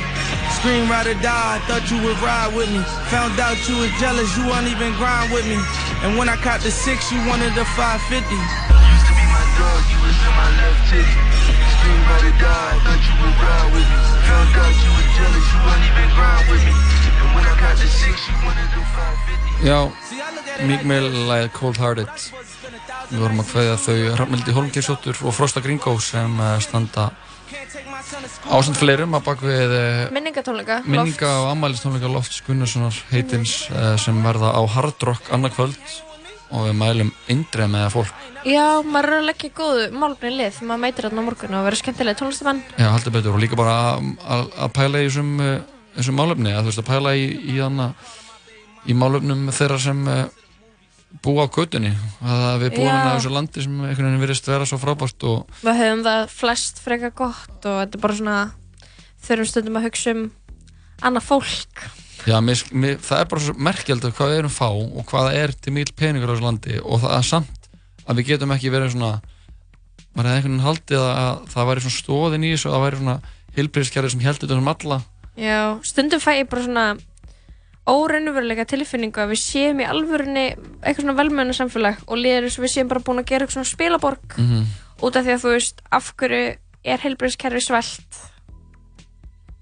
[0.60, 2.82] Scream ride or die, I thought you would ride with me.
[3.12, 5.60] Found out you was jealous, you won't even grind with me.
[6.04, 8.36] And when I caught the six, you wanted the 550.
[8.36, 11.16] Used to be my dog, you was in my left titty.
[11.80, 14.00] Scream ride or die, I thought you would ride with me.
[14.26, 16.76] Found out you was jealous, you won't even grind with me.
[16.76, 19.46] And when I caught the six, you wanted the 550.
[19.66, 19.92] Já,
[20.68, 22.08] Meek Mill lagið Cold Hearted
[23.12, 27.10] Við vorum að hvaðja þau Rafnildi Holmgeirsdóttur og Frosta Gringó sem eh, standa
[28.50, 34.18] ásand fleirum að bak við eh, Minningatónleika, minninga og ammælistónleika Lofts Gunnarssonar heitins eh, sem
[34.26, 35.96] verða á Hard Rock annað kvöld.
[36.56, 38.26] Og við mælum eindreið með fólk.
[38.46, 40.60] Já, maður er að leggja góðu málumni í lið.
[40.70, 43.34] Maður meitir þarna á morgun og verður skemmtilega tónlistamann Já, heldur betur.
[43.34, 45.32] Og líka bara að- pæla í þessum,
[45.98, 46.54] þessum málefni.
[46.54, 47.88] Að þú veist að pæla í, í, hana,
[48.86, 50.06] í málefnum þeirra sem
[51.26, 51.92] búa á götunni.
[52.22, 55.60] Að við búum hérna á þessu landi sem einhvern veginn virðist vera svo frábært og
[55.62, 58.40] Við höfum það flest frekar gott og þetta er bara svona
[59.26, 60.26] þurfum stundum að hugsa um
[61.06, 61.86] annað fólk.
[62.26, 65.40] Já, mér, mér, það er bara svo merkjald hvað við erum fá og hvað það
[65.44, 67.68] er til mikil peningur á þessu landi og það er samt
[68.06, 69.12] að við getum ekki verið svona
[70.16, 72.86] maður hefði einhvern veginn haldið að, að það væri svona stóðin í þessu og það
[72.86, 73.18] væri svona
[73.56, 75.00] hilbriðskerfi sem heldur þetta um alla.
[75.36, 76.86] Já, stundum fæ ég bara svona
[77.86, 80.46] órennveruleika tilfinningu að við séum í alvörunni
[80.82, 83.74] eitthvað svona velmöðinu samfélag og þess að við séum bara búin að gera eitthvað svona
[83.74, 84.64] spilaborg mm -hmm.
[85.06, 86.56] út af því að þú veist af hverju
[86.86, 88.22] er heilbreyðskerfi svelt?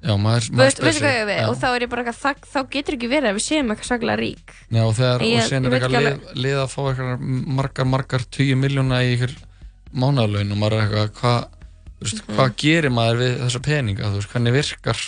[0.04, 2.36] Já, maður, Þú veist, veistu hvað ég við og þá er ég bara eitthvað, það,
[2.54, 4.50] þá getur ekki verið að við séum eitthvað svaklega rík.
[4.68, 7.20] Já, og þegar, ég- og sen er eitthvað lið, lið að fá eitthvað
[7.60, 9.38] margar, margar 20 miljóna í eitthvað
[9.94, 12.36] mánaðlaun og maður er eitthvað, hvað þú veist, Mhm.
[12.36, 15.00] hvað gerir maður við þessa peninga, þú veist, hvernig virkar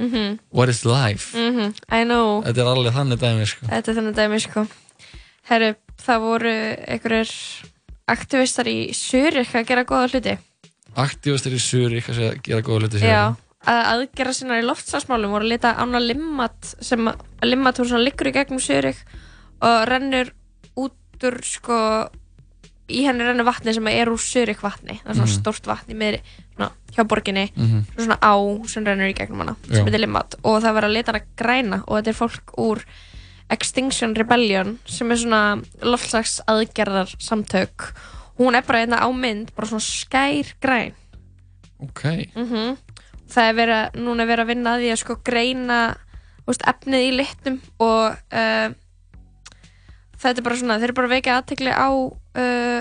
[0.00, 0.38] Mhm.
[0.50, 1.36] what is life?
[1.36, 2.42] Mhm, I know.
[2.42, 3.66] Þetta er alveg þannig dæmi, sko.
[3.66, 4.66] Þetta er þannig dæmi sko.
[5.50, 6.54] Herru, það voru
[6.88, 7.32] einhverjir
[8.10, 10.38] aktivistar í Zurich að gera góða hluti.
[10.98, 13.36] Aktífastir í Surik að gera góða hluti Já,
[13.70, 18.30] að aðgerra sinna í loftslagsmálum voru að leta ána limmat sem að limmat hún liggur
[18.30, 18.98] í gegnum Zurich
[19.62, 20.32] og rennur
[20.80, 21.78] út úr sko
[22.90, 24.98] í henni rennur vatni sem er úr Zurich vatni.
[25.04, 25.36] Það er svona Mhm.
[25.40, 26.20] stórt vatni með
[26.90, 27.46] hjá borginni.
[27.54, 27.84] Mhm.
[27.96, 28.34] svona á
[28.68, 30.34] sem rennur í gegnum hana sem heitir limmat.
[30.44, 32.84] Og það var að leta hana græna og þetta er fólk úr
[33.50, 37.92] Extinction Rebellion sem er svona loftslags aðgerðar samtök
[38.38, 40.92] hún er bara einna á mynd bara svona skær græn.
[41.82, 42.04] Ok,
[42.36, 42.76] mm
[43.30, 45.80] það er verið að, núna er verið að vinna að því að sko greina
[46.46, 48.72] veist, efnið í litnum og uh,
[50.20, 52.80] þetta er bara svona, þeir eru bara að vekja aðtekli á uh,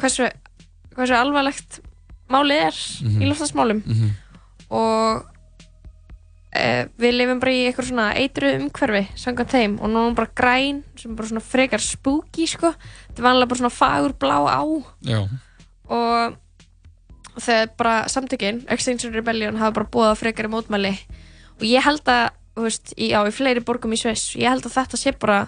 [0.00, 0.28] hversu,
[0.96, 1.80] hversu alvarlegt
[2.32, 2.76] málið er
[3.06, 3.22] Mhm.
[3.22, 4.08] í loftasmálum Mhm.
[4.70, 5.26] og
[6.56, 10.32] uh, við lifum bara í eitthvað svona eitru umhverfi samkvæmt þeim og nú er bara
[10.34, 12.72] græn sem bara svona frekar spooky sko.
[13.10, 14.62] Þetta er vanlega bara svona fagur blá á.
[15.04, 15.20] Já,
[15.88, 16.36] og
[17.36, 20.94] þegar bara samtökin Extinction Rebellion hafa bara búið að frekari mótmæli.
[21.60, 24.64] Og ég held að þú veist, í, á, í fleiri borgum í Sviss ég held
[24.64, 25.42] að þetta sé bara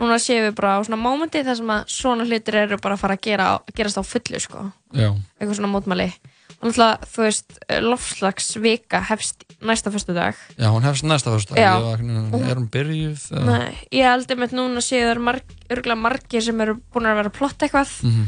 [0.00, 3.00] núna séum við bara á svona mómenti þar sem að svona hlutir eru bara að
[3.04, 3.46] fara að gera,
[3.76, 5.10] gerast á fullu sko, já,
[5.40, 6.10] eitthvað svona mótmæli
[6.56, 11.74] og náttúrulega, þú veist, lofslagsvika hefst næsta fyrstu dag já, hún hefst næsta fyrst Já.
[11.76, 13.44] er hún byrjuð eða?
[13.50, 17.30] Nei, ég held einmitt núna séu það marg, örgulega margir sem eru búin að vera
[17.32, 18.24] að plotta eitthvað Mhm.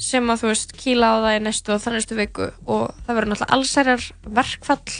[0.00, 3.16] sem að þú veist kýla á það í næstu og þannig næstu viku og það
[3.16, 4.92] verður náttúrulega allsærar verkfall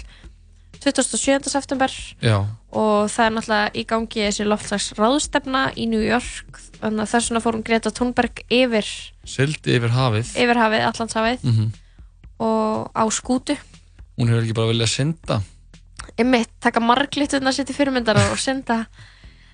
[0.80, 1.48] 27.
[1.52, 1.90] september
[2.22, 6.60] já, og það er náttúrulega í gangi þessi loftslags ráðstefna í New York.
[6.80, 8.86] Þannig að þess vegna fór hún Greta Thunberg yfir,
[9.26, 10.30] sildi yfir hafið.
[10.38, 11.72] yfir hafið, Allandshafið Mhm.
[12.40, 13.56] og á skútu.
[14.18, 15.40] Hún hefur ekki bara viljað synda.
[16.18, 18.86] Einmitt, taka marglituna sér til fyrirmyndar og synda.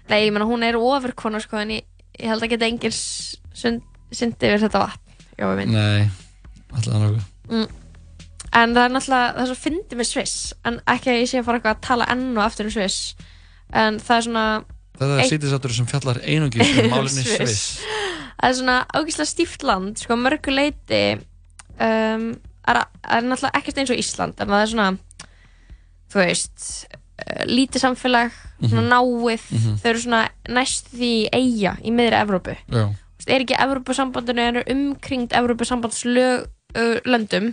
[0.09, 1.83] Nei, ég meina hún er ofurkona sko en ég,
[2.19, 2.93] ég held að geta engin
[4.13, 5.01] syndi yfir þetta vatn.
[5.37, 6.11] Já, ég minn Nei,
[6.73, 7.67] alltaf nokkuð mm.
[8.57, 11.37] En það er náttúrulega, það er svo fyndið með Sviss en ekki að ég sé
[11.41, 12.99] að fara eitthvað að tala enn og aftur um Sviss
[13.77, 14.45] en það er svona
[14.97, 17.65] Þetta er sýtisáttur sem fjallar einungis um málinni Sviss
[18.37, 21.03] Það er svona ágæslega stíft land sko, að mörgu leiti
[21.81, 22.25] um,
[22.69, 24.89] er, er náttúrulega ekkert eins og Ísland en það er svona
[26.13, 26.57] þú veist,
[26.95, 28.31] uh, lítið samfélag
[28.63, 28.89] svona Mhm.
[28.89, 29.73] náið Mhm.
[29.83, 34.67] þau eru svona næst því eiga í miðri Evrópu veist, er ekki Evrópusambandinu en er
[34.73, 37.47] umkringt Evrópusambandslöndum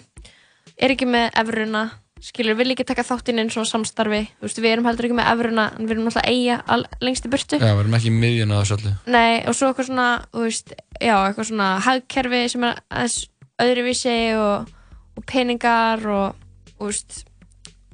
[0.78, 1.84] er ekki með evruna
[2.24, 5.32] skilur, vil ekki taka þáttinn eins og samstarfi þú veist, við erum heldur ekki með
[5.34, 8.16] evruna en við erum náttúrulega eiga all, lengst í burtu já, við erum ekki í
[8.22, 10.74] miðjun af þessu öllu Nei, og svo eitthvað svona, þú veist,
[11.04, 13.20] já, eitthvað svona hagkerfi sem er aðeins
[13.64, 14.72] öðruvísi og,
[15.20, 16.40] og peningar og,
[16.78, 17.20] og, þú veist,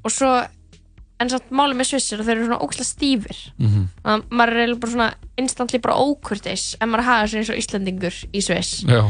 [0.05, 0.31] og svo,
[1.19, 3.41] en samt málið með Sviss að þeir eru svona ógæslega stífir.
[3.59, 3.89] Mhm.
[4.05, 5.09] Þannig að maður er eiginlega bara svona
[5.41, 8.85] instantly bara ókurtis ef maður hafa sig eins og Íslandingur í Sviss.
[8.87, 9.01] Já,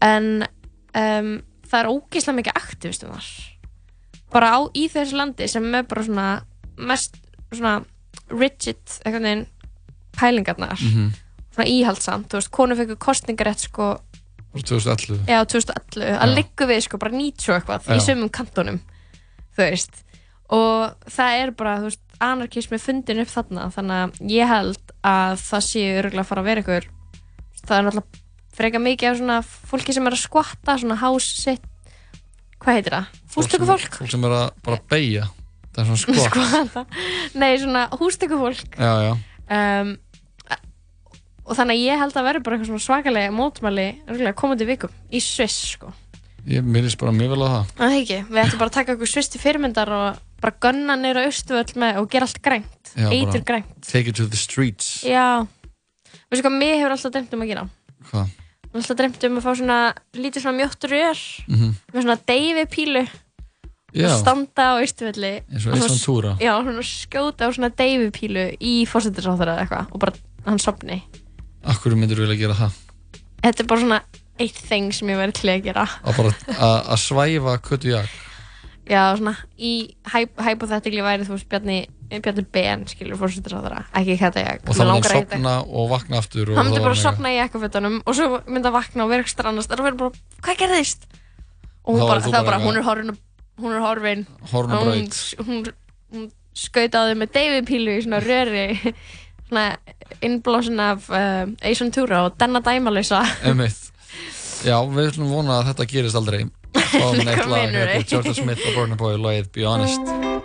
[0.00, 0.46] En
[0.96, 1.34] um,
[1.70, 3.30] það er ógæslega mikið aktivistum þar.
[4.30, 6.26] Bara á, í þessu landi sem er bara svona
[6.78, 7.16] mest
[7.50, 7.84] svona
[8.30, 9.46] rigid, eitthvað neginn,
[10.14, 11.10] pælingarnar Mhm.
[11.54, 14.00] svona íhaldsamt, þú veist, konu fekk kostningarétt sko,
[14.54, 18.06] Úr 2011 já, 2011 að liggu við sko bara 90 og eitthvað í Já.
[18.14, 18.80] sömum kantonum
[19.56, 20.02] þú veist,
[20.50, 25.36] og það er bara, þú veist, anarkismi fundin upp þarna, þannig að ég held að
[25.38, 26.88] það sé örgulega að fara að vera ykkur
[27.66, 28.18] það er náttúrulega
[28.56, 31.66] freka mikið af svona fólki sem er að skvatta, svona sit
[32.60, 33.20] hvað heitir það?
[33.34, 34.00] Hústökufólk?
[34.02, 35.28] Fólk sem er að bara beigja
[35.70, 36.82] Það er svona skott skvatta,
[37.40, 38.72] nei, svona hústökufólk.
[38.74, 39.12] Já, já.
[39.50, 39.92] Um,
[41.46, 43.86] og þannig að ég held að vera bara eitthvað svona svakalega mótmæli
[44.38, 45.92] komandi vikum í Sviss sko.
[46.50, 47.72] Ég myrðist bara mjög vel á það.
[47.78, 50.96] Það er ekki, við ættum bara að taka okkur Sviss til fyrirmyndar og bara gunna
[50.98, 53.74] neyra austurvöld með og gera allt grænt, eitur grænt.
[53.86, 55.04] Take it to the streets.
[55.06, 55.46] Já,
[56.30, 57.66] veistu hvað mér hefur alltaf dreymt um að gera
[58.10, 58.28] Hvað?
[58.70, 59.78] Mér alltaf dreymt um að fá svona
[60.14, 61.18] lítið svona mjótt rör
[61.48, 61.74] Mhm.
[61.92, 63.02] með svona deyfi pílu
[63.92, 64.06] Já.
[64.06, 66.36] og standa á austurvöldi Eins og Ace Ventura.
[66.40, 70.12] Já, svona skjóta á svona deyfi pílu í fórsetisráþara eða eitthvað og bara
[70.46, 71.02] hann sopni
[71.64, 72.72] Akkur myndir þú vilja gera það?
[73.42, 74.00] Þetta er bara svona
[74.40, 78.08] eitt þing sem ég verði til að gera Að bara að- svæfa köttu jak
[78.88, 84.62] Já, svona í hypothetically væri þú veist Bjarni, Bjarni Ben skilur fórsetisráþara, ekki þetta ég.
[84.66, 88.00] Og þá myndi hann sopna og vakna aftur og Hann myndi bara sopna í ekkafötunum
[88.02, 91.06] og svo myndi hann vakna og vera ekstra annars og verður bara, hvað gerðist?
[91.86, 93.18] Og bara, það bara hún er horfin
[93.60, 94.26] hún er horfin.
[94.52, 95.08] Og hún,
[95.46, 95.64] hún,
[96.12, 98.66] hún skautaði með David Pílu í svona röri
[99.48, 99.66] svona
[100.24, 103.88] innblásin af uh, Ace Ventura og Denna Dæmalösa Einmitt.
[104.66, 106.42] Já, við ætlum vona að þetta gerist aldrei.
[106.90, 107.96] Fáum Hvað eitt lag meinarðu?
[107.96, 110.39] hérna, Georgia Smith og Burna Boy lagið Be Honest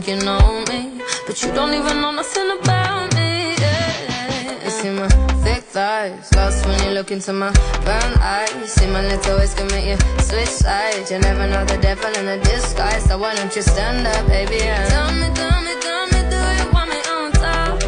[0.00, 3.54] think you know me, but you don't even know nothing about me.
[3.56, 5.08] Yeah, you see my
[5.42, 7.50] thick thighs, lost when you look into my
[7.84, 8.52] brown eyes.
[8.54, 11.10] You See my little ways can make you switch sides.
[11.10, 14.60] You never know the devil in a disguise, so why don't you stand up, baby?
[14.60, 17.80] And tell me, tell me, tell me, do you want me on top?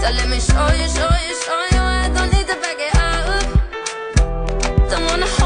[0.00, 1.82] So let me show you, show you, show you.
[2.02, 3.46] I don't need to back it up.
[4.90, 5.45] Don't wanna hold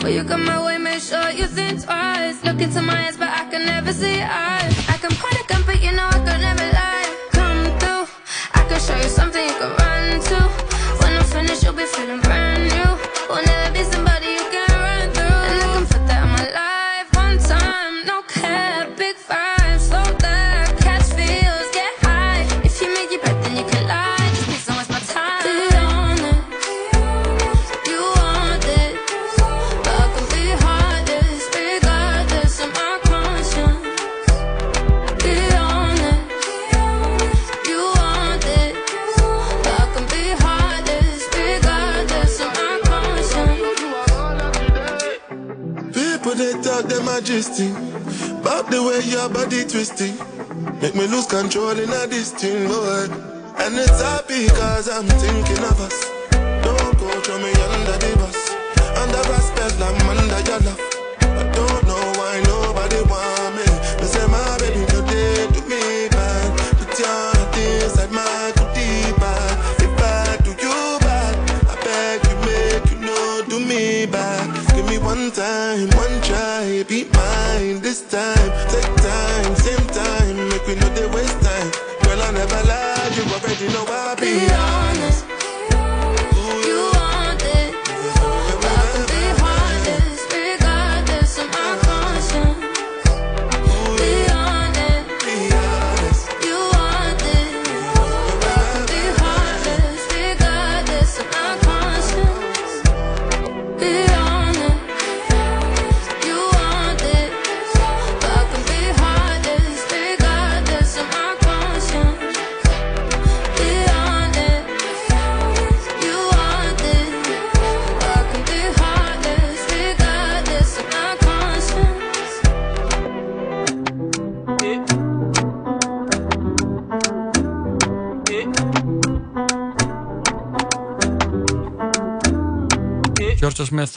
[0.00, 2.42] Before you come my way, make sure you think twice.
[2.42, 4.72] Look into my eyes, but I can never see eyes.
[4.88, 7.04] I can point a gun, but you know I could never lie.
[7.32, 8.06] Come through,
[8.54, 10.38] I can show you something you can run to.
[11.00, 12.09] When I'm finished, you'll be feeling
[47.20, 47.74] gisting.
[48.40, 50.16] About the way your body twisting.
[50.80, 53.06] Make me lose control in a this thing, boy.
[53.58, 56.10] And it's happy cause I'm thinking of us.
[56.30, 58.50] Don't go throw me under the bus.
[58.96, 60.89] Under a spell, I'm under your love.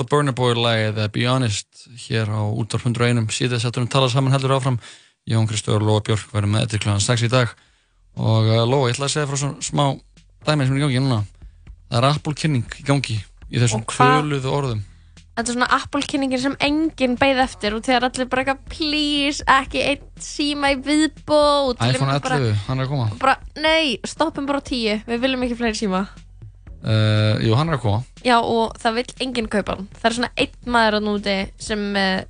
[0.04, 4.10] Og Burna Boy lagið eh, Be Honest hér á útvar 101 síðan settum við tala
[4.12, 4.80] saman heldur áfram.
[5.30, 6.98] Jón Kristóður og Lóa Björk verðum með eftir kl.
[7.00, 7.52] 6 í dag.
[8.20, 9.86] Og uh, Lóa, ég ætla að segja frá svona smá
[10.44, 11.22] dæmið sem er í gangi núna.
[11.88, 13.16] Það er Apple kynning í gangi
[13.54, 14.82] í þessum töluðu orðum.
[15.34, 19.80] Þetta er svona Apple-kynningin sem enginn beið eftir og þegar allir bara eitthvað please, ekki
[19.82, 21.80] einn síma í viðbót.
[21.82, 23.08] iPhone Bara- 11, hann er að koma.
[23.18, 26.04] bara, nei, stoppum bara á 10 við viljum ekki fleiri síma
[26.84, 28.04] uh, Jú, hann er að koma.
[28.24, 29.88] Já og það vill enginn kaupa hann.
[30.00, 32.22] Það er svona einn maður að núti sem uh,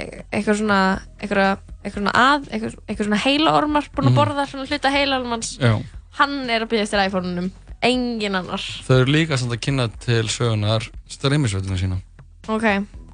[0.00, 0.78] eitthvað svona
[1.20, 4.18] eitthvað, eitthvað svona að eitthvað, eitthvað svona heilaormar búin að Mhm.
[4.20, 5.74] borða svona hluta heilaormans Já.
[6.18, 7.50] hann er að byggja eftir iPhone-unum
[7.82, 8.60] enginn annar.
[8.86, 12.00] Þau eru líka samt að kynna til sögunar streymisveitinu sína.
[12.48, 12.64] Ok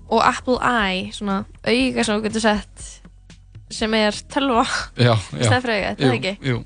[0.08, 2.84] og Apple Eye svona auga sem þú getur sett
[3.70, 4.62] sem er tölva.
[4.96, 5.48] Já, já.
[5.50, 6.38] stæðfröga, þetta Jú, er ekki?
[6.46, 6.64] Jú,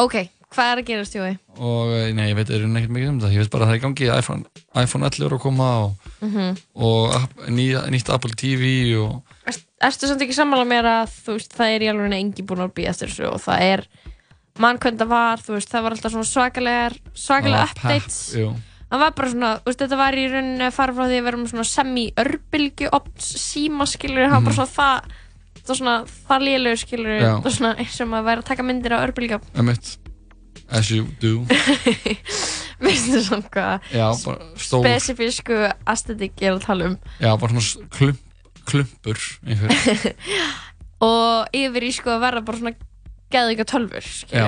[0.00, 0.14] ok,
[0.52, 1.32] hvað er að gerast Jói?
[1.58, 3.74] og eh, nei, ég veit er nekkert mikið um það ég veit bara að það
[3.74, 4.44] er í gangi iPhone,
[4.82, 6.56] iPhone 11 er að koma og, Mhm.
[6.76, 11.32] og app- nýja, nýtt Apple TV og Ert- Ertu samt ekki sammála mér að þú
[11.38, 13.86] veist, það er í alveg engin búin að býja þessu og það er
[14.58, 18.52] mann hvernig það var, þú veist, það var alltaf svona svakalegar svakalega Ah, updates jú.
[18.92, 21.24] það var bara svona, þú veist, þetta var í rauninni að fara frá því að
[21.24, 24.60] vera með svona semi-örbylgju opns síma skilur, það var bara Mhm.
[24.60, 25.02] svona það
[25.62, 25.96] það var svona
[26.28, 29.96] það lélegur skilur það var svona og maður væri að taka myndir á örbylgju emitt
[30.70, 31.44] as you do.
[32.82, 33.90] Veistu svona hvað?
[34.58, 36.96] Spesifísku aesthetic ég er að tala um.
[37.22, 38.22] Já, bara svona klump,
[38.68, 39.20] klumpur
[41.02, 42.74] og yfir í sko að vera bara svona
[43.32, 44.42] geðvika tölfur já,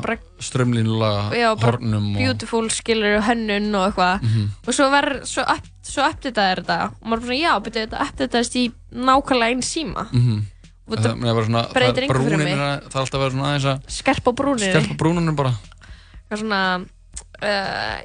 [0.00, 4.22] bara, strömlínulega hornum og beautiful skilur hönnun og eitthvað.
[4.24, 4.46] Mhm.
[4.66, 6.78] og svo verður, svo, up, svo uppditaði þetta.
[7.02, 8.64] Og maður er svona, já, betur þetta uppditaðist í
[8.96, 10.06] nákvæmlega einn síma.
[10.12, 10.40] Mhm.
[10.40, 10.59] Og
[10.90, 12.52] það, það, svona, það, breytir engu fyrir brúnin mig.
[12.54, 14.70] er- það er alltaf að vera svona aðeins að skerpa á brúninni.
[14.74, 15.52] Skerpa brúnunum bara.
[16.20, 16.60] Eitthvað svona
[17.46, 17.98] uh,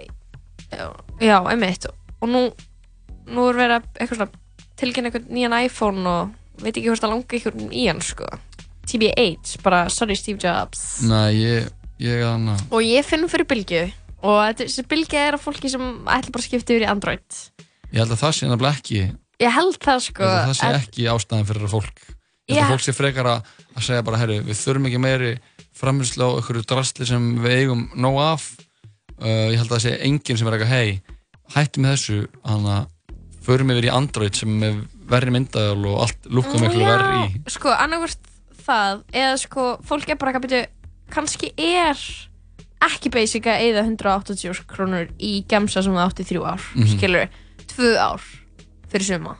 [1.21, 1.87] já, einmitt.
[2.21, 2.41] Og nú,
[3.29, 7.13] nú er verið að eitthvað svona tilkynna eitthvað nýjan iPhone og veit ekki hvort það
[7.15, 8.31] langar eitthvað í hann sko.
[8.85, 10.85] TBH, bara sorry Steve Jobs.
[11.09, 11.69] Nei, ég,
[12.03, 13.85] ég að hana og ég finn fyrir bylgju.
[14.25, 17.41] Og þessi bylgja er af fólki sem ætla bara að skipta yfir í Android.
[17.91, 19.01] Ég held að það sé nefnilega ekki
[19.41, 22.03] ég held það Ég sko held að það sé ekki ástæðan fyrir að fólk
[22.53, 22.61] Já.
[22.65, 25.31] að fólk sé frekar að, að segja bara herru, við þurfum ekki meiri
[25.75, 28.43] framherslu á einhverju drastli sem við eigum nóg af
[29.21, 31.01] uh, ég held að það sé enginn sem er eitthvað hei,
[31.55, 32.85] hættum með þessu þannig að
[33.45, 34.77] förum yfir í Android sem er
[35.09, 38.31] verri myndaðal og allt lúka miklu verri í sko, annarkvort
[38.65, 40.63] það eða sko, fólk er bara ekki að byrja
[41.13, 41.99] kannski er
[42.85, 46.89] ekki basic að eyða 180 krónur í gemsa sem það átti þrjú ár Mhm.
[46.95, 47.29] skilur,
[47.75, 48.21] tvö ár
[48.89, 49.35] fyrir suma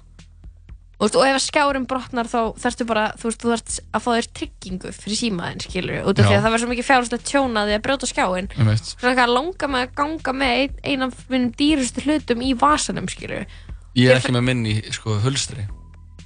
[1.00, 4.94] og, ef skjárum brotnar þá þarftu bara þú veist, þú þarft að fá þér tryggingu
[4.96, 8.10] fyrir símaðin skilur, út af því að það verður svo mikið fjárhúslega tjónaði að brjóta
[8.12, 12.54] skjáin eitthvað að langa með að ganga með ein, ein af minnum dýrustu hlutum í
[12.60, 13.48] vasanum skilur
[13.96, 15.68] Ég er ekki með minn í sko hulstri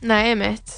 [0.01, 0.75] nei, einmitt.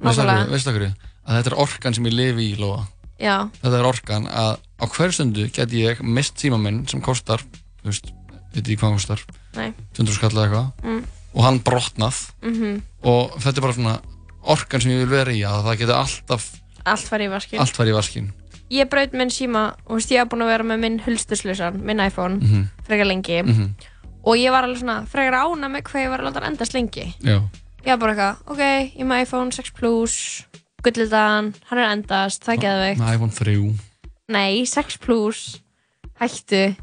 [0.00, 0.88] Veistu okkur,
[1.26, 2.84] að þetta er orkan sem ég lifi í Lóa.
[3.20, 7.42] Já, þetta er orkan að á hverju stundu get ég mist síma minn sem kostar
[7.82, 8.12] þú veist,
[8.54, 9.24] veit ég hvað kostar?
[9.58, 9.72] Nei.
[9.98, 10.70] 200 skall eða eitthvað.
[10.86, 11.02] Mm.
[11.34, 12.82] Og hann brotnað Mhm.
[13.02, 14.00] og þetta er bara svona
[14.42, 16.50] orkan sem ég vil vera í að það geti alltaf
[16.86, 18.32] allt var í vaskin allt farið í vaskin
[18.70, 22.00] ég braut minn síma og veist, ég hef búin að vera með minn hulsturslösan, minn
[22.00, 22.68] iPhone Mhm.
[22.86, 23.74] frekar lengi Mhm.
[24.24, 27.42] og ég var alveg svona frekar ána með hvað ég var hann endast lengi Já.
[27.84, 30.44] ég var bara eitthvað, ok, ég með iPhone 6 Plus
[30.82, 32.60] gullitaðan, hann er endast það er
[32.96, 33.74] geðveikt iPhone 3
[34.28, 35.60] Nei, 6 Plus
[36.20, 36.76] hættu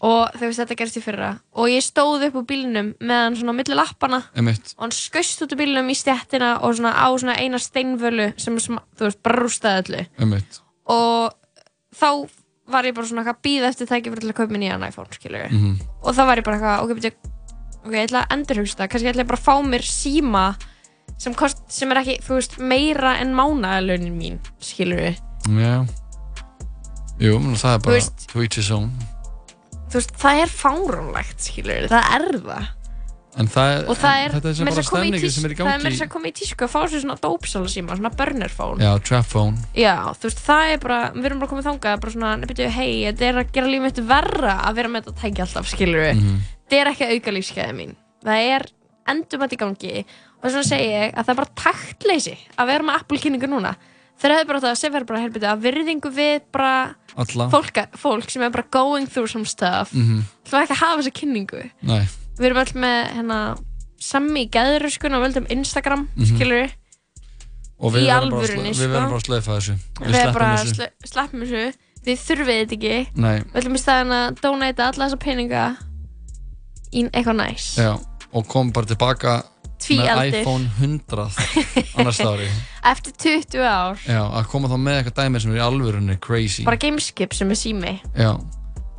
[0.00, 1.30] og þú veist þetta gerist í fyrra.
[1.60, 4.74] Og ég stóð upp á bílnum með hann svona á milli lappana Einmitt.
[4.78, 8.56] og hann skaust út úr bílnum í stjættina og svona á svona eina steinvölu sem
[8.56, 10.06] sma- þú veist bara rústaði öllu.
[10.18, 10.60] Einmitt.
[10.86, 11.34] og
[11.94, 12.28] þá
[12.70, 15.50] var ég bara svona að býða eftir tækifæri til að kaupa mér nýjan iPhone skilur
[15.50, 15.80] Mhm.
[16.02, 17.12] og þá var ég bara eitthvað ok, byrju,
[17.84, 18.88] ok, ég ætla að endurhugsa það.
[18.88, 20.56] Kannski ætla ég bara að fá mér síma
[21.18, 25.16] sem, kost, sem er ekki, þú veist, meira en mánaðalaunin mín skilur
[25.48, 25.86] Já.
[27.20, 28.90] Jú, það er bara each his own
[29.90, 32.68] þú veist, það er fáránlegt skilur það er það
[33.38, 35.68] En það er, og það er, þetta er bara að stemningi sem er í það
[35.70, 38.82] er gangi að koma í tísku að fá sér svona dópsala síma, svona burner phone
[38.82, 42.14] Já, trap phone Já, þú veist, það er bara, við erum bara komið þangað, bara
[42.16, 45.44] svona, nefnir, hei, þetta er að gera lífið mitt verra að vera með þetta tæki
[45.46, 46.18] alltaf, skilur við.
[46.18, 46.42] Mhm.
[46.66, 47.94] Þetta er ekki að auka lífskeiðið mín.
[48.26, 48.66] Það er
[49.14, 52.98] endur í gangi og vegna segi ég að það er bara taktleysi að vera með
[52.98, 53.76] Apple-kynningu núna.
[54.20, 56.72] Þeir hefur bara þetta að segja bara, helbiti, að virðingu við bara
[57.50, 59.92] fólk, fólk sem er bara going through some stuff.
[59.94, 60.22] Mhm.
[60.44, 61.70] Það er ekki að hafa þessa kynningu.
[61.82, 62.02] Nei
[62.40, 63.38] Við erum öll með, hérna,
[64.00, 66.24] sammi gæðuröskun og völdum Instagram, Mhm.
[66.36, 66.70] skilur við.
[67.80, 68.60] Og við Í verðum bara, að sko.
[68.60, 71.74] við verðum bara að slöfa þessu Við, Við erum bara að þessu sle- sleppum þessu
[72.00, 73.38] Þið þurfið þetta ekki Nei.
[73.40, 75.76] Við ætlum í staðin að donata alla þessa peninga
[76.92, 77.90] í eitthvað næs Já,
[78.32, 79.42] og kom bara tilbaka.
[79.88, 82.48] Með iPhone 100 annars ári.
[82.90, 84.00] Eftir 20 ár.
[84.06, 86.64] Já, að koma þá með eitthvað dæmi sem er í alvörunni crazy.
[86.68, 87.94] Bara gameskip sem er sími.
[88.16, 88.32] Já,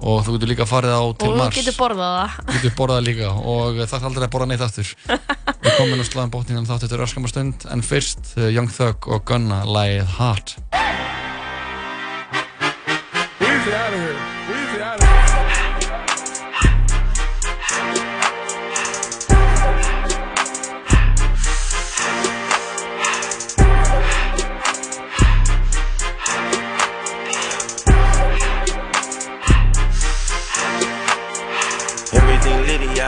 [0.01, 1.55] og þú getur líka farið á til Og þú Mars.
[1.59, 2.51] getur borðað það.
[2.57, 4.93] Getur borðað líka og það er aldrei að borða neitt aftur.
[5.61, 9.21] Við komum nú sláðum bóttingan þátt eftir öskamar stund en fyrst uh, Young Thug og
[9.29, 10.55] Gunna lægið Heart.
[13.41, 14.40] Weezy out of here.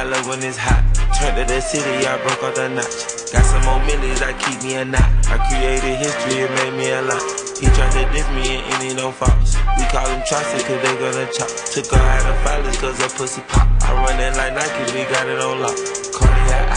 [0.04, 0.84] I love when it's hot.
[1.16, 3.32] Turned to the city, I broke out the notch.
[3.32, 5.08] Got some more millions, I keep me a knot.
[5.32, 7.24] I created history, it made me a lot.
[7.56, 9.56] He tried to diss me and any no faults.
[9.80, 11.48] We call him Chaucer cause they gonna chop.
[11.48, 13.64] Took her out of filers cause her pussy pop.
[13.80, 15.80] I run it like Nike, we got it on lock.
[16.12, 16.68] Cardiac.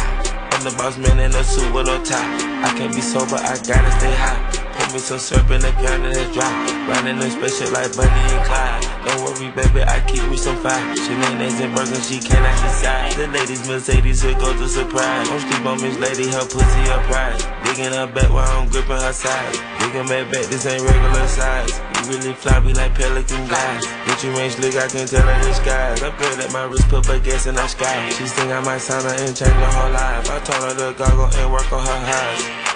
[0.55, 2.62] I'm the boss man in a suit with no tie.
[2.62, 4.56] I can't be sober, I gotta stay high.
[4.97, 6.48] Me some syrup in the can and it's dry.
[6.89, 8.81] Riding in special like Bunny and Clyde.
[9.05, 10.81] Don't worry, baby, I keep me some fire.
[10.97, 13.12] She Shenanigans and burgers, she cannot decide.
[13.12, 15.28] The ladies Mercedes, here goes the surprise.
[15.28, 17.44] Don't sleep on Miss Lady, her pussy her prize.
[17.68, 19.52] Digging her back while I'm gripping her side.
[19.85, 21.77] Digging back back, this ain't regular size.
[21.77, 22.32] You really
[22.64, 23.85] me like pelican guys.
[24.09, 26.01] Get you range look, I can tell her the skies.
[26.01, 28.09] I bet that my wrist put her gas in the sky.
[28.16, 30.24] She think I might sign her and change her whole life.
[30.32, 32.76] I told her to goggle and work on her highs.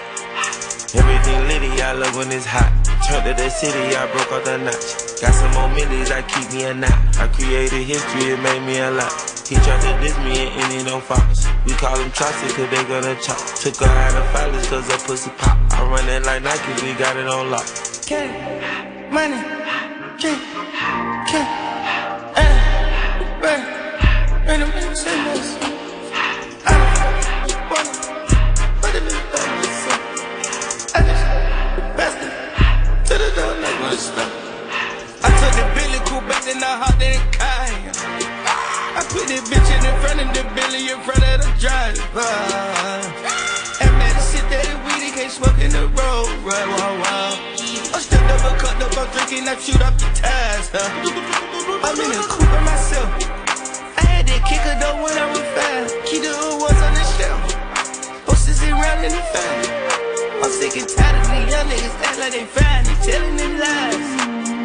[0.93, 2.67] Everything litty, I love when it's hot.
[3.07, 5.23] Turned to the city, I broke out the notch.
[5.23, 6.99] Got some more millions, I keep me a knot.
[7.15, 9.15] I created history, it made me a lot.
[9.47, 11.47] He tried to diss me and any no faults.
[11.63, 13.39] We call him Chaucer cause they gonna chop.
[13.63, 15.59] Took her out of filers cause her pussy pop.
[15.71, 17.67] I run it like Nike, we got it on lock.
[18.03, 18.27] K,
[19.15, 19.39] money,
[20.19, 20.35] K,
[21.31, 21.39] K,
[22.35, 22.51] eh,
[23.39, 23.63] man,
[24.43, 25.40] man, I'm
[36.63, 37.81] I.
[38.97, 42.21] I put this bitch in the front of the Billy in front of the driver.
[43.81, 46.29] And man, the shit that weed, he can't smoke in the road.
[46.45, 47.33] Right, wow, wow.
[47.95, 50.69] I'm still double cut up, I'm drinking, I shoot up the tires.
[50.73, 50.85] Huh?
[51.81, 53.09] I'm in a coupe by myself.
[53.97, 55.89] I had that kicker though when I was five.
[56.05, 57.41] Keep the hood was on the shelf.
[58.27, 60.45] Posters around in the fan.
[60.45, 63.59] I'm sick and tired of these young niggas act like they fine, they telling them
[63.61, 64.20] lies.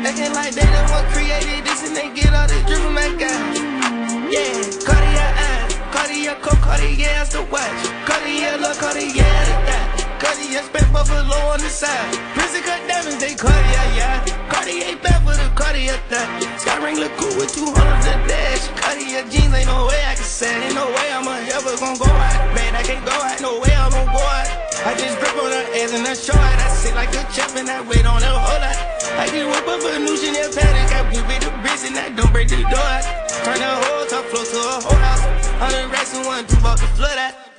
[0.05, 3.17] Acting like they the one created this and they get all this drip from that
[3.17, 4.29] guy.
[4.29, 8.05] Yeah, Cartier eyes, Cartier coat, Cartier the watch.
[8.05, 10.04] Cartier look, Cartier the dot.
[10.19, 12.13] Cartier spent buffalo on the side.
[12.33, 14.23] Prison cut diamonds, they Cartier, yeah.
[14.47, 16.27] Cartier back for the Cartier thot.
[16.59, 18.67] Sky ring look cool with 200 a dash.
[18.79, 20.63] Cartier jeans, ain't no way I can sell.
[20.63, 22.55] Ain't no way I'm ever gonna go out.
[22.55, 24.47] Man, I can't go out, no way I'm gonna go out.
[24.85, 26.59] I just grip on her ass and I show it.
[26.61, 28.77] I sit like a champ and I wait on her whole lot.
[29.17, 30.93] I can whip up a new Chanel paddock.
[30.93, 33.03] I whip it the bricks and I don't break the door out.
[33.43, 35.23] Turn the whole top floor to a whole house.
[35.57, 37.54] Hundred racks and one, two about the flood out.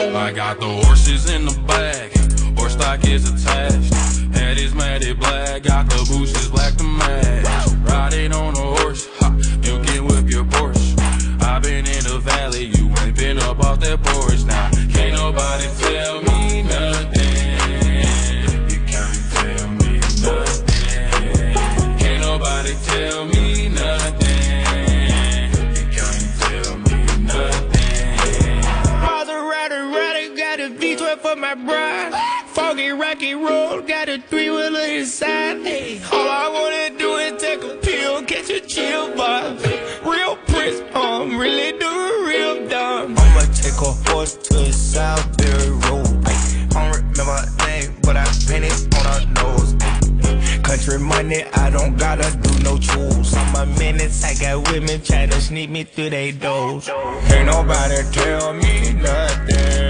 [0.00, 2.12] I got the horses in the back,
[2.56, 3.92] horse stock is attached.
[4.32, 7.68] Head is matted black, got the boosters black to match.
[7.82, 10.96] Riding on a horse, ha, you can whip your Porsche.
[11.42, 14.70] I've been in the valley, you ain't been up off that porch now.
[14.92, 16.27] Can't nobody tell me
[31.48, 32.12] my bride.
[32.48, 35.56] Foggy, rocky road, got a three wheeler inside.
[36.12, 39.56] All I wanna do is take a pill, catch a chill vibe.
[40.04, 43.16] Real Prince, um, really doing real dumb.
[43.16, 44.56] I'ma take a horse to
[44.92, 46.06] Southbury Road.
[46.26, 49.72] I don't remember name, but I painted on her nose.
[50.62, 53.34] Country money, I don't gotta do no chores.
[53.34, 56.90] On my minutes, I got women trying to sneak me through they doors.
[57.32, 59.87] Ain't nobody tell me nothing.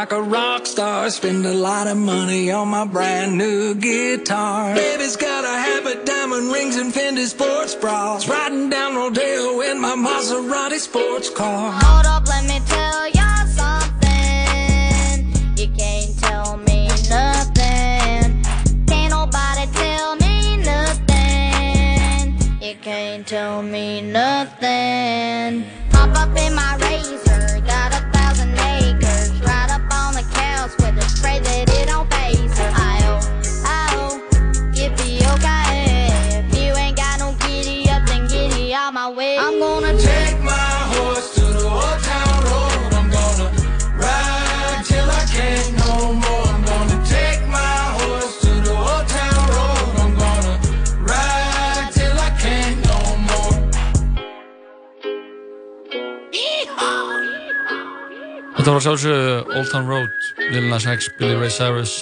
[0.00, 1.08] Like a rock star.
[1.08, 4.74] Spend a lot of money on my brand new guitar.
[4.74, 8.28] Baby's got a habit, diamond rings, and Fendi sports bras.
[8.28, 11.72] Riding down Rodeo in my Maserati sports car.
[11.82, 15.14] Hold up, let me tell ya something.
[15.60, 16.80] You can't tell me
[17.18, 18.24] nothing.
[18.90, 20.34] Can't nobody tell me
[20.72, 22.22] nothing.
[22.60, 25.75] You can't tell me nothing.
[58.66, 60.14] Þetta að sjálfsögðu Old Town Road,
[60.50, 61.92] Lil Nas X, Billy Ray Cyrus,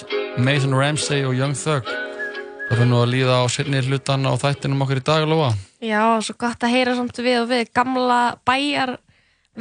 [0.41, 1.85] Nathan Ramsey og Young Thug.
[1.85, 5.51] Það fyrir nú að líða á setni hlutan á þættinum okkur í dag, Lóa.
[5.85, 8.17] Já, svo gott að heyra samt við og við gamla
[8.49, 8.95] bæjar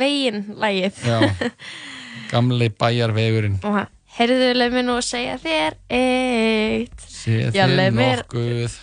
[0.01, 1.03] veginn lægið.
[1.05, 1.51] Já,
[2.33, 3.59] gamli bæjarvegurinn.
[3.69, 3.77] og
[4.17, 7.05] heyrðu leið mér nú að segja þér eitt.
[7.29, 8.79] Leið mér- nokkuð.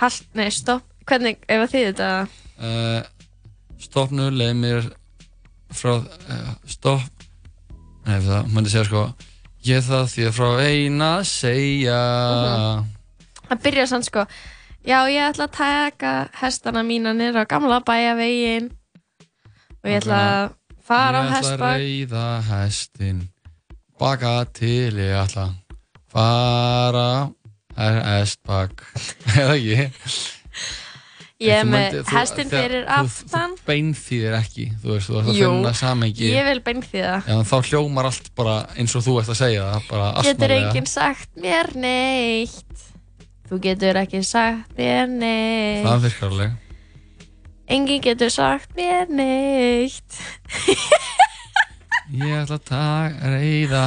[0.00, 0.90] Halt, nei, stopp.
[1.06, 2.10] Hvernig, ef að þið þetta?
[2.58, 4.90] Uh, stopp nú, leið mér
[5.76, 7.26] frá, uh, stopp,
[8.06, 9.04] nei, það, maður segja sko,
[9.68, 12.00] ég það því að frá eina segja.
[13.48, 14.26] Það byrjar sann sko,
[14.86, 18.72] já, ég ætla að taka hestana mína niður á gamla bæjarveginn
[19.82, 23.22] og ég ætla að fara á Ég ætla að reyða hestin
[24.02, 25.76] baka til ég ætla að
[26.10, 27.08] fara
[27.78, 27.86] á
[28.18, 28.82] hestbak.
[29.38, 29.90] Eða ekki
[31.42, 33.54] Ég er með þegar- fyrir aftan.
[33.58, 37.14] Þú beinþýðir ekki, þú veist, þú ert að Jú, finna samengi ég vil beinþýða.
[37.26, 40.32] Já, en þá hljómar allt bara eins og þú ert að segja það, bara Getur
[40.32, 40.70] astnalega.
[40.70, 42.88] enginn sagt mér neitt
[43.52, 46.52] Þú getur ekki sagt mér neitt Það virkar alveg.
[47.68, 50.20] Enginn getur sagt mér neitt
[52.12, 53.82] Ég ætla að taka, reyða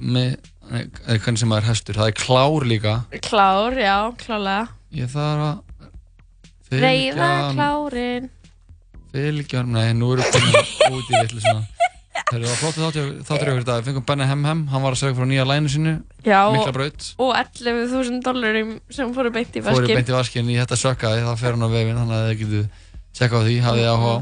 [0.00, 0.36] með,
[0.70, 2.94] eða hvernig sem það er hestur, það er klár líka.
[3.26, 5.65] Klár, já, klálega Ég þarf að
[6.72, 8.30] Reyða klárin
[9.14, 10.56] Fylgjar, nei, nú erum við
[10.92, 11.62] út í villu svona.
[12.26, 12.96] Það var flott
[13.28, 13.80] þáttur í dag.
[13.84, 15.92] Við fengum Benny Hem Hem, hann var að segja frá nýja lænu sinu,
[16.26, 17.06] Já, mikla braut.
[17.22, 21.22] og 11.000 dollarum sem fóru beint í Fóru vaskin beint í vaskinn í þetta sökkaði,
[21.28, 22.66] það fer hann á vefinn, þannig að þið getur
[23.20, 24.18] tjekka á því, hafið þið áhuga á.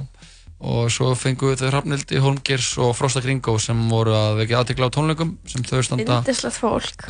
[0.65, 4.89] Og svo fengum við þau Hrafnildi, Holmgeirs og Frosta Gringó sem voru að vekja aðtekla
[4.89, 6.17] á tónleikum sem þau standa...
[6.23, 7.05] Indislegt fólk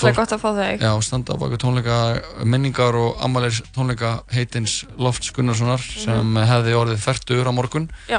[0.00, 0.16] fólk.
[0.18, 1.98] gott að fá þau Já, standa á baku tónleika
[2.42, 8.18] minningar og ammalegis tónleika heitins Lofts Gunnarssonar sem hefði orðið færtur á morgun Já.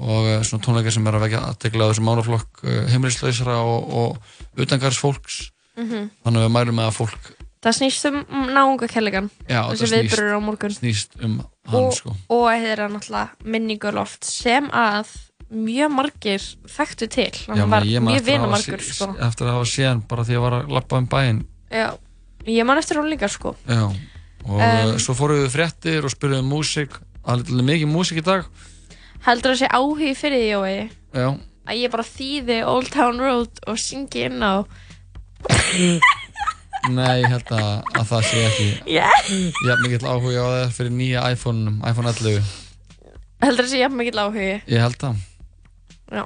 [0.00, 3.92] og eh, svona tónleika sem er að vekja aðtekla á þessum málaflokk uh, heimilislausra og,
[3.92, 5.42] og utangars fólks
[5.72, 6.10] Mhm.
[6.20, 7.28] þannig að við mælum með að fólk
[7.62, 8.16] Það snýst um
[8.50, 10.72] náungakelligan Já, Þessi það viðburður á morgun.
[10.74, 11.36] snýst um
[11.70, 12.14] hann og, sko.
[12.34, 15.12] og þeirra náttúrulega minninguloft sem að
[15.52, 17.28] mjög margir þekktu til.
[17.30, 19.08] Já, hann var mjög að vinamargur sko.
[19.28, 21.40] eftir að hafa séðan bara því að var að lappa um bæinn.
[21.70, 21.88] Já,
[22.48, 23.54] ég man eftir hún líka sko.
[23.68, 23.84] Já,
[24.42, 26.96] og Um, svo fórum við fréttir og spurðum um músík.
[27.22, 28.48] Alveg mikið músík í dag.
[29.22, 30.90] Heldur það sé áhugi fyrir því, Jói?
[31.14, 31.28] Já,
[31.70, 34.66] að ég bara þýði Old Town Road og syngi inn á
[36.90, 39.26] Nei, ég held að, að það sé ekki Yeah.
[39.30, 42.42] Ég hef mikill áhuga á það fyrir nýja iPhone-um, iPhone 11
[43.42, 44.48] Heldur þessi jafn mikill áhugi?
[44.66, 45.20] Ég held það
[46.12, 46.24] Já.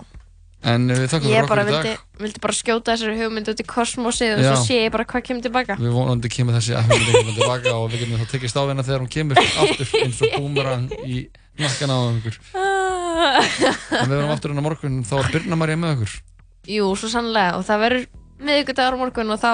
[0.67, 1.93] En við þakkum Ég fyrir okkur í dag vildi,
[2.25, 5.45] vildi bara skjóta þessari hugmynd út í kosmosið og svo sé ég bara hvað kemur
[5.45, 5.77] tilbaka.
[5.79, 9.05] Við vonandi kemur þessi iPhone einhvern tilbaka og við getum þá tekist á hérna þegar
[9.05, 11.21] hún kemur aftur eins og boomerang í
[11.61, 16.17] nakkan á okkur En við verum aftur á morgun þá er Birna Marja með okkur
[16.67, 18.09] Jú, svo sannlega og það verður
[18.49, 19.53] miðvikudagur á morgun og þá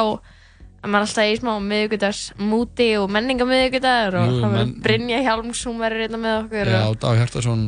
[0.83, 5.81] er maður alltaf í smá miðvikudags múti og menningamíðvikudagur og það verður Brynja Hjálms, hún
[5.83, 7.67] verður hérna með okkur Já, Dag Hjartarsson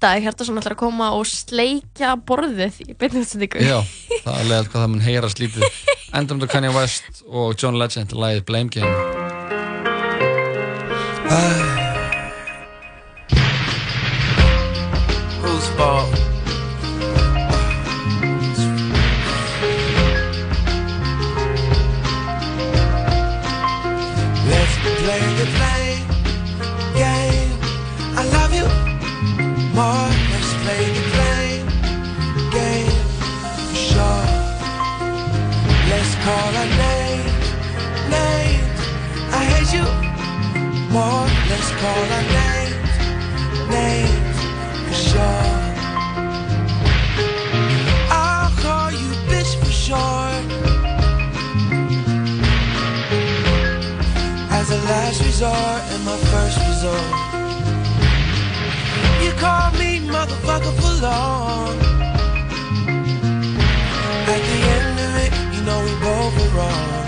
[0.00, 3.64] Dag Hjartarsson ætlar að koma og sleikja borðið í beinni útsendingu.
[3.64, 3.80] Já,
[4.20, 5.80] það er leiðalt hvað það mun heyra slítið
[6.20, 9.19] Endum til Kanye West og John Legend lagið Blame Game
[40.90, 41.26] more.
[41.48, 42.92] Let's call our names,
[43.70, 44.38] names.
[44.86, 45.46] for Sure.
[48.10, 50.32] I'll call you bitch for sure.
[54.58, 57.10] As a last resort and my first resort.
[59.24, 61.76] You call me motherfucker for long.
[64.34, 66.99] At the end of it, you know we both were wrong.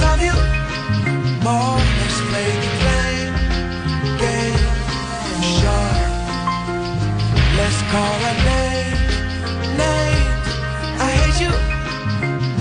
[0.00, 0.36] Love you
[1.44, 1.78] more.
[2.00, 2.72] Let's play the
[4.22, 4.56] game.
[5.58, 5.92] Sure.
[7.58, 8.14] Let's call
[9.78, 10.32] name.
[11.04, 11.52] I hate you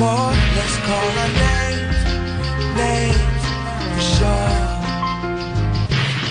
[0.02, 0.34] more.
[0.58, 1.08] Let's call
[1.46, 2.00] names,
[2.76, 3.44] names.
[4.16, 4.52] Sure.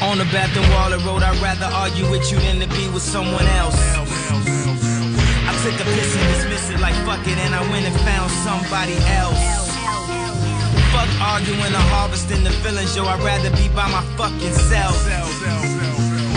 [0.08, 3.02] On the bathroom wall of road, I'd rather argue with you than to be with
[3.02, 3.78] someone else.
[5.48, 8.30] I took a piss and dismissed it like fuck it, and I went and found
[8.46, 9.69] somebody else.
[11.00, 15.02] Fuck arguing or harvesting the feelings, yo, I'd rather be by my fucking self.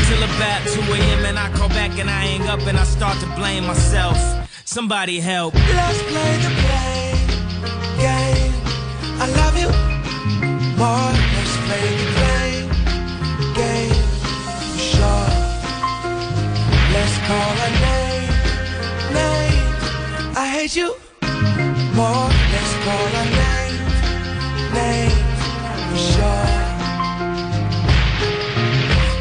[0.07, 1.26] Till about 2 a.m.
[1.26, 4.18] and I call back and I hang up and I start to blame myself.
[4.64, 5.53] Somebody help.
[5.53, 7.27] Let's play the blame
[7.99, 8.53] game.
[9.19, 9.69] I love you
[10.80, 11.11] more.
[11.35, 12.69] Let's play the blame
[13.60, 13.99] game.
[14.80, 15.27] Sure.
[16.95, 18.31] Let's call a name,
[19.11, 20.38] names.
[20.38, 20.95] I hate you
[21.99, 22.30] more.
[22.53, 23.62] Let's call a name,
[24.73, 25.13] names.
[25.95, 26.47] Sure.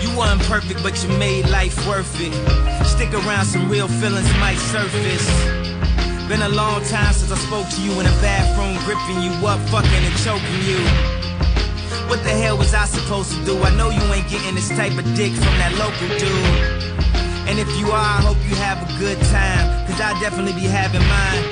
[0.01, 2.33] You weren't perfect, but you made life worth it.
[2.87, 5.27] Stick around, some real feelings might surface.
[6.29, 9.61] Been a long time since I spoke to you in a bathroom, gripping you up,
[9.69, 10.81] fucking and choking you.
[12.09, 13.63] What the hell was I supposed to do?
[13.63, 16.93] I know you ain't getting this type of dick from that local dude.
[17.49, 20.67] And if you are, I hope you have a good time, cause I definitely be
[20.67, 21.43] having mine.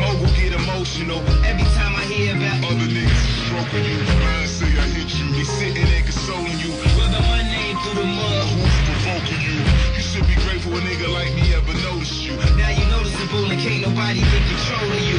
[0.00, 1.79] Mogul get emotional every time I
[2.10, 3.98] hear about other niggas stroking you.
[4.18, 6.74] Mine say I hit you, they sitting there consoling you.
[6.98, 8.46] Rubbing my name through the mud.
[8.50, 9.56] Who's provoking you?
[9.94, 12.34] You should be grateful a nigga like me ever noticed you.
[12.58, 15.18] Now you noticeable and can't nobody get control of you.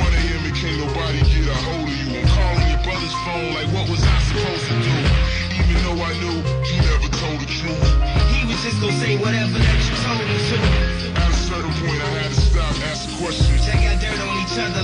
[0.00, 2.08] Wanna hear me, can't nobody get a hold of you.
[2.16, 4.96] I'm calling your brother's phone like what was I supposed to do?
[5.60, 7.84] Even though I knew he never told the truth.
[8.32, 10.56] He was just gonna say whatever that you told him to.
[11.12, 13.60] At a certain point I had to stop, ask questions.
[13.68, 14.82] Check out dirt on each other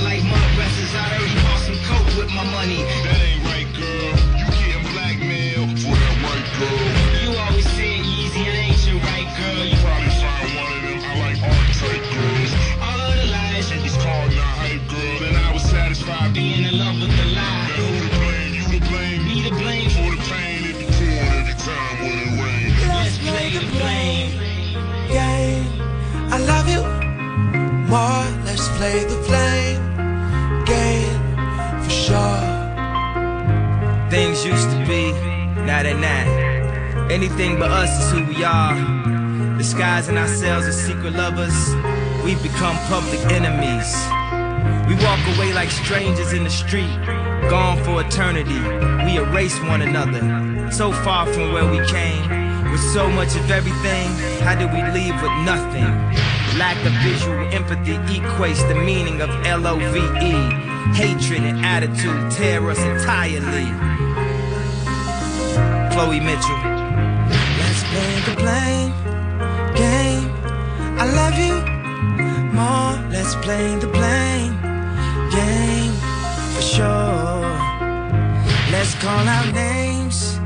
[2.39, 2.79] my money.
[3.03, 4.15] That ain't right, girl.
[4.39, 6.87] You getting blackmailed for that white girl.
[7.19, 9.65] You always said Yeezy, it ain't your right girl.
[9.67, 10.99] You Probably find one of them.
[11.03, 12.53] I like art type girls.
[12.79, 13.67] all of the lies.
[13.67, 17.27] She was called not hype girl, and I was satisfied Being in love with the
[17.35, 17.75] lie.
[17.75, 18.53] Now who to blame?
[18.55, 19.21] You to blame?
[19.27, 19.91] Me to blame.
[19.99, 22.79] For the pain it be pouring every time when it rains.
[22.87, 24.31] Let's play the blame.
[25.11, 25.67] game.
[26.31, 26.83] I love you
[27.91, 28.27] more.
[28.47, 29.68] Let's play the blame
[37.19, 38.77] Anything but us is who we are.
[39.59, 41.75] Disguising ourselves as secret lovers,
[42.25, 43.91] we've become public enemies.
[44.87, 46.95] We walk away like strangers in the street,
[47.51, 48.61] gone for eternity.
[49.05, 52.71] We erase one another, so far from where we came.
[52.71, 54.07] With so much of everything,
[54.47, 55.91] how did we leave with nothing?
[56.57, 60.95] Lack of visual empathy equates the meaning of L O V E.
[60.95, 63.67] Hatred and attitude tear us entirely.
[65.93, 66.68] Chloe Mitchell.
[68.39, 68.93] Blame
[69.75, 70.31] game.
[71.03, 71.57] I love you
[72.59, 72.95] more.
[73.11, 74.55] Let's play the blame
[75.31, 75.95] game
[76.55, 77.41] for sure.
[78.73, 80.39] Let's call out names,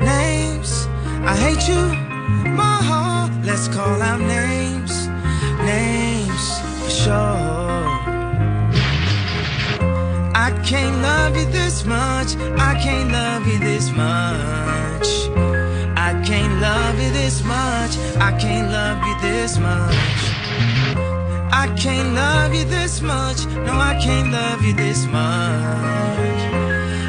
[0.00, 0.88] names.
[1.32, 1.82] I hate you
[2.50, 2.78] more.
[3.48, 5.08] Let's call out names,
[5.64, 7.78] names for sure.
[10.34, 12.36] I can't love you this much.
[12.58, 15.47] I can't love you this much.
[16.08, 17.98] I can't love you this much.
[18.16, 19.94] I can't love you this much.
[21.52, 23.44] I can't love you this much.
[23.44, 26.40] No, I can't love you this much.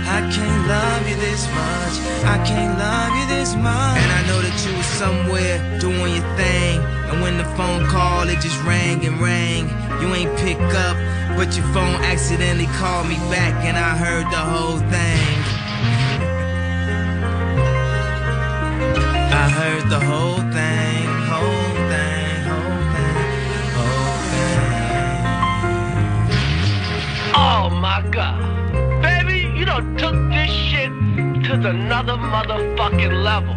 [0.04, 1.96] I can't love you this much.
[2.28, 4.00] I can't love you this much.
[4.04, 6.84] And I know that you was somewhere doing your thing.
[7.08, 9.70] And when the phone call, it just rang and rang.
[10.02, 10.98] You ain't pick up,
[11.38, 15.59] but your phone accidentally called me back, and I heard the whole thing.
[19.40, 23.24] I heard the whole thing, whole thing, whole thing,
[23.78, 24.84] whole thing.
[27.34, 29.02] Oh my god.
[29.02, 30.92] Baby, you done took this shit
[31.46, 33.56] to another motherfucking level.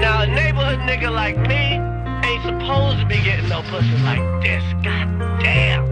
[0.00, 1.78] Now, a neighborhood nigga like me
[2.26, 4.64] ain't supposed to be getting no pussy like this.
[4.82, 5.06] God
[5.42, 5.84] damn.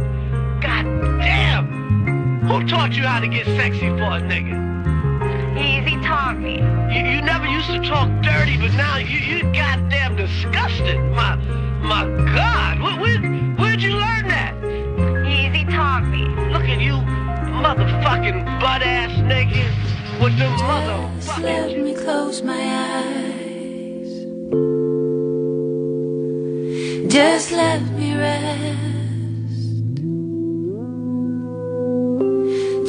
[0.63, 0.85] God
[1.21, 2.41] damn.
[2.49, 4.72] Who taught you how to get sexy for a nigga?
[6.33, 6.57] Easy taught me.
[6.95, 10.99] You, you never used to talk dirty, but now you, you goddamn disgusted.
[11.13, 11.37] My,
[11.81, 12.05] my
[12.35, 12.81] God.
[12.81, 13.19] Where, where,
[13.57, 14.55] where'd you learn that?
[15.27, 16.25] Easy taught me.
[16.53, 16.95] Look at you,
[17.61, 19.65] motherfucking butt ass nigga
[20.23, 21.43] with the Just motherfucking.
[21.43, 24.11] let me close my eyes.
[27.13, 28.79] Just let me rest.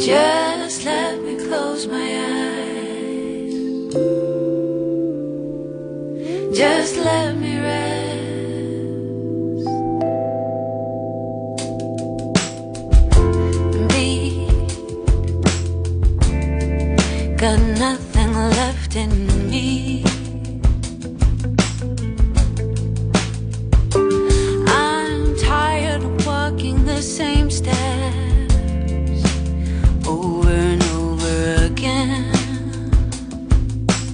[0.05, 0.42] Just